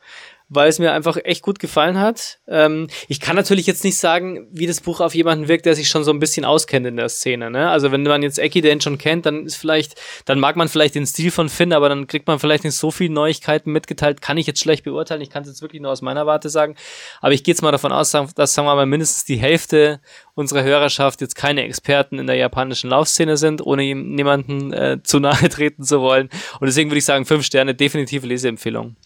weil 0.54 0.68
es 0.68 0.80
mir 0.80 0.92
einfach 0.92 1.18
echt 1.24 1.44
gut 1.44 1.60
gefallen 1.60 1.98
hat. 1.98 2.40
Ähm, 2.46 2.88
ich 3.08 3.22
kann 3.22 3.38
natürlich 3.38 3.68
jetzt 3.68 3.86
nicht 3.86 3.98
sagen, 3.98 4.50
wie 4.52 4.68
das 4.68 4.82
Buch 4.82 5.00
auf 5.00 5.16
jemanden 5.16 5.48
wirkt, 5.48 5.66
der 5.66 5.76
sich 5.76 5.88
schon 5.88 6.04
so 6.04 6.12
ein 6.12 6.20
bisschen 6.20 6.44
auskennt 6.44 6.86
in 6.86 6.98
der 6.98 7.08
Szene. 7.08 7.50
Ne? 7.50 7.70
Also 7.70 7.94
wenn 7.94 8.04
man 8.04 8.22
jetzt 8.22 8.38
Eki 8.38 8.60
den 8.60 8.82
schon 8.82 8.98
kennt, 8.98 9.26
dann 9.26 9.46
ist 9.46 9.56
vielleicht, 9.56 9.96
dann 10.26 10.42
mag 10.42 10.58
man 10.58 10.68
vielleicht 10.68 10.96
den 10.96 11.06
Stil 11.06 11.32
von 11.32 11.48
Finn, 11.48 11.72
aber 11.72 11.88
dann 11.88 12.06
kriegt 12.06 12.28
man 12.28 12.38
vielleicht 12.38 12.66
nicht 12.66 12.76
so 12.76 12.92
viele 12.92 13.14
Neuigkeiten 13.14 13.72
mitgeteilt. 13.72 14.22
Kann 14.22 14.38
ich 14.38 14.46
jetzt 14.46 14.60
schlecht 14.60 14.84
beurteilen. 14.84 15.22
Ich 15.22 15.30
kann 15.30 15.44
es 15.44 15.48
jetzt 15.48 15.62
wirklich 15.62 15.82
nur 15.82 15.90
aus 15.90 16.02
meiner 16.02 16.26
Warte 16.26 16.50
sagen. 16.50 16.76
Aber 17.22 17.32
ich 17.32 17.46
gehe 17.46 17.54
jetzt 17.54 17.62
mal 17.62 17.72
davon 17.72 17.94
aus, 17.94 18.12
dass 18.12 18.54
sagen 18.54 18.68
wir 18.68 18.76
mal 18.76 18.86
mindestens 18.86 19.24
die 19.24 19.38
Hälfte 19.38 20.02
unserer 20.34 20.64
Hörerschaft 20.64 21.22
jetzt 21.22 21.36
keine 21.36 21.64
Experten 21.64 22.20
in 22.20 22.28
der 22.28 22.36
japanischen 22.36 22.90
Laufszene 22.90 23.38
sind, 23.38 23.66
ohne 23.66 23.84
jemanden 23.84 24.74
äh, 24.74 24.98
zu 25.02 25.22
nahe 25.22 25.48
treten 25.48 25.84
zu 25.84 26.02
wollen. 26.02 26.30
Und 26.60 26.68
deswegen 26.68 26.90
würde 26.90 27.00
ich 27.00 27.06
sagen, 27.06 27.26
fünf 27.26 27.46
Sterne, 27.46 27.74
definitiv 27.74 28.26
Leseempfehlung. 28.26 28.98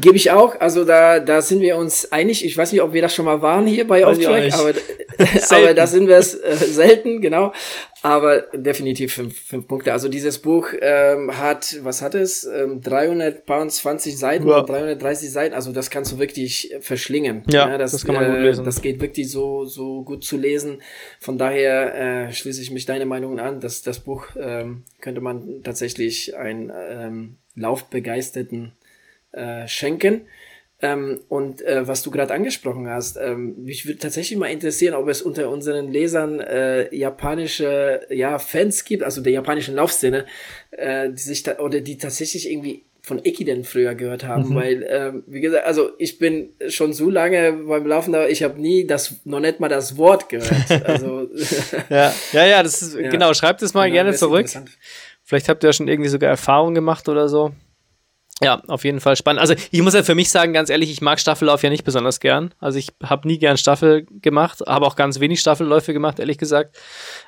Gebe 0.00 0.16
ich 0.16 0.30
auch. 0.30 0.60
Also 0.60 0.84
da, 0.84 1.18
da 1.18 1.42
sind 1.42 1.60
wir 1.60 1.76
uns 1.76 2.12
einig. 2.12 2.44
Ich 2.44 2.56
weiß 2.56 2.70
nicht, 2.70 2.82
ob 2.82 2.92
wir 2.92 3.02
das 3.02 3.12
schon 3.12 3.24
mal 3.24 3.42
waren 3.42 3.66
hier 3.66 3.84
bei 3.84 4.06
Offtrack, 4.06 4.54
aber, 4.54 4.72
aber 5.50 5.74
da 5.74 5.88
sind 5.88 6.06
wir 6.06 6.16
es 6.16 6.34
äh, 6.34 6.54
selten, 6.54 7.20
genau. 7.20 7.52
Aber 8.02 8.42
definitiv 8.54 9.14
fünf, 9.14 9.36
fünf 9.36 9.66
Punkte. 9.66 9.92
Also 9.92 10.08
dieses 10.08 10.38
Buch 10.38 10.68
ähm, 10.80 11.36
hat, 11.36 11.78
was 11.82 12.00
hat 12.00 12.14
es? 12.14 12.44
Ähm, 12.44 12.80
320 12.80 14.16
Seiten 14.16 14.44
oder 14.44 14.62
330 14.62 15.32
Seiten. 15.32 15.54
Also 15.56 15.72
das 15.72 15.90
kannst 15.90 16.12
du 16.12 16.20
wirklich 16.20 16.72
verschlingen. 16.80 17.42
Ja, 17.50 17.68
ja 17.68 17.76
das, 17.76 17.90
das, 17.90 18.04
kann 18.04 18.14
man 18.14 18.30
gut 18.30 18.40
lesen. 18.40 18.62
Äh, 18.62 18.66
das 18.66 18.80
geht 18.80 19.00
wirklich 19.00 19.28
so, 19.28 19.64
so 19.64 20.04
gut 20.04 20.22
zu 20.22 20.36
lesen. 20.36 20.80
Von 21.18 21.38
daher 21.38 22.28
äh, 22.28 22.32
schließe 22.32 22.62
ich 22.62 22.70
mich 22.70 22.86
deine 22.86 23.04
Meinung 23.04 23.40
an, 23.40 23.58
dass 23.58 23.82
das 23.82 23.98
Buch 23.98 24.26
ähm, 24.38 24.84
könnte 25.00 25.20
man 25.20 25.64
tatsächlich 25.64 26.36
ein 26.36 26.72
ähm, 26.72 27.36
laufbegeisterten 27.56 28.74
äh, 29.32 29.66
schenken. 29.68 30.22
Ähm, 30.80 31.20
und 31.28 31.60
äh, 31.62 31.88
was 31.88 32.02
du 32.02 32.12
gerade 32.12 32.32
angesprochen 32.32 32.88
hast, 32.88 33.16
ähm, 33.16 33.64
mich 33.64 33.86
würde 33.86 33.98
tatsächlich 33.98 34.38
mal 34.38 34.46
interessieren, 34.46 34.94
ob 34.94 35.08
es 35.08 35.22
unter 35.22 35.50
unseren 35.50 35.90
Lesern 35.90 36.38
äh, 36.38 36.94
japanische 36.94 38.02
ja, 38.10 38.38
Fans 38.38 38.84
gibt, 38.84 39.02
also 39.02 39.20
der 39.20 39.32
japanischen 39.32 39.74
Laufszene, 39.74 40.24
äh, 40.70 41.10
die 41.10 41.20
sich 41.20 41.42
da, 41.42 41.58
oder 41.58 41.80
die 41.80 41.98
tatsächlich 41.98 42.48
irgendwie 42.48 42.84
von 43.02 43.20
Ekiden 43.24 43.64
früher 43.64 43.96
gehört 43.96 44.22
haben, 44.24 44.50
mhm. 44.50 44.54
weil, 44.54 44.86
ähm, 44.88 45.24
wie 45.26 45.40
gesagt, 45.40 45.66
also 45.66 45.90
ich 45.98 46.18
bin 46.18 46.50
schon 46.68 46.92
so 46.92 47.10
lange 47.10 47.54
beim 47.54 47.86
Laufen 47.86 48.12
da, 48.12 48.28
ich 48.28 48.44
habe 48.44 48.60
nie 48.60 48.86
das, 48.86 49.16
noch 49.24 49.40
nicht 49.40 49.58
mal 49.58 49.68
das 49.68 49.96
Wort 49.96 50.28
gehört. 50.28 50.84
Also, 50.84 51.28
ja, 51.88 52.14
ja, 52.32 52.46
ja, 52.46 52.62
das 52.62 52.82
ist, 52.82 52.94
ja. 52.94 53.08
genau, 53.08 53.34
schreibt 53.34 53.62
es 53.62 53.74
mal 53.74 53.88
ja, 53.88 53.94
gerne 53.94 54.14
zurück. 54.14 54.46
Vielleicht 55.24 55.48
habt 55.48 55.64
ihr 55.64 55.68
ja 55.68 55.72
schon 55.72 55.88
irgendwie 55.88 56.10
sogar 56.10 56.30
Erfahrung 56.30 56.74
gemacht 56.74 57.08
oder 57.08 57.28
so. 57.28 57.52
Ja, 58.40 58.62
auf 58.68 58.84
jeden 58.84 59.00
Fall 59.00 59.16
spannend. 59.16 59.40
Also 59.40 59.54
ich 59.72 59.82
muss 59.82 59.94
ja 59.94 60.04
für 60.04 60.14
mich 60.14 60.30
sagen, 60.30 60.52
ganz 60.52 60.70
ehrlich, 60.70 60.92
ich 60.92 61.00
mag 61.00 61.18
Staffellauf 61.18 61.64
ja 61.64 61.70
nicht 61.70 61.82
besonders 61.82 62.20
gern. 62.20 62.54
Also 62.60 62.78
ich 62.78 62.90
habe 63.02 63.26
nie 63.26 63.38
gern 63.38 63.56
Staffel 63.56 64.06
gemacht, 64.22 64.62
habe 64.64 64.86
auch 64.86 64.94
ganz 64.94 65.18
wenig 65.18 65.40
Staffelläufe 65.40 65.92
gemacht, 65.92 66.20
ehrlich 66.20 66.38
gesagt. 66.38 66.76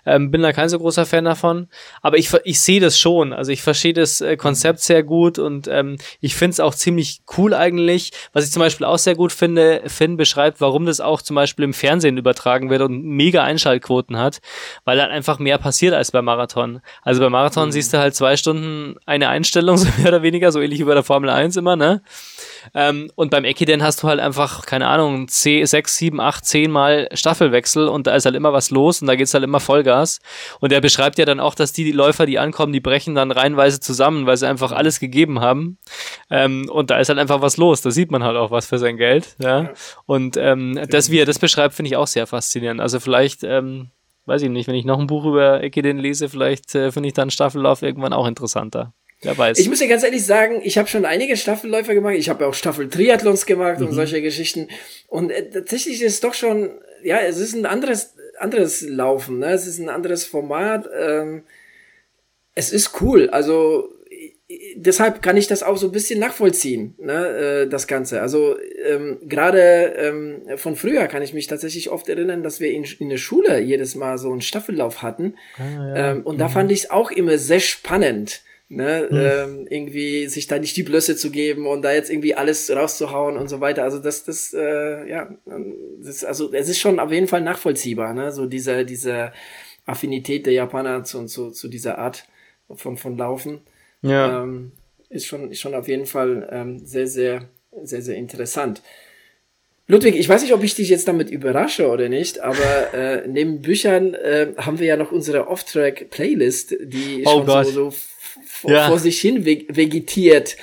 Ähm, 0.07 0.31
bin 0.31 0.41
da 0.43 0.53
kein 0.53 0.69
so 0.69 0.79
großer 0.79 1.07
Fan 1.07 1.25
davon. 1.25 1.67
Aber 2.01 2.17
ich, 2.17 2.33
ich 2.45 2.61
sehe 2.61 2.79
das 2.79 2.97
schon. 2.97 3.33
Also 3.33 3.51
ich 3.51 3.61
verstehe 3.61 3.93
das 3.93 4.21
äh, 4.21 4.37
Konzept 4.37 4.81
sehr 4.81 5.03
gut 5.03 5.41
und 5.41 5.67
ähm, 5.67 5.97
ich 6.21 6.37
finde 6.37 6.53
es 6.53 6.61
auch 6.61 6.77
ziemlich 6.77 7.23
cool 7.37 7.55
eigentlich. 7.55 8.13
Was 8.33 8.45
ich 8.45 8.53
zum 8.53 8.61
Beispiel 8.61 8.87
auch 8.87 8.99
sehr 8.99 9.17
gut 9.17 9.33
finde, 9.33 9.83
Finn 9.87 10.17
beschreibt, 10.17 10.61
warum 10.61 10.87
das 10.87 11.01
auch 11.01 11.23
zum 11.23 11.35
Beispiel 11.35 11.65
im 11.65 11.75
Fernsehen 11.75 12.19
übertragen 12.19 12.71
wird 12.71 12.83
und 12.83 13.03
mega 13.03 13.43
Einschaltquoten 13.43 14.17
hat, 14.17 14.41
weil 14.85 14.97
dann 14.97 15.11
einfach 15.11 15.41
mehr 15.41 15.59
passiert 15.59 15.93
als 15.93 16.13
beim 16.13 16.25
Marathon. 16.25 16.83
Also 17.03 17.21
beim 17.21 17.33
Marathon 17.33 17.67
mhm. 17.67 17.73
siehst 17.73 17.93
du 17.93 17.99
halt 17.99 18.15
zwei 18.15 18.37
Stunden 18.37 18.95
eine 19.07 19.29
Einstellung, 19.29 19.77
so 19.77 19.89
mehr 19.99 20.09
oder 20.09 20.23
weniger, 20.23 20.53
so 20.53 20.61
ähnlich 20.61 20.85
bei 20.85 21.00
der 21.01 21.05
Formel 21.05 21.31
1 21.31 21.57
immer, 21.57 21.77
ne? 21.77 22.03
Ähm, 22.75 23.11
und 23.15 23.31
beim 23.31 23.45
Ekiden 23.45 23.83
hast 23.83 24.03
du 24.03 24.09
halt 24.09 24.21
einfach, 24.21 24.67
keine 24.67 24.87
Ahnung, 24.87 25.29
10, 25.29 25.67
6, 25.67 25.97
7, 25.97 26.21
8, 26.21 26.45
10 26.45 26.71
Mal 26.71 27.09
Staffelwechsel 27.13 27.89
und 27.89 28.07
da 28.07 28.15
ist 28.15 28.27
halt 28.27 28.37
immer 28.37 28.53
was 28.53 28.71
los 28.71 29.01
und 29.01 29.09
da 29.09 29.17
geht's 29.17 29.35
halt 29.35 29.45
immer 29.45 29.61
Vollgas. 29.61 30.21
Und 30.61 30.73
er 30.73 30.81
beschreibt 30.81 31.19
ja 31.19 31.25
dann 31.25 31.41
auch, 31.41 31.55
dass 31.55 31.73
die, 31.73 31.85
die 31.85 31.93
Läufer, 31.93 32.27
die 32.27 32.39
ankommen, 32.39 32.73
die 32.73 32.81
brechen 32.81 33.15
dann 33.15 33.31
reihenweise 33.31 33.81
zusammen, 33.81 34.27
weil 34.27 34.37
sie 34.37 34.49
einfach 34.49 34.73
alles 34.73 35.01
gegeben 35.01 35.41
haben. 35.41 35.79
Ähm, 36.31 36.69
und 36.71 36.91
da 36.91 36.99
ist 36.99 37.09
halt 37.09 37.19
einfach 37.19 37.41
was 37.41 37.57
los. 37.57 37.81
Da 37.83 37.91
sieht 37.91 38.11
man 38.11 38.23
halt 38.23 38.37
auch 38.37 38.51
was 38.51 38.67
für 38.67 38.79
sein 38.79 38.97
Geld. 38.97 39.37
Ja? 39.39 39.71
Und 40.07 40.37
ähm, 40.37 40.79
das, 40.91 41.11
wie 41.11 41.19
er 41.19 41.27
das 41.27 41.39
beschreibt, 41.39 41.75
finde 41.75 41.89
ich 41.89 41.97
auch 41.97 42.07
sehr 42.07 42.27
faszinierend. 42.27 42.81
Also 42.81 43.01
vielleicht, 43.01 43.43
ähm, 43.45 43.91
weiß 44.27 44.43
ich 44.43 44.51
nicht, 44.51 44.69
wenn 44.69 44.75
ich 44.75 44.85
noch 44.85 44.99
ein 44.99 45.07
Buch 45.07 45.25
über 45.25 45.63
Ekiden 45.63 45.99
lese, 45.99 46.29
vielleicht 46.29 46.75
äh, 46.75 46.93
finde 46.93 47.09
ich 47.09 47.15
dann 47.15 47.31
Staffellauf 47.31 47.83
irgendwann 47.83 48.13
auch 48.13 48.27
interessanter. 48.27 48.93
Wer 49.23 49.37
weiß. 49.37 49.59
Ich 49.59 49.69
muss 49.69 49.81
dir 49.81 49.89
ganz 49.89 50.03
ehrlich 50.03 50.25
sagen, 50.25 50.61
ich 50.63 50.79
habe 50.79 50.89
schon 50.89 51.05
einige 51.05 51.37
Staffelläufe 51.37 51.95
gemacht. 51.95 52.15
Ich 52.17 52.29
habe 52.29 52.47
auch 52.47 52.55
Staffel-Triathlons 52.55 53.45
gemacht 53.47 53.81
mhm. 53.81 53.89
und 53.89 53.93
solche 53.93 54.23
Geschichten. 54.23 54.69
Und 55.09 55.31
äh, 55.31 55.51
tatsächlich 55.51 56.03
ist 56.03 56.15
es 56.15 56.21
doch 56.21 56.35
schon, 56.35 56.71
ja, 57.03 57.19
es 57.21 57.39
ist 57.39 57.55
ein 57.55 57.67
anderes, 57.67 58.15
anderes 58.39 58.83
Laufen. 58.83 59.41
Ne? 59.41 59.53
Es 59.53 59.67
ist 59.67 59.79
ein 59.79 59.91
anderes 59.91 60.25
Format. 60.25 60.89
Ähm, 60.99 61.43
es 62.55 62.73
ist 62.73 63.01
cool. 63.03 63.29
Also 63.31 63.91
deshalb 64.77 65.23
kann 65.23 65.37
ich 65.37 65.47
das 65.47 65.63
auch 65.63 65.77
so 65.77 65.87
ein 65.87 65.93
bisschen 65.93 66.19
nachvollziehen, 66.19 66.95
ne, 66.99 67.27
äh, 67.27 67.69
das 67.69 67.87
Ganze. 67.87 68.21
Also 68.21 68.57
ähm, 68.85 69.19
gerade 69.23 69.95
ähm, 69.97 70.43
von 70.57 70.77
früher 70.77 71.07
kann 71.07 71.23
ich 71.23 71.33
mich 71.33 71.47
tatsächlich 71.47 71.91
oft 71.91 72.09
erinnern, 72.09 72.43
dass 72.43 72.61
wir 72.61 72.73
in, 72.73 72.85
in 72.99 73.09
der 73.09 73.17
Schule 73.17 73.61
jedes 73.61 73.95
Mal 73.95 74.19
so 74.19 74.33
einen 74.33 74.41
Staffellauf 74.41 75.03
hatten. 75.03 75.35
Ah, 75.57 75.63
ja. 75.63 76.11
ähm, 76.11 76.23
und 76.23 76.37
mhm. 76.37 76.41
da 76.41 76.49
fand 76.49 76.73
ich 76.73 76.81
es 76.81 76.91
auch 76.91 77.11
immer 77.11 77.39
sehr 77.39 77.61
spannend 77.61 78.43
ne, 78.71 79.09
hm. 79.11 79.19
ähm, 79.19 79.67
irgendwie 79.69 80.29
sich 80.29 80.47
da 80.47 80.59
nicht 80.59 80.77
die 80.77 80.85
Blöße 80.85 81.17
zu 81.17 81.31
geben 81.31 81.67
und 81.67 81.83
da 81.83 81.93
jetzt 81.93 82.09
irgendwie 82.09 82.35
alles 82.35 82.71
rauszuhauen 82.71 83.37
und 83.37 83.49
so 83.49 83.61
weiter. 83.61 83.83
Also 83.83 83.99
das, 83.99 84.25
das, 84.25 84.55
äh, 84.55 85.09
ja, 85.11 85.29
das, 86.03 86.25
also 86.25 86.53
es 86.53 86.69
ist 86.69 86.79
schon 86.79 87.01
auf 87.01 87.11
jeden 87.11 87.27
Fall 87.27 87.43
nachvollziehbar, 87.43 88.15
ne, 88.15 88.33
so 88.33 88.47
diese, 88.47 88.87
diese 88.87 89.33
Affinität 89.87 90.47
der 90.47 90.53
Japaner 90.53 91.03
zu, 91.05 91.27
zu, 91.27 91.51
zu 91.51 91.69
dieser 91.69 91.99
Art 91.99 92.27
von, 92.73 92.97
von 92.97 93.19
Laufen. 93.19 93.61
Ja. 94.03 94.43
Ähm, 94.43 94.73
ist 95.09 95.27
schon, 95.27 95.51
ist 95.51 95.61
schon 95.61 95.75
auf 95.75 95.89
jeden 95.89 96.07
Fall 96.07 96.49
ähm, 96.53 96.87
sehr, 96.87 97.09
sehr, 97.09 97.49
sehr, 97.83 98.03
sehr 98.03 98.17
interessant. 98.17 98.83
Ludwig, 99.91 100.15
ich 100.15 100.29
weiß 100.29 100.43
nicht, 100.43 100.55
ob 100.55 100.63
ich 100.63 100.77
dich 100.77 100.89
jetzt 100.89 101.09
damit 101.09 101.31
überrasche 101.31 101.89
oder 101.89 102.09
nicht, 102.09 102.41
aber 102.41 102.95
äh, 102.95 103.27
neben 103.27 103.61
Büchern 103.61 104.15
äh, 104.15 104.53
haben 104.57 104.79
wir 104.79 104.87
ja 104.87 104.97
noch 104.97 105.11
unsere 105.11 105.49
Off-Track-Playlist, 105.49 106.77
die 106.85 107.25
oh 107.27 107.31
schon 107.31 107.47
Gott. 107.47 107.67
so, 107.67 107.73
so 107.91 107.95
vor, 108.47 108.71
ja. 108.71 108.87
vor 108.87 109.01
sich 109.01 109.21
hin 109.21 109.45
vegetiert 109.45 110.57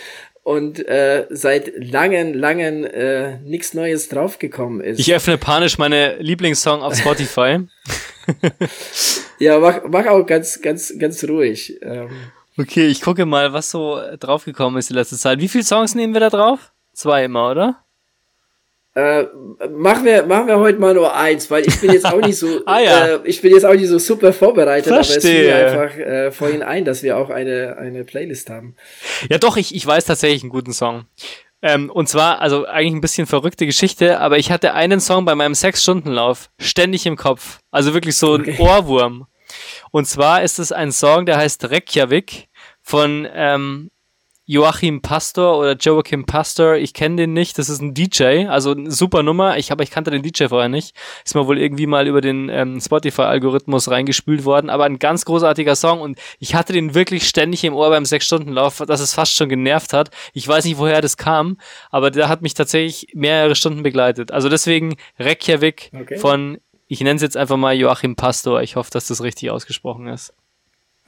und 0.44 0.88
äh, 0.88 1.26
seit 1.30 1.74
langen, 1.76 2.36
langen 2.36 2.86
äh, 2.86 3.38
nichts 3.40 3.74
Neues 3.74 4.08
draufgekommen 4.08 4.80
ist. 4.80 4.98
Ich 4.98 5.14
öffne 5.14 5.38
panisch 5.38 5.78
meine 5.78 6.16
Lieblingssong 6.20 6.82
auf 6.82 6.96
Spotify. 6.96 7.60
ja, 9.40 9.60
mach, 9.60 9.82
mach 9.90 10.06
auch 10.06 10.26
ganz, 10.26 10.62
ganz, 10.62 10.94
ganz 10.98 11.22
ruhig. 11.26 11.78
Ähm. 11.82 12.08
Okay, 12.58 12.88
ich 12.88 13.02
gucke 13.02 13.26
mal, 13.26 13.52
was 13.52 13.72
so 13.72 14.00
draufgekommen 14.22 14.80
ist 14.80 14.90
die 14.90 14.94
letzte 14.94 15.18
Zeit. 15.18 15.42
Wie 15.42 15.50
viele 15.50 15.66
Songs 15.66 15.96
nehmen 15.96 16.14
wir 16.14 16.22
da 16.22 16.30
drauf? 16.30 16.72
Zwei 16.94 17.26
immer, 17.26 17.52
oder? 17.52 17.84
Äh, 18.98 19.28
machen 19.70 20.06
wir 20.06 20.26
machen 20.26 20.48
wir 20.48 20.58
heute 20.58 20.80
mal 20.80 20.96
nur 20.96 21.16
eins, 21.16 21.52
weil 21.52 21.68
ich 21.68 21.80
bin 21.80 21.92
jetzt 21.94 22.08
auch 22.08 22.20
nicht 22.20 22.36
so 22.36 22.48
ah, 22.66 22.80
ja. 22.80 23.08
äh, 23.10 23.20
ich 23.26 23.44
bin 23.44 23.54
jetzt 23.54 23.64
auch 23.64 23.76
nicht 23.76 23.90
so 23.90 24.00
super 24.00 24.34
vorbereitet, 24.34 24.92
Verstehe. 24.92 25.54
aber 25.54 25.86
es 25.86 25.94
fiel 25.94 26.00
einfach 26.00 26.00
äh, 26.00 26.32
vorhin 26.32 26.64
ein, 26.64 26.84
dass 26.84 27.04
wir 27.04 27.16
auch 27.16 27.30
eine 27.30 27.78
eine 27.78 28.04
Playlist 28.06 28.50
haben. 28.50 28.76
Ja, 29.30 29.38
doch, 29.38 29.56
ich 29.56 29.76
ich 29.76 29.86
weiß 29.86 30.06
tatsächlich 30.06 30.42
einen 30.42 30.50
guten 30.50 30.74
Song. 30.74 31.06
Ähm, 31.62 31.92
und 31.92 32.10
zwar, 32.10 32.42
also 32.42 32.66
eigentlich 32.66 32.94
ein 32.94 33.02
bisschen 33.02 33.28
verrückte 33.28 33.68
Geschichte, 33.68 34.20
aber 34.20 34.40
ich 34.40 34.50
hatte 34.50 34.74
einen 34.74 35.00
Song 35.00 35.26
bei 35.26 35.36
meinem 35.36 35.54
Sechs-Stunden-Lauf 35.54 36.50
ständig 36.58 37.06
im 37.06 37.18
Kopf. 37.18 37.60
Also 37.70 37.94
wirklich 37.94 38.16
so 38.16 38.34
ein 38.34 38.42
okay. 38.42 38.58
Ohrwurm. 38.58 39.28
Und 39.92 40.06
zwar 40.06 40.42
ist 40.42 40.58
es 40.58 40.72
ein 40.72 40.92
Song, 40.92 41.28
der 41.28 41.38
heißt 41.38 41.70
Reykjavik 41.70 42.48
von 42.82 43.28
ähm, 43.32 43.92
Joachim 44.50 45.02
Pastor 45.02 45.60
oder 45.60 45.76
Joachim 45.76 46.26
Pastor, 46.26 46.76
ich 46.76 46.94
kenne 46.94 47.18
den 47.18 47.34
nicht, 47.34 47.60
das 47.60 47.68
ist 47.68 47.82
ein 47.82 47.94
DJ, 47.94 48.48
also 48.48 48.72
eine 48.72 48.90
super 48.90 49.22
Nummer, 49.22 49.58
ich, 49.58 49.74
aber 49.74 49.84
ich 49.84 49.92
kannte 49.92 50.10
den 50.10 50.24
DJ 50.24 50.46
vorher 50.46 50.70
nicht, 50.70 50.96
ist 51.26 51.36
mal 51.36 51.48
wohl 51.48 51.60
irgendwie 51.60 51.86
mal 51.86 52.08
über 52.08 52.22
den 52.22 52.48
ähm, 52.48 52.80
Spotify-Algorithmus 52.80 53.92
reingespült 53.92 54.46
worden, 54.46 54.70
aber 54.70 54.86
ein 54.86 55.00
ganz 55.00 55.26
großartiger 55.26 55.76
Song 55.76 56.00
und 56.00 56.18
ich 56.40 56.56
hatte 56.56 56.72
den 56.72 56.94
wirklich 56.94 57.28
ständig 57.28 57.66
im 57.66 57.74
Ohr 57.74 57.90
beim 57.90 58.04
6-Stunden-Lauf, 58.04 58.84
dass 58.88 59.02
es 59.02 59.14
fast 59.14 59.34
schon 59.34 59.50
genervt 59.50 59.92
hat. 59.92 60.12
Ich 60.32 60.48
weiß 60.48 60.64
nicht, 60.64 60.78
woher 60.78 61.02
das 61.02 61.18
kam, 61.18 61.58
aber 61.92 62.10
der 62.10 62.30
hat 62.30 62.42
mich 62.42 62.54
tatsächlich 62.54 63.10
mehrere 63.14 63.54
Stunden 63.54 63.84
begleitet. 63.84 64.32
Also 64.32 64.48
deswegen 64.48 64.96
Reykjavik 65.20 65.92
okay. 65.94 66.20
von, 66.20 66.60
ich 66.88 67.02
nenne 67.02 67.18
es 67.18 67.22
jetzt 67.22 67.36
einfach 67.36 67.58
mal 67.58 67.76
Joachim 67.76 68.16
Pastor, 68.16 68.62
ich 68.62 68.78
hoffe, 68.78 68.92
dass 68.92 69.08
das 69.08 69.22
richtig 69.22 69.52
ausgesprochen 69.52 70.08
ist. 70.08 70.34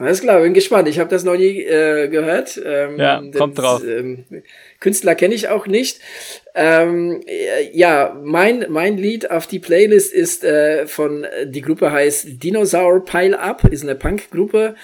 Alles 0.00 0.22
klar, 0.22 0.40
bin 0.40 0.54
gespannt. 0.54 0.88
Ich 0.88 0.98
habe 0.98 1.10
das 1.10 1.24
noch 1.24 1.36
nie 1.36 1.62
äh, 1.62 2.08
gehört. 2.08 2.58
Ähm, 2.64 2.98
ja, 2.98 3.22
kommt 3.36 3.58
das, 3.58 3.64
drauf. 3.64 3.82
Ähm, 3.86 4.24
Künstler 4.80 5.14
kenne 5.14 5.34
ich 5.34 5.48
auch 5.48 5.66
nicht. 5.66 6.00
Ähm, 6.54 7.20
ja, 7.74 8.18
mein, 8.24 8.64
mein 8.70 8.96
Lied 8.96 9.30
auf 9.30 9.46
die 9.46 9.58
Playlist 9.58 10.10
ist 10.10 10.42
äh, 10.42 10.86
von, 10.86 11.26
die 11.44 11.60
Gruppe 11.60 11.92
heißt 11.92 12.42
Dinosaur 12.42 13.04
Pile 13.04 13.38
Up, 13.38 13.62
ist 13.70 13.82
eine 13.82 13.94
Punkgruppe 13.94 14.74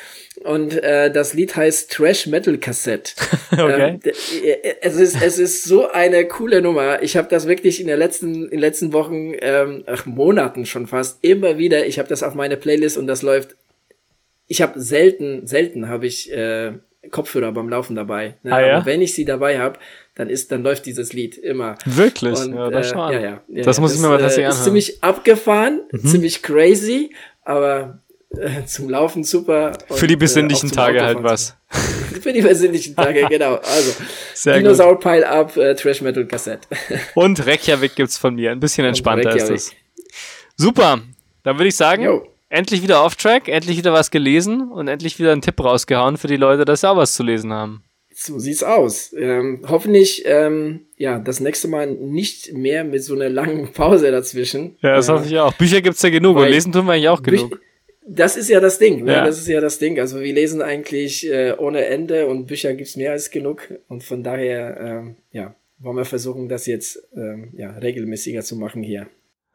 und 0.45 0.77
äh, 0.83 1.11
das 1.11 1.33
Lied 1.33 1.57
heißt 1.57 1.91
Trash 1.91 2.27
Metal 2.27 2.59
Cassette. 2.59 3.13
okay. 3.53 3.99
Ähm, 4.05 4.13
äh, 4.45 4.75
es, 4.83 4.97
ist, 4.97 5.17
es 5.23 5.39
ist 5.39 5.65
so 5.65 5.91
eine 5.91 6.27
coole 6.27 6.61
Nummer. 6.61 7.03
Ich 7.03 7.17
habe 7.17 7.29
das 7.31 7.49
wirklich 7.49 7.81
in, 7.81 7.87
der 7.87 7.97
letzten, 7.97 8.45
in 8.45 8.51
den 8.51 8.61
letzten 8.61 8.93
Wochen, 8.93 9.33
ähm, 9.41 9.83
ach, 9.87 10.05
Monaten 10.05 10.67
schon 10.67 10.87
fast, 10.87 11.25
immer 11.25 11.57
wieder. 11.57 11.87
Ich 11.87 11.99
habe 11.99 12.09
das 12.11 12.23
auf 12.23 12.35
meine 12.35 12.59
Playlist 12.59 12.99
und 12.99 13.07
das 13.07 13.23
läuft 13.23 13.57
ich 14.47 14.63
habe 14.63 14.81
selten, 14.81 15.47
selten 15.47 15.89
habe 15.89 16.07
ich 16.07 16.33
äh, 16.33 16.73
Kopfhörer 17.11 17.53
beim 17.53 17.69
Laufen 17.69 17.97
dabei. 17.97 18.35
Ne? 18.43 18.53
Ah, 18.53 18.61
ja? 18.61 18.77
Aber 18.77 18.87
wenn 18.87 19.01
ich 19.01 19.15
sie 19.15 19.25
dabei 19.25 19.59
habe, 19.59 19.79
dann 20.15 20.29
ist, 20.29 20.51
dann 20.51 20.63
läuft 20.63 20.87
dieses 20.87 21.13
Lied 21.13 21.37
immer. 21.37 21.77
Wirklich? 21.85 22.39
Und, 22.39 22.55
ja, 22.55 22.71
das, 22.71 22.93
äh, 22.93 22.97
ja, 22.97 23.13
ja, 23.13 23.41
ja, 23.49 23.63
das 23.63 23.81
muss 23.81 23.91
das, 23.91 23.99
ich 23.99 24.03
mir 24.03 24.09
mal 24.09 24.19
tatsächlich 24.19 24.47
äh, 24.47 24.51
Ist 24.51 24.65
ziemlich 24.65 25.03
abgefahren, 25.03 25.83
mhm. 25.91 26.07
ziemlich 26.07 26.43
crazy, 26.43 27.15
aber 27.43 28.01
äh, 28.31 28.65
zum 28.67 28.89
Laufen 28.89 29.25
super. 29.25 29.73
Und, 29.89 29.99
Für 29.99 30.07
die 30.07 30.17
besinnlichen 30.17 30.71
äh, 30.71 30.75
Tage 30.75 31.03
halt 31.03 31.23
was. 31.23 31.57
Für 32.21 32.33
die 32.33 32.43
besinnlichen 32.43 32.97
Tage, 32.97 33.27
genau. 33.29 33.57
Also, 33.57 34.03
Sehr 34.35 34.59
Dinosaur 34.59 34.95
gut. 34.95 35.03
Pile 35.03 35.29
Up, 35.29 35.57
äh, 35.57 35.75
Trash 35.75 36.01
Metal 36.01 36.27
Kassette. 36.27 36.67
und 37.15 37.47
Reykjavik 37.47 37.95
gibt's 37.95 38.17
von 38.19 38.35
mir. 38.35 38.53
Ein 38.53 38.61
bisschen 38.61 38.87
entspannter 38.87 39.37
ist 39.37 39.51
es. 39.51 39.73
Super. 40.57 41.01
Dann 41.43 41.59
würde 41.59 41.69
ich 41.69 41.77
sagen, 41.77 42.03
Yo 42.03 42.27
endlich 42.49 42.83
wieder 42.83 43.03
auf 43.03 43.17
Track, 43.17 43.49
endlich 43.49 43.79
wieder 43.79 43.93
was 43.93 44.11
gelesen 44.11 44.71
und 44.71 44.89
endlich 44.89 45.19
wieder 45.19 45.33
einen 45.33 45.43
Tipp 45.43 45.63
rausgehauen 45.63 46.17
für 46.17 46.29
die 46.29 46.37
Leute, 46.37 46.65
dass 46.65 46.83
sie 46.83 46.91
auch 46.91 46.97
was 46.97 47.15
zu 47.15 47.23
lesen 47.23 47.53
haben. 47.53 47.83
So 48.19 48.39
sieht's 48.39 48.63
aus. 48.63 49.15
Ähm, 49.19 49.63
hoffentlich, 49.69 50.23
ähm, 50.25 50.87
ja, 50.97 51.19
das 51.19 51.41
nächste 51.41 51.69
Mal 51.69 51.87
nicht 51.87 52.55
mehr 52.55 52.83
mit 52.83 53.05
so 53.05 53.15
einer 53.15 53.29
langen 53.29 53.73
Pause 53.75 54.11
dazwischen. 54.11 54.77
Ja, 54.81 54.97
das 54.97 55.09
äh, 55.09 55.13
hoffe 55.13 55.27
ich 55.27 55.39
auch. 55.39 55.53
Bücher 55.53 55.83
gibt's 55.83 56.01
ja 56.01 56.09
genug 56.09 56.39
und 56.39 56.49
lesen 56.49 56.73
tun 56.73 56.87
wir 56.87 56.93
eigentlich 56.93 57.09
auch 57.11 57.23
genug. 57.23 57.61
Das 58.09 58.37
ist 58.37 58.49
ja 58.49 58.61
das 58.61 58.79
Ding, 58.79 59.05
ne? 59.05 59.13
Ja. 59.13 59.25
Das 59.27 59.37
ist 59.37 59.49
ja 59.49 59.61
das 59.61 59.79
Ding. 59.81 59.99
Also 59.99 60.21
wir 60.21 60.33
lesen 60.33 60.63
eigentlich 60.63 61.29
äh, 61.29 61.55
ohne 61.59 61.85
Ende 61.87 62.29
und 62.29 62.47
Bücher 62.47 62.73
gibt's 62.73 62.97
mehr 62.97 63.13
als 63.13 63.31
genug. 63.31 63.69
Und 63.89 64.05
von 64.05 64.23
daher, 64.23 64.81
ähm, 64.81 65.17
ja, 65.33 65.55
wollen 65.79 65.97
wir 65.97 66.05
versuchen, 66.05 66.49
das 66.49 66.67
jetzt 66.67 67.07
ähm, 67.15 67.51
ja, 67.57 67.73
regelmäßiger 67.73 68.43
zu 68.43 68.57
machen 68.57 68.83
hier. 68.83 69.09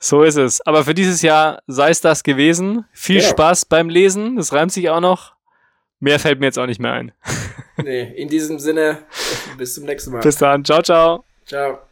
So 0.03 0.23
ist 0.23 0.35
es. 0.35 0.61
Aber 0.61 0.83
für 0.83 0.95
dieses 0.95 1.21
Jahr 1.21 1.61
sei 1.67 1.91
es 1.91 2.01
das 2.01 2.23
gewesen. 2.23 2.85
Viel 2.91 3.21
ja. 3.21 3.29
Spaß 3.29 3.65
beim 3.65 3.87
Lesen. 3.87 4.35
Das 4.35 4.51
reimt 4.51 4.71
sich 4.71 4.89
auch 4.89 4.99
noch. 4.99 5.35
Mehr 5.99 6.19
fällt 6.19 6.39
mir 6.39 6.47
jetzt 6.47 6.57
auch 6.57 6.65
nicht 6.65 6.81
mehr 6.81 6.93
ein. 6.93 7.11
nee, 7.77 8.01
in 8.15 8.27
diesem 8.27 8.57
Sinne, 8.57 9.03
bis 9.59 9.75
zum 9.75 9.85
nächsten 9.85 10.11
Mal. 10.11 10.21
Bis 10.21 10.37
dann. 10.37 10.65
Ciao, 10.65 10.81
ciao. 10.81 11.23
Ciao. 11.45 11.90